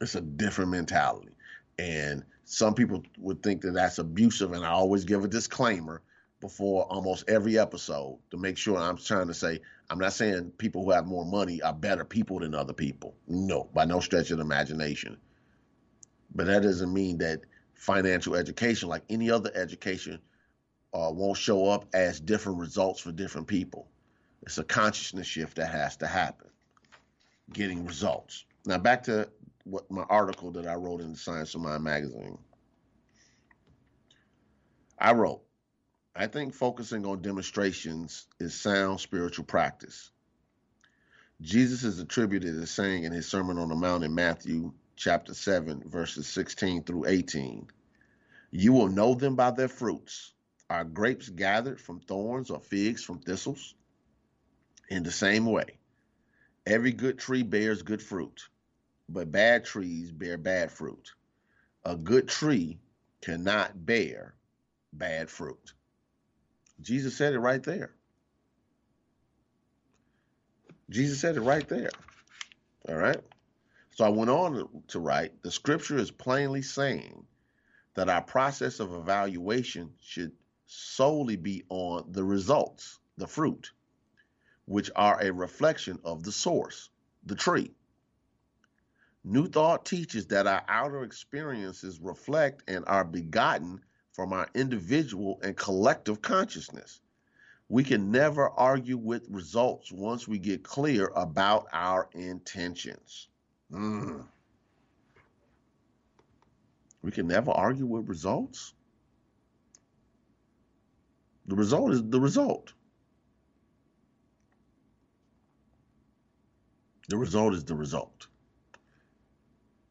It's 0.00 0.14
a 0.14 0.22
different 0.22 0.70
mentality. 0.70 1.32
And 1.78 2.24
some 2.44 2.72
people 2.74 3.02
would 3.18 3.42
think 3.42 3.60
that 3.62 3.72
that's 3.72 3.98
abusive, 3.98 4.52
and 4.52 4.64
I 4.64 4.70
always 4.70 5.04
give 5.04 5.22
a 5.22 5.28
disclaimer 5.28 6.02
before 6.40 6.84
almost 6.84 7.28
every 7.28 7.58
episode 7.58 8.18
to 8.30 8.38
make 8.38 8.56
sure 8.56 8.78
I'm 8.78 8.96
trying 8.96 9.28
to 9.28 9.34
say 9.34 9.60
I'm 9.90 9.98
not 9.98 10.14
saying 10.14 10.52
people 10.56 10.84
who 10.84 10.90
have 10.92 11.06
more 11.06 11.26
money 11.26 11.60
are 11.60 11.74
better 11.74 12.04
people 12.04 12.40
than 12.40 12.54
other 12.54 12.72
people. 12.72 13.14
No, 13.28 13.68
by 13.74 13.84
no 13.84 14.00
stretch 14.00 14.30
of 14.30 14.38
the 14.38 14.44
imagination. 14.44 15.18
But 16.34 16.46
that 16.46 16.62
doesn't 16.62 16.92
mean 16.92 17.18
that 17.18 17.40
financial 17.74 18.36
education, 18.36 18.88
like 18.88 19.02
any 19.08 19.30
other 19.30 19.50
education, 19.54 20.20
uh, 20.92 21.10
won't 21.12 21.36
show 21.36 21.66
up 21.66 21.86
as 21.94 22.20
different 22.20 22.58
results 22.58 23.00
for 23.00 23.12
different 23.12 23.46
people. 23.46 23.88
It's 24.42 24.58
a 24.58 24.64
consciousness 24.64 25.26
shift 25.26 25.56
that 25.56 25.70
has 25.70 25.96
to 25.98 26.06
happen, 26.06 26.48
getting 27.52 27.86
results. 27.86 28.44
Now, 28.64 28.78
back 28.78 29.02
to 29.04 29.28
what 29.64 29.90
my 29.90 30.02
article 30.02 30.50
that 30.52 30.66
I 30.66 30.74
wrote 30.74 31.00
in 31.00 31.12
the 31.12 31.18
Science 31.18 31.54
of 31.54 31.60
Mind 31.60 31.84
magazine. 31.84 32.38
I 34.98 35.12
wrote, 35.12 35.42
I 36.14 36.26
think 36.26 36.54
focusing 36.54 37.06
on 37.06 37.22
demonstrations 37.22 38.26
is 38.38 38.54
sound 38.54 39.00
spiritual 39.00 39.44
practice. 39.44 40.10
Jesus 41.40 41.84
is 41.84 41.98
attributed 41.98 42.56
as 42.60 42.70
saying 42.70 43.04
in 43.04 43.12
his 43.12 43.26
Sermon 43.26 43.58
on 43.58 43.68
the 43.68 43.74
Mount 43.74 44.04
in 44.04 44.14
Matthew 44.14 44.72
chapter 45.00 45.32
7, 45.32 45.82
verses 45.86 46.26
16 46.26 46.82
through 46.82 47.06
18 47.06 47.66
You 48.50 48.74
will 48.74 48.88
know 48.88 49.14
them 49.14 49.34
by 49.34 49.50
their 49.50 49.68
fruits. 49.68 50.34
Are 50.68 50.84
grapes 50.84 51.30
gathered 51.30 51.80
from 51.80 52.00
thorns 52.00 52.50
or 52.50 52.60
figs 52.60 53.02
from 53.02 53.18
thistles? 53.18 53.74
In 54.90 55.02
the 55.02 55.10
same 55.10 55.46
way, 55.46 55.78
every 56.66 56.92
good 56.92 57.18
tree 57.18 57.42
bears 57.42 57.82
good 57.82 58.02
fruit, 58.02 58.48
but 59.08 59.32
bad 59.32 59.64
trees 59.64 60.12
bear 60.12 60.36
bad 60.36 60.70
fruit. 60.70 61.12
A 61.84 61.96
good 61.96 62.28
tree 62.28 62.78
cannot 63.22 63.86
bear 63.86 64.34
bad 64.92 65.30
fruit. 65.30 65.72
Jesus 66.82 67.16
said 67.16 67.32
it 67.32 67.40
right 67.40 67.62
there. 67.62 67.92
Jesus 70.90 71.20
said 71.20 71.36
it 71.36 71.40
right 71.40 71.68
there. 71.68 71.90
All 72.88 72.96
right. 72.96 73.20
So 74.00 74.06
I 74.06 74.08
went 74.08 74.30
on 74.30 74.82
to 74.88 74.98
write 74.98 75.42
the 75.42 75.50
scripture 75.50 75.98
is 75.98 76.10
plainly 76.10 76.62
saying 76.62 77.26
that 77.92 78.08
our 78.08 78.22
process 78.22 78.80
of 78.80 78.94
evaluation 78.94 79.92
should 80.00 80.32
solely 80.64 81.36
be 81.36 81.64
on 81.68 82.10
the 82.10 82.24
results, 82.24 82.98
the 83.18 83.26
fruit, 83.26 83.72
which 84.64 84.90
are 84.96 85.20
a 85.20 85.30
reflection 85.30 85.98
of 86.02 86.22
the 86.22 86.32
source, 86.32 86.88
the 87.26 87.34
tree. 87.34 87.74
New 89.22 89.46
Thought 89.46 89.84
teaches 89.84 90.28
that 90.28 90.46
our 90.46 90.64
outer 90.66 91.02
experiences 91.02 92.00
reflect 92.00 92.62
and 92.70 92.86
are 92.86 93.04
begotten 93.04 93.82
from 94.12 94.32
our 94.32 94.48
individual 94.54 95.38
and 95.42 95.54
collective 95.58 96.22
consciousness. 96.22 97.02
We 97.68 97.84
can 97.84 98.10
never 98.10 98.48
argue 98.48 98.96
with 98.96 99.28
results 99.28 99.92
once 99.92 100.26
we 100.26 100.38
get 100.38 100.64
clear 100.64 101.12
about 101.14 101.66
our 101.70 102.08
intentions. 102.14 103.28
Mm. 103.72 104.24
We 107.02 107.10
can 107.10 107.26
never 107.26 107.50
argue 107.50 107.86
with 107.86 108.08
results. 108.08 108.74
The 111.46 111.56
result 111.56 111.92
is 111.92 112.02
the 112.02 112.20
result. 112.20 112.72
The 117.08 117.16
result 117.16 117.54
is 117.54 117.64
the 117.64 117.74
result. 117.74 118.28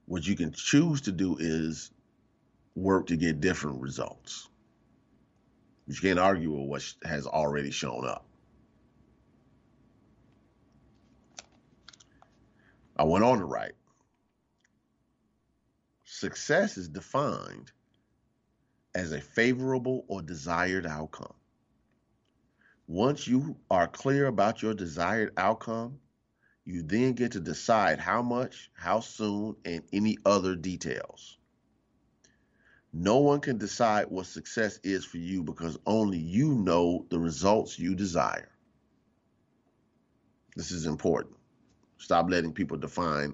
What 0.06 0.26
you 0.26 0.36
can 0.36 0.54
choose 0.54 1.02
to 1.02 1.12
do 1.12 1.38
is 1.38 1.92
work 2.76 3.08
to 3.08 3.18
get 3.18 3.42
different 3.42 3.82
results. 3.82 4.48
But 5.86 5.96
you 5.96 6.02
can't 6.02 6.20
argue 6.20 6.52
with 6.52 6.70
what 6.70 7.10
has 7.10 7.28
already 7.28 7.72
shown 7.72 8.08
up. 8.08 8.29
I 13.00 13.04
went 13.04 13.24
on 13.24 13.40
to 13.40 13.46
write 13.46 13.76
Success 16.04 16.78
is 16.78 16.90
defined 16.90 17.72
as 18.94 19.14
a 19.14 19.22
favorable 19.22 20.04
or 20.10 20.22
desired 20.22 20.86
outcome. 20.86 21.34
Once 22.88 23.26
you 23.26 23.56
are 23.72 23.88
clear 23.88 24.26
about 24.26 24.62
your 24.62 24.74
desired 24.74 25.32
outcome, 25.38 25.98
you 26.66 26.82
then 26.84 27.14
get 27.14 27.32
to 27.32 27.40
decide 27.40 28.00
how 28.00 28.22
much, 28.22 28.70
how 28.74 29.00
soon, 29.00 29.56
and 29.64 29.82
any 29.94 30.18
other 30.26 30.58
details. 30.58 31.38
No 32.92 33.20
one 33.20 33.40
can 33.40 33.58
decide 33.58 34.08
what 34.10 34.26
success 34.26 34.78
is 34.84 35.06
for 35.06 35.20
you 35.20 35.42
because 35.42 35.78
only 35.86 36.18
you 36.18 36.54
know 36.54 37.06
the 37.10 37.20
results 37.20 37.80
you 37.80 37.96
desire. 37.96 38.52
This 40.58 40.72
is 40.72 40.86
important. 40.86 41.39
Stop 42.00 42.30
letting 42.30 42.54
people 42.54 42.78
define 42.78 43.34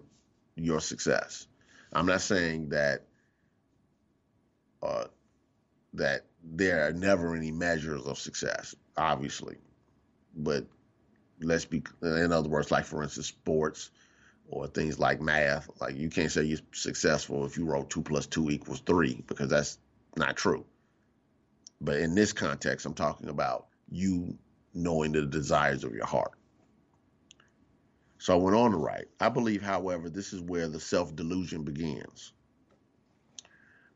your 0.56 0.82
success. 0.82 1.48
I'm 1.94 2.06
not 2.06 2.22
saying 2.22 2.70
that 2.70 3.04
uh, 4.84 5.06
that 5.94 6.26
there 6.44 6.88
are 6.88 6.92
never 6.94 7.36
any 7.36 7.52
measures 7.52 8.04
of 8.06 8.18
success, 8.18 8.76
obviously, 8.98 9.56
but 10.36 10.66
let's 11.42 11.66
be 11.66 11.84
in 12.02 12.32
other 12.32 12.50
words, 12.50 12.72
like 12.72 12.86
for 12.86 13.04
instance, 13.04 13.28
sports 13.28 13.92
or 14.48 14.68
things 14.68 15.00
like 15.00 15.22
math. 15.22 15.70
Like 15.80 15.96
you 15.96 16.10
can't 16.10 16.32
say 16.32 16.44
you're 16.44 16.60
successful 16.74 17.46
if 17.46 17.58
you 17.58 17.66
wrote 17.66 17.90
two 17.90 18.02
plus 18.02 18.26
two 18.26 18.50
equals 18.50 18.82
three 18.82 19.24
because 19.28 19.50
that's 19.50 19.78
not 20.18 20.36
true. 20.36 20.66
But 21.82 21.98
in 21.98 22.16
this 22.16 22.34
context, 22.34 22.86
I'm 22.86 22.94
talking 22.94 23.30
about 23.30 23.68
you 23.92 24.38
knowing 24.74 25.12
the 25.12 25.26
desires 25.26 25.84
of 25.84 25.94
your 25.94 26.06
heart. 26.06 26.35
So 28.18 28.34
I 28.34 28.42
went 28.42 28.56
on 28.56 28.72
to 28.72 28.78
write. 28.78 29.08
I 29.20 29.30
believe, 29.30 29.62
however, 29.62 30.10
this 30.10 30.34
is 30.34 30.42
where 30.42 30.68
the 30.68 30.80
self 30.80 31.16
delusion 31.16 31.64
begins. 31.64 32.34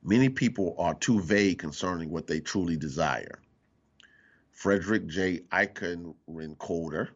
Many 0.03 0.29
people 0.29 0.75
are 0.77 0.93
too 0.95 1.19
vague 1.19 1.59
concerning 1.59 2.09
what 2.09 2.27
they 2.27 2.39
truly 2.39 2.77
desire. 2.77 3.41
Frederick 4.51 5.07
J. 5.07 5.39
Eikerenkoetter 5.51 7.09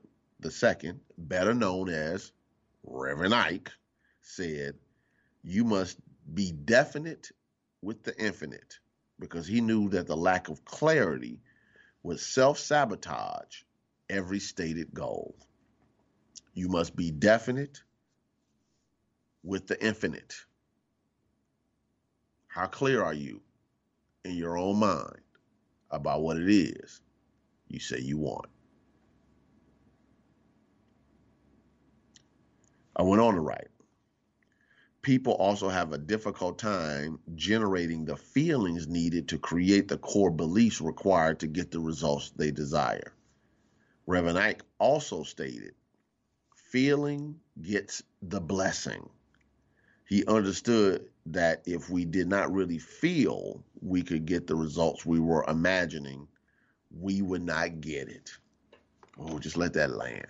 II, 0.45 0.93
better 1.17 1.53
known 1.53 1.89
as 1.89 2.31
Reverend 2.83 3.33
Ike, 3.33 3.71
said, 4.21 4.75
You 5.43 5.63
must 5.63 5.97
be 6.33 6.51
definite 6.51 7.31
with 7.81 8.03
the 8.03 8.17
infinite, 8.17 8.79
because 9.19 9.45
he 9.47 9.61
knew 9.61 9.89
that 9.89 10.07
the 10.07 10.17
lack 10.17 10.49
of 10.49 10.63
clarity 10.65 11.41
would 12.01 12.19
self 12.19 12.59
sabotage 12.59 13.63
every 14.09 14.39
stated 14.39 14.93
goal. 14.93 15.35
You 16.53 16.67
must 16.67 16.95
be 16.95 17.11
definite 17.11 17.81
with 19.43 19.67
the 19.67 19.83
infinite. 19.83 20.35
How 22.47 22.67
clear 22.67 23.03
are 23.03 23.13
you 23.13 23.41
in 24.23 24.35
your 24.35 24.57
own 24.57 24.77
mind 24.77 25.21
about 25.89 26.21
what 26.21 26.37
it 26.37 26.49
is 26.49 27.01
you 27.67 27.79
say 27.79 27.99
you 27.99 28.17
want? 28.17 28.45
I 32.95 33.01
went 33.01 33.21
on 33.21 33.33
to 33.33 33.39
write. 33.41 33.69
People 35.01 35.33
also 35.33 35.67
have 35.67 35.91
a 35.91 35.97
difficult 35.97 36.59
time 36.59 37.19
generating 37.35 38.05
the 38.05 38.15
feelings 38.15 38.87
needed 38.87 39.27
to 39.29 39.39
create 39.39 39.87
the 39.87 39.97
core 39.97 40.29
beliefs 40.29 40.79
required 40.79 41.39
to 41.39 41.47
get 41.47 41.71
the 41.71 41.79
results 41.79 42.31
they 42.35 42.51
desire. 42.51 43.13
Reverend 44.05 44.37
Ike 44.37 44.63
also 44.79 45.23
stated 45.23 45.73
feeling 46.73 47.39
gets 47.61 48.01
the 48.23 48.41
blessing. 48.41 49.07
He 50.09 50.25
understood 50.25 51.05
that 51.27 51.61
if 51.67 51.87
we 51.87 52.03
did 52.03 52.27
not 52.27 52.51
really 52.51 52.79
feel 52.79 53.63
we 53.83 54.01
could 54.01 54.25
get 54.25 54.47
the 54.47 54.55
results 54.55 55.05
we 55.05 55.19
were 55.19 55.45
imagining, 55.47 56.27
we 56.99 57.21
would 57.21 57.43
not 57.43 57.79
get 57.79 58.09
it. 58.09 58.31
Oh, 59.19 59.37
just 59.37 59.55
let 59.55 59.73
that 59.73 59.91
land. 59.91 60.25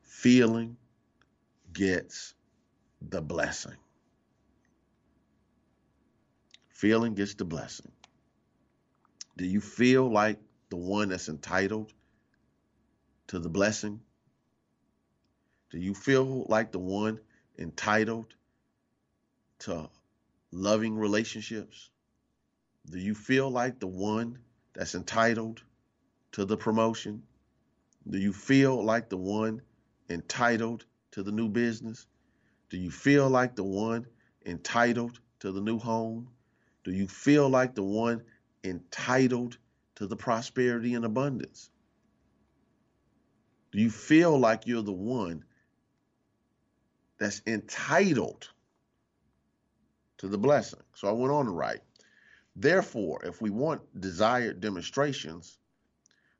Feeling 0.00 0.78
gets 1.74 2.32
the 3.02 3.20
blessing. 3.20 3.76
Feeling 6.70 7.12
gets 7.12 7.34
the 7.34 7.44
blessing. 7.44 7.92
Do 9.36 9.44
you 9.44 9.60
feel 9.60 10.10
like 10.10 10.38
the 10.70 10.76
one 10.76 11.10
that's 11.10 11.28
entitled 11.28 11.92
to 13.26 13.38
the 13.38 13.50
blessing? 13.50 14.00
Do 15.70 15.78
you 15.78 15.94
feel 15.94 16.46
like 16.48 16.72
the 16.72 16.78
one 16.78 17.20
entitled 17.58 18.34
to 19.60 19.90
loving 20.50 20.96
relationships? 20.96 21.90
Do 22.90 22.98
you 22.98 23.14
feel 23.14 23.50
like 23.50 23.78
the 23.78 23.86
one 23.86 24.38
that's 24.72 24.94
entitled 24.94 25.62
to 26.32 26.46
the 26.46 26.56
promotion? 26.56 27.22
Do 28.08 28.18
you 28.18 28.32
feel 28.32 28.82
like 28.82 29.10
the 29.10 29.18
one 29.18 29.60
entitled 30.08 30.86
to 31.10 31.22
the 31.22 31.32
new 31.32 31.48
business? 31.48 32.06
Do 32.70 32.78
you 32.78 32.90
feel 32.90 33.28
like 33.28 33.54
the 33.54 33.64
one 33.64 34.06
entitled 34.46 35.20
to 35.40 35.52
the 35.52 35.60
new 35.60 35.78
home? 35.78 36.28
Do 36.84 36.92
you 36.92 37.06
feel 37.06 37.48
like 37.48 37.74
the 37.74 37.82
one 37.82 38.22
entitled 38.64 39.58
to 39.96 40.06
the 40.06 40.16
prosperity 40.16 40.94
and 40.94 41.04
abundance? 41.04 41.70
Do 43.72 43.80
you 43.80 43.90
feel 43.90 44.38
like 44.38 44.66
you're 44.66 44.82
the 44.82 44.92
one 44.92 45.44
that's 47.18 47.42
entitled 47.46 48.48
to 50.18 50.28
the 50.28 50.38
blessing? 50.38 50.80
So 50.94 51.08
I 51.08 51.12
went 51.12 51.32
on 51.32 51.46
to 51.46 51.50
write, 51.52 51.82
therefore, 52.56 53.24
if 53.24 53.40
we 53.40 53.50
want 53.50 53.82
desired 54.00 54.60
demonstrations, 54.60 55.58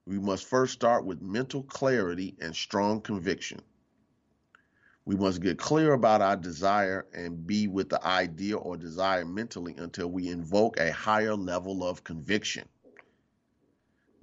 we 0.07 0.19
must 0.19 0.47
first 0.47 0.73
start 0.73 1.05
with 1.05 1.21
mental 1.21 1.63
clarity 1.63 2.35
and 2.41 2.55
strong 2.55 3.01
conviction. 3.01 3.61
We 5.05 5.17
must 5.17 5.41
get 5.41 5.59
clear 5.59 5.95
about 5.95 6.21
our 6.21 6.37
desire 6.37 7.07
and 7.15 7.47
be 7.47 7.67
with 7.67 7.89
the 7.89 8.07
idea 8.07 8.59
or 8.59 8.77
desire 8.77 9.25
mentally 9.25 9.75
until 9.79 10.09
we 10.09 10.29
invoke 10.29 10.79
a 10.79 10.93
higher 10.93 11.35
level 11.35 11.83
of 11.83 12.05
conviction. 12.05 12.69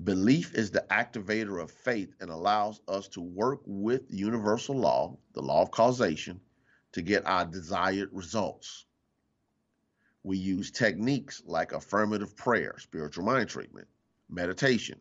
Belief 0.03 0.53
is 0.53 0.71
the 0.71 0.85
activator 0.91 1.61
of 1.61 1.71
faith 1.71 2.13
and 2.19 2.29
allows 2.29 2.81
us 2.87 3.07
to 3.09 3.21
work 3.21 3.61
with 3.65 4.03
universal 4.09 4.75
law, 4.75 5.17
the 5.33 5.41
law 5.41 5.61
of 5.61 5.71
causation, 5.71 6.41
to 6.91 7.01
get 7.01 7.25
our 7.25 7.45
desired 7.45 8.09
results. 8.11 8.85
We 10.23 10.37
use 10.37 10.69
techniques 10.69 11.41
like 11.45 11.71
affirmative 11.71 12.35
prayer, 12.35 12.75
spiritual 12.77 13.23
mind 13.23 13.47
treatment, 13.47 13.87
meditation, 14.29 14.99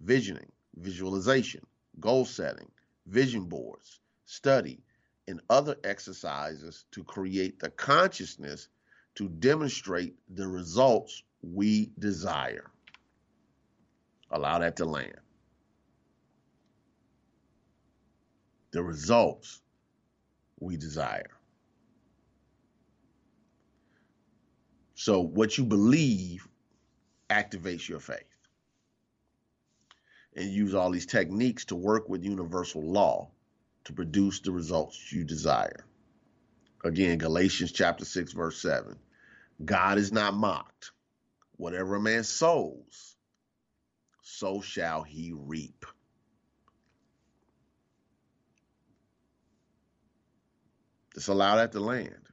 visioning, 0.00 0.52
visualization, 0.76 1.64
goal 1.98 2.26
setting, 2.26 2.70
vision 3.06 3.44
boards, 3.44 4.00
study, 4.26 4.82
and 5.26 5.40
other 5.48 5.76
exercises 5.84 6.84
to 6.90 7.02
create 7.02 7.60
the 7.60 7.70
consciousness 7.70 8.68
to 9.14 9.28
demonstrate 9.28 10.16
the 10.28 10.46
results 10.46 11.22
we 11.40 11.92
desire. 11.98 12.70
Allow 14.34 14.58
that 14.58 14.76
to 14.76 14.84
land. 14.84 15.14
The 18.72 18.82
results 18.82 19.62
we 20.58 20.76
desire. 20.76 21.30
So, 24.96 25.20
what 25.20 25.56
you 25.56 25.64
believe 25.64 26.48
activates 27.30 27.88
your 27.88 28.00
faith. 28.00 28.24
And 30.36 30.50
use 30.50 30.74
all 30.74 30.90
these 30.90 31.06
techniques 31.06 31.64
to 31.66 31.76
work 31.76 32.08
with 32.08 32.24
universal 32.24 32.82
law 32.82 33.30
to 33.84 33.92
produce 33.92 34.40
the 34.40 34.50
results 34.50 35.12
you 35.12 35.22
desire. 35.24 35.86
Again, 36.84 37.18
Galatians 37.18 37.70
chapter 37.70 38.04
6, 38.04 38.32
verse 38.32 38.60
7. 38.60 38.96
God 39.64 39.98
is 39.98 40.10
not 40.10 40.34
mocked. 40.34 40.90
Whatever 41.56 41.96
a 41.96 42.00
man 42.00 42.24
sows, 42.24 43.13
so 44.24 44.60
shall 44.62 45.02
he 45.02 45.32
reap. 45.36 45.84
Just 51.14 51.28
allow 51.28 51.56
that 51.56 51.72
to 51.72 51.80
land. 51.80 52.28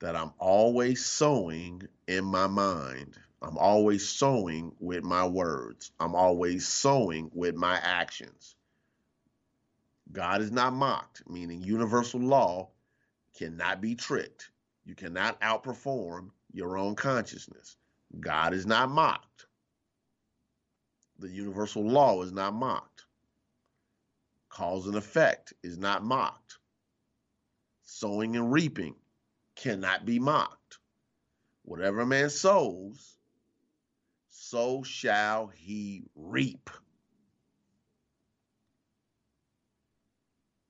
That 0.00 0.16
I'm 0.16 0.32
always 0.38 1.06
sowing 1.06 1.82
in 2.08 2.24
my 2.24 2.48
mind. 2.48 3.16
I'm 3.40 3.56
always 3.56 4.06
sowing 4.06 4.72
with 4.80 5.04
my 5.04 5.26
words. 5.26 5.92
I'm 6.00 6.14
always 6.14 6.66
sowing 6.66 7.30
with 7.32 7.54
my 7.54 7.78
actions. 7.80 8.56
God 10.12 10.42
is 10.42 10.50
not 10.50 10.72
mocked, 10.72 11.22
meaning 11.28 11.62
universal 11.62 12.20
law 12.20 12.70
cannot 13.36 13.80
be 13.80 13.94
tricked. 13.94 14.50
You 14.84 14.94
cannot 14.94 15.40
outperform 15.40 16.30
your 16.52 16.76
own 16.76 16.96
consciousness. 16.96 17.76
God 18.18 18.52
is 18.54 18.66
not 18.66 18.90
mocked. 18.90 19.43
The 21.18 21.28
universal 21.28 21.86
law 21.86 22.22
is 22.22 22.32
not 22.32 22.54
mocked. 22.54 23.04
Cause 24.48 24.86
and 24.86 24.96
effect 24.96 25.52
is 25.62 25.78
not 25.78 26.04
mocked. 26.04 26.58
Sowing 27.84 28.36
and 28.36 28.52
reaping 28.52 28.94
cannot 29.56 30.04
be 30.04 30.18
mocked. 30.18 30.78
Whatever 31.64 32.00
a 32.00 32.06
man 32.06 32.30
sows, 32.30 33.16
so 34.30 34.82
shall 34.82 35.48
he 35.48 36.04
reap. 36.14 36.70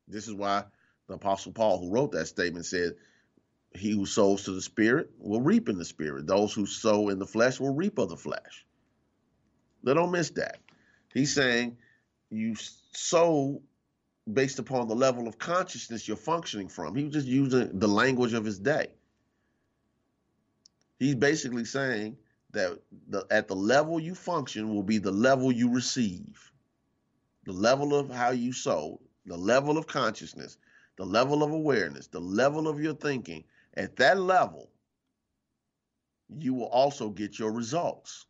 This 0.06 0.28
is 0.28 0.34
why 0.34 0.64
the 1.08 1.14
Apostle 1.14 1.52
Paul, 1.52 1.80
who 1.80 1.90
wrote 1.90 2.12
that 2.12 2.26
statement, 2.26 2.66
said, 2.66 2.94
He 3.74 3.90
who 3.90 4.06
sows 4.06 4.44
to 4.44 4.52
the 4.52 4.62
Spirit 4.62 5.10
will 5.18 5.40
reap 5.40 5.68
in 5.68 5.78
the 5.78 5.84
Spirit. 5.84 6.26
Those 6.26 6.52
who 6.52 6.66
sow 6.66 7.08
in 7.08 7.18
the 7.18 7.26
flesh 7.26 7.58
will 7.58 7.74
reap 7.74 7.98
of 7.98 8.10
the 8.10 8.16
flesh. 8.16 8.64
They 9.84 9.94
don't 9.94 10.10
miss 10.10 10.30
that. 10.30 10.58
He's 11.12 11.34
saying 11.34 11.76
you 12.30 12.56
sow 12.92 13.62
based 14.32 14.58
upon 14.58 14.88
the 14.88 14.96
level 14.96 15.28
of 15.28 15.38
consciousness 15.38 16.08
you're 16.08 16.16
functioning 16.16 16.68
from. 16.68 16.94
He 16.96 17.04
was 17.04 17.12
just 17.12 17.26
using 17.26 17.78
the 17.78 17.88
language 17.88 18.32
of 18.32 18.44
his 18.44 18.58
day. 18.58 18.88
He's 20.98 21.14
basically 21.14 21.66
saying 21.66 22.16
that 22.52 22.80
the, 23.08 23.26
at 23.30 23.48
the 23.48 23.56
level 23.56 24.00
you 24.00 24.14
function 24.14 24.74
will 24.74 24.82
be 24.82 24.98
the 24.98 25.12
level 25.12 25.52
you 25.52 25.70
receive. 25.70 26.50
The 27.44 27.52
level 27.52 27.94
of 27.94 28.08
how 28.08 28.30
you 28.30 28.52
sow 28.52 29.00
the 29.26 29.36
level 29.36 29.78
of 29.78 29.86
consciousness, 29.86 30.58
the 30.96 31.04
level 31.04 31.42
of 31.42 31.50
awareness, 31.50 32.06
the 32.08 32.20
level 32.20 32.68
of 32.68 32.80
your 32.80 32.94
thinking, 32.94 33.44
at 33.76 33.96
that 33.96 34.18
level, 34.18 34.70
you 36.38 36.54
will 36.54 36.66
also 36.66 37.08
get 37.10 37.38
your 37.38 37.52
results. 37.52 38.26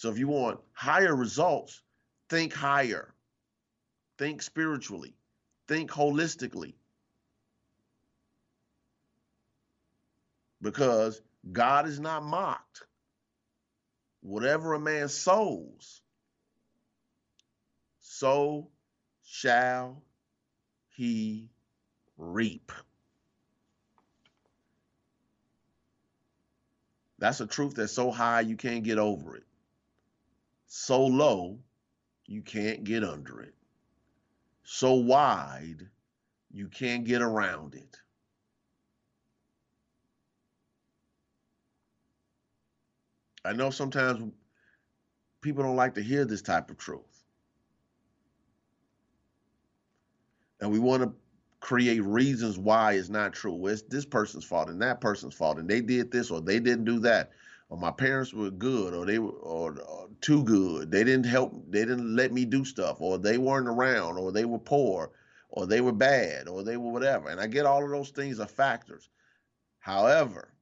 So 0.00 0.08
if 0.08 0.16
you 0.16 0.28
want 0.28 0.60
higher 0.72 1.14
results, 1.14 1.82
think 2.30 2.54
higher, 2.54 3.12
think 4.16 4.40
spiritually, 4.40 5.14
think 5.68 5.90
holistically. 5.90 6.72
Because 10.62 11.20
God 11.52 11.86
is 11.86 12.00
not 12.00 12.22
mocked. 12.22 12.80
Whatever 14.22 14.72
a 14.72 14.80
man 14.80 15.10
sows, 15.10 16.00
so 18.00 18.70
shall 19.22 20.02
he 20.88 21.50
reap. 22.16 22.72
That's 27.18 27.42
a 27.42 27.46
truth 27.46 27.74
that's 27.74 27.92
so 27.92 28.10
high 28.10 28.40
you 28.40 28.56
can't 28.56 28.82
get 28.82 28.96
over 28.96 29.36
it. 29.36 29.44
So 30.72 31.04
low 31.04 31.58
you 32.26 32.42
can't 32.42 32.84
get 32.84 33.02
under 33.02 33.42
it. 33.42 33.54
So 34.62 34.94
wide 34.94 35.88
you 36.50 36.68
can't 36.68 37.04
get 37.04 37.22
around 37.22 37.74
it. 37.74 37.98
I 43.44 43.52
know 43.52 43.70
sometimes 43.70 44.32
people 45.40 45.64
don't 45.64 45.76
like 45.76 45.94
to 45.94 46.02
hear 46.02 46.24
this 46.24 46.42
type 46.42 46.70
of 46.70 46.78
truth. 46.78 47.10
and 50.60 50.70
we 50.70 50.78
want 50.78 51.02
to 51.02 51.12
create 51.60 52.02
reasons 52.04 52.58
why 52.58 52.92
it's 52.92 53.08
not 53.08 53.32
true. 53.32 53.66
It's 53.66 53.82
this 53.82 54.04
person's 54.04 54.44
fault 54.44 54.68
and 54.68 54.80
that 54.82 55.00
person's 55.00 55.34
fault, 55.34 55.58
and 55.58 55.68
they 55.68 55.80
did 55.80 56.10
this 56.10 56.30
or 56.30 56.40
they 56.40 56.60
didn't 56.60 56.84
do 56.84 56.98
that, 57.00 57.30
or 57.70 57.78
my 57.78 57.90
parents 57.90 58.34
were 58.34 58.50
good 58.50 58.92
or 58.92 59.06
they 59.06 59.18
were 59.18 59.30
or, 59.30 59.80
or 59.80 60.08
too 60.20 60.44
good. 60.44 60.90
They 60.90 61.04
didn't 61.04 61.26
help. 61.26 61.54
They 61.70 61.86
didn't 61.86 62.14
let 62.14 62.32
me 62.32 62.44
do 62.44 62.64
stuff, 62.64 63.00
or 63.00 63.16
they 63.16 63.38
weren't 63.38 63.68
around, 63.68 64.18
or 64.18 64.32
they 64.32 64.44
were 64.44 64.58
poor, 64.58 65.12
or 65.48 65.66
they 65.66 65.80
were 65.80 65.92
bad, 65.92 66.48
or 66.48 66.62
they 66.62 66.76
were 66.76 66.90
whatever. 66.90 67.30
And 67.30 67.40
I 67.40 67.46
get 67.46 67.66
all 67.66 67.82
of 67.82 67.90
those 67.90 68.10
things 68.10 68.38
are 68.40 68.46
factors. 68.46 69.08
However, 69.78 70.52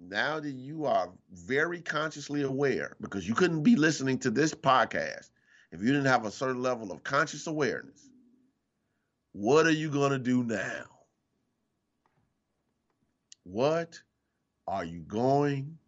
now 0.00 0.40
that 0.40 0.50
you 0.50 0.86
are 0.86 1.12
very 1.32 1.82
consciously 1.82 2.42
aware, 2.42 2.96
because 3.00 3.28
you 3.28 3.34
couldn't 3.34 3.62
be 3.62 3.76
listening 3.76 4.18
to 4.20 4.30
this 4.30 4.54
podcast 4.54 5.30
if 5.72 5.80
you 5.80 5.88
didn't 5.88 6.06
have 6.06 6.24
a 6.24 6.30
certain 6.30 6.62
level 6.62 6.90
of 6.90 7.04
conscious 7.04 7.46
awareness 7.46 8.08
what 9.32 9.66
are 9.66 9.70
you 9.70 9.90
going 9.90 10.12
to 10.12 10.18
do 10.18 10.44
now? 10.44 10.84
What 13.44 13.98
are 14.68 14.84
you 14.84 15.00
going 15.00 15.78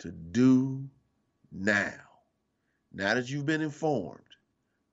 to 0.00 0.10
do 0.10 0.88
now? 1.52 1.94
Now 2.92 3.14
that 3.14 3.30
you've 3.30 3.46
been 3.46 3.62
informed, 3.62 4.20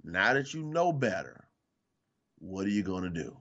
now 0.03 0.33
that 0.33 0.53
you 0.53 0.61
know 0.61 0.93
better, 0.93 1.47
what 2.39 2.65
are 2.65 2.69
you 2.69 2.83
going 2.83 3.03
to 3.03 3.09
do? 3.09 3.35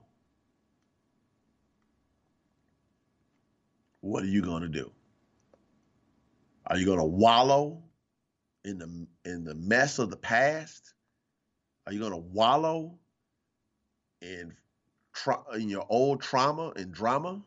What 4.01 4.23
are 4.23 4.27
you 4.27 4.41
going 4.41 4.63
to 4.63 4.69
do? 4.69 4.91
Are 6.67 6.77
you 6.77 6.85
going 6.85 6.99
to 6.99 7.05
wallow 7.05 7.81
in 8.65 8.77
the 8.77 9.07
in 9.29 9.43
the 9.43 9.55
mess 9.55 9.99
of 9.99 10.09
the 10.09 10.17
past? 10.17 10.93
Are 11.85 11.93
you 11.93 11.99
going 11.99 12.11
to 12.11 12.17
wallow 12.17 12.97
in 14.21 14.53
tra- 15.13 15.43
in 15.55 15.69
your 15.69 15.85
old 15.89 16.21
trauma 16.21 16.73
and 16.75 16.91
drama? 16.91 17.41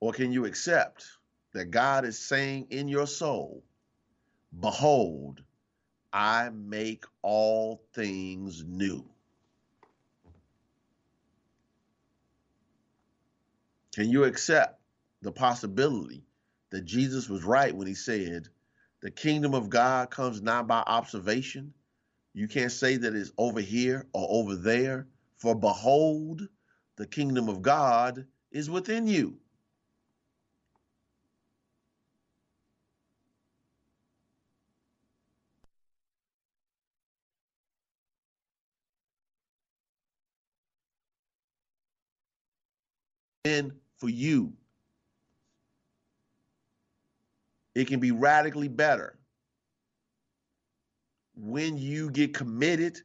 Or 0.00 0.12
can 0.12 0.32
you 0.32 0.44
accept 0.44 1.06
that 1.52 1.70
God 1.70 2.04
is 2.04 2.18
saying 2.18 2.68
in 2.70 2.88
your 2.88 3.06
soul, 3.06 3.64
Behold, 4.58 5.42
I 6.12 6.50
make 6.50 7.04
all 7.22 7.82
things 7.94 8.64
new? 8.66 9.04
Can 13.94 14.10
you 14.10 14.24
accept 14.24 14.80
the 15.22 15.32
possibility 15.32 16.24
that 16.70 16.84
Jesus 16.84 17.28
was 17.28 17.44
right 17.44 17.74
when 17.74 17.86
he 17.86 17.94
said, 17.94 18.48
The 19.00 19.10
kingdom 19.10 19.54
of 19.54 19.68
God 19.68 20.10
comes 20.10 20.40
not 20.40 20.66
by 20.66 20.82
observation? 20.86 21.74
You 22.34 22.46
can't 22.46 22.72
say 22.72 22.96
that 22.96 23.14
it's 23.14 23.32
over 23.38 23.60
here 23.60 24.06
or 24.12 24.26
over 24.30 24.54
there, 24.54 25.08
for 25.38 25.54
behold, 25.54 26.46
the 26.96 27.06
kingdom 27.06 27.48
of 27.48 27.62
God 27.62 28.26
is 28.52 28.70
within 28.70 29.06
you. 29.06 29.38
And 43.48 43.72
for 43.96 44.10
you, 44.10 44.52
it 47.74 47.86
can 47.86 47.98
be 47.98 48.10
radically 48.10 48.68
better 48.68 49.18
when 51.34 51.78
you 51.78 52.10
get 52.10 52.34
committed 52.34 53.00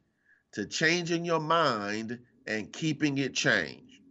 to 0.52 0.66
changing 0.66 1.24
your 1.24 1.40
mind 1.40 2.18
and 2.46 2.70
keeping 2.70 3.16
it 3.16 3.32
changed. 3.32 4.02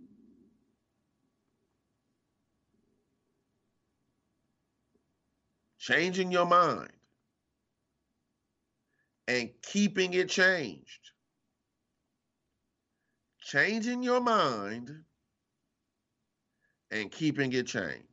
Changing 5.77 6.31
your 6.31 6.47
mind 6.47 6.93
and 9.27 9.51
keeping 9.61 10.15
it 10.15 10.29
changed. 10.29 11.11
Changing 13.39 14.01
your 14.01 14.19
mind 14.19 15.03
and 16.93 17.11
keeping 17.11 17.51
it 17.53 17.65
changed. 17.65 18.03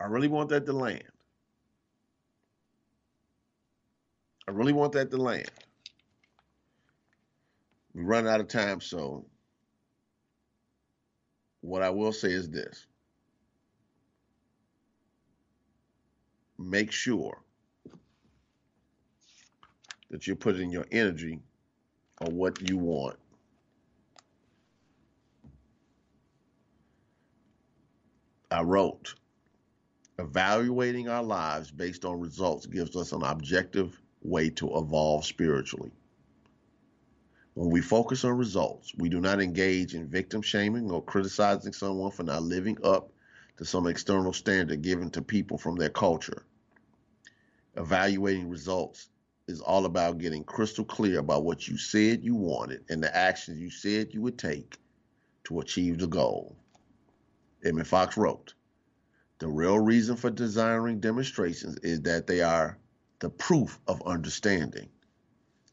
I 0.00 0.06
really 0.06 0.28
want 0.28 0.48
that 0.48 0.66
to 0.66 0.72
land. 0.72 1.04
I 4.48 4.50
really 4.50 4.72
want 4.72 4.92
that 4.92 5.10
to 5.12 5.16
land. 5.16 5.50
We 7.94 8.02
run 8.02 8.26
out 8.26 8.40
of 8.40 8.48
time, 8.48 8.80
so 8.80 9.24
what 11.60 11.82
I 11.82 11.90
will 11.90 12.12
say 12.12 12.32
is 12.32 12.48
this. 12.50 12.86
Make 16.58 16.90
sure 16.90 17.38
that 20.10 20.26
you're 20.26 20.36
putting 20.36 20.70
your 20.70 20.86
energy 20.90 21.38
on 22.20 22.34
what 22.34 22.68
you 22.68 22.76
want. 22.76 23.16
I 28.52 28.62
wrote 28.62 29.14
Evaluating 30.18 31.08
our 31.08 31.22
lives 31.22 31.70
based 31.70 32.04
on 32.04 32.18
results 32.18 32.66
gives 32.66 32.96
us 32.96 33.12
an 33.12 33.22
objective 33.22 34.00
way 34.22 34.50
to 34.50 34.76
evolve 34.76 35.24
spiritually. 35.24 35.92
When 37.54 37.70
we 37.70 37.80
focus 37.80 38.24
on 38.24 38.36
results, 38.36 38.92
we 38.96 39.08
do 39.08 39.20
not 39.20 39.40
engage 39.40 39.94
in 39.94 40.08
victim 40.08 40.42
shaming 40.42 40.90
or 40.90 41.00
criticizing 41.00 41.72
someone 41.72 42.10
for 42.10 42.24
not 42.24 42.42
living 42.42 42.76
up 42.82 43.12
to 43.58 43.64
some 43.64 43.86
external 43.86 44.32
standard 44.32 44.82
given 44.82 45.10
to 45.10 45.22
people 45.22 45.56
from 45.56 45.76
their 45.76 45.88
culture. 45.88 46.44
Evaluating 47.76 48.48
results 48.48 49.10
is 49.46 49.60
all 49.60 49.84
about 49.84 50.18
getting 50.18 50.42
crystal 50.42 50.84
clear 50.84 51.20
about 51.20 51.44
what 51.44 51.68
you 51.68 51.78
said 51.78 52.24
you 52.24 52.34
wanted 52.34 52.84
and 52.88 53.00
the 53.00 53.16
actions 53.16 53.60
you 53.60 53.70
said 53.70 54.12
you 54.12 54.22
would 54.22 54.38
take 54.38 54.76
to 55.44 55.60
achieve 55.60 55.98
the 55.98 56.08
goal. 56.08 56.56
Emmett 57.62 57.86
Fox 57.86 58.16
wrote, 58.16 58.54
the 59.38 59.48
real 59.48 59.78
reason 59.78 60.16
for 60.16 60.30
desiring 60.30 61.00
demonstrations 61.00 61.76
is 61.78 62.00
that 62.02 62.26
they 62.26 62.40
are 62.40 62.78
the 63.20 63.30
proof 63.30 63.78
of 63.86 64.02
understanding. 64.06 64.88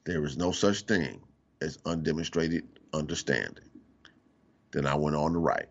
There 0.03 0.23
is 0.25 0.37
no 0.37 0.51
such 0.51 0.81
thing 0.81 1.21
as 1.61 1.77
undemonstrated 1.85 2.63
understanding. 2.93 3.69
Then 4.71 4.85
I 4.85 4.95
went 4.95 5.15
on 5.15 5.33
to 5.33 5.39
write 5.39 5.69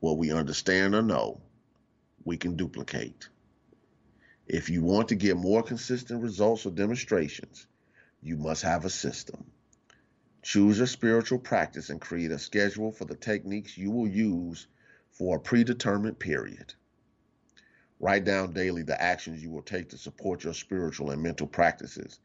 what 0.00 0.18
we 0.18 0.32
understand 0.32 0.94
or 0.94 1.02
know, 1.02 1.40
we 2.24 2.36
can 2.36 2.56
duplicate. 2.56 3.28
If 4.46 4.70
you 4.70 4.82
want 4.82 5.08
to 5.08 5.14
get 5.14 5.36
more 5.36 5.62
consistent 5.62 6.22
results 6.22 6.64
or 6.64 6.70
demonstrations, 6.70 7.66
you 8.22 8.36
must 8.36 8.62
have 8.62 8.84
a 8.84 8.90
system. 8.90 9.44
Choose 10.42 10.80
a 10.80 10.86
spiritual 10.86 11.38
practice 11.38 11.90
and 11.90 12.00
create 12.00 12.30
a 12.30 12.38
schedule 12.38 12.92
for 12.92 13.04
the 13.04 13.16
techniques 13.16 13.76
you 13.76 13.90
will 13.90 14.08
use 14.08 14.66
for 15.18 15.36
a 15.36 15.40
predetermined 15.40 16.18
period. 16.18 16.74
Write 17.98 18.24
down 18.24 18.52
daily 18.52 18.84
the 18.84 19.00
actions 19.02 19.42
you 19.42 19.50
will 19.50 19.62
take 19.62 19.88
to 19.88 19.98
support 19.98 20.44
your 20.44 20.54
spiritual 20.54 21.10
and 21.10 21.20
mental 21.20 21.48
practices 21.48 22.20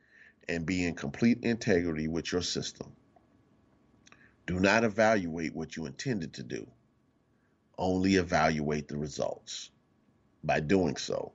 and 0.48 0.66
be 0.66 0.86
in 0.86 0.94
complete 0.94 1.40
integrity 1.42 2.08
with 2.08 2.32
your 2.32 2.44
system. 2.44 2.92
Do 4.46 4.60
not 4.60 4.84
evaluate 4.84 5.56
what 5.56 5.76
you 5.76 5.88
intended 5.88 6.34
to 6.34 6.44
do, 6.44 6.68
only 7.80 8.16
evaluate 8.16 8.88
the 8.88 8.98
results. 8.98 9.72
By 10.44 10.60
doing 10.60 10.98
so, 10.98 11.32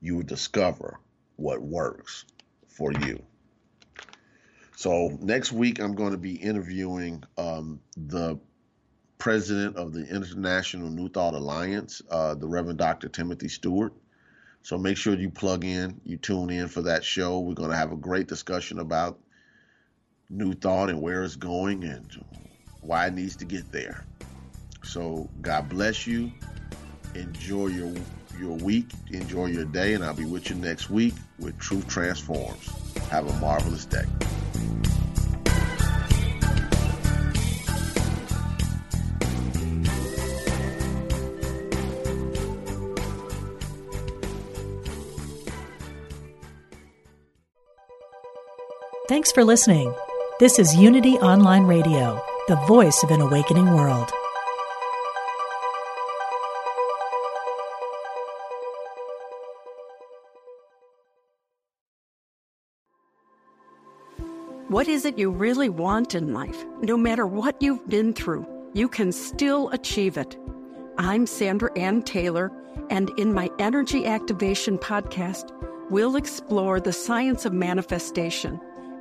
you 0.00 0.16
will 0.16 0.24
discover 0.24 1.00
what 1.36 1.62
works 1.62 2.26
for 2.66 2.92
you. 2.92 3.22
So, 4.76 5.16
next 5.22 5.52
week, 5.52 5.80
I'm 5.80 5.94
going 5.94 6.10
to 6.10 6.18
be 6.18 6.34
interviewing 6.34 7.22
um, 7.38 7.80
the 7.96 8.38
president 9.22 9.76
of 9.76 9.92
the 9.92 10.04
International 10.08 10.90
New 10.90 11.08
Thought 11.08 11.34
Alliance, 11.34 12.02
uh, 12.10 12.34
the 12.34 12.48
Reverend 12.48 12.80
Dr. 12.80 13.08
Timothy 13.08 13.46
Stewart. 13.46 13.92
So 14.62 14.76
make 14.76 14.96
sure 14.96 15.14
you 15.14 15.30
plug 15.30 15.64
in, 15.64 16.00
you 16.04 16.16
tune 16.16 16.50
in 16.50 16.66
for 16.66 16.82
that 16.82 17.04
show. 17.04 17.38
We're 17.38 17.54
going 17.54 17.70
to 17.70 17.76
have 17.76 17.92
a 17.92 17.96
great 17.96 18.26
discussion 18.26 18.80
about 18.80 19.20
New 20.28 20.54
Thought 20.54 20.90
and 20.90 21.00
where 21.00 21.22
it's 21.22 21.36
going 21.36 21.84
and 21.84 22.04
why 22.80 23.06
it 23.06 23.14
needs 23.14 23.36
to 23.36 23.44
get 23.44 23.70
there. 23.70 24.04
So 24.82 25.30
God 25.40 25.68
bless 25.68 26.04
you. 26.04 26.32
Enjoy 27.14 27.68
your 27.68 27.94
your 28.40 28.56
week, 28.56 28.90
enjoy 29.12 29.46
your 29.46 29.66
day, 29.66 29.94
and 29.94 30.02
I'll 30.02 30.14
be 30.14 30.24
with 30.24 30.50
you 30.50 30.56
next 30.56 30.90
week 30.90 31.14
with 31.38 31.56
Truth 31.60 31.86
Transforms. 31.86 32.68
Have 33.08 33.28
a 33.28 33.32
marvelous 33.34 33.84
day. 33.84 34.06
Thanks 49.12 49.30
for 49.30 49.44
listening. 49.44 49.94
This 50.40 50.58
is 50.58 50.74
Unity 50.74 51.18
Online 51.18 51.64
Radio, 51.64 52.18
the 52.48 52.56
voice 52.66 53.02
of 53.02 53.10
an 53.10 53.20
awakening 53.20 53.74
world. 53.74 54.10
What 64.68 64.88
is 64.88 65.04
it 65.04 65.18
you 65.18 65.30
really 65.30 65.68
want 65.68 66.14
in 66.14 66.32
life? 66.32 66.64
No 66.80 66.96
matter 66.96 67.26
what 67.26 67.60
you've 67.60 67.86
been 67.90 68.14
through, 68.14 68.46
you 68.72 68.88
can 68.88 69.12
still 69.12 69.68
achieve 69.72 70.16
it. 70.16 70.38
I'm 70.96 71.26
Sandra 71.26 71.70
Ann 71.76 72.00
Taylor, 72.00 72.50
and 72.88 73.10
in 73.18 73.34
my 73.34 73.50
Energy 73.58 74.06
Activation 74.06 74.78
podcast, 74.78 75.52
we'll 75.90 76.16
explore 76.16 76.80
the 76.80 76.94
science 76.94 77.44
of 77.44 77.52
manifestation 77.52 78.58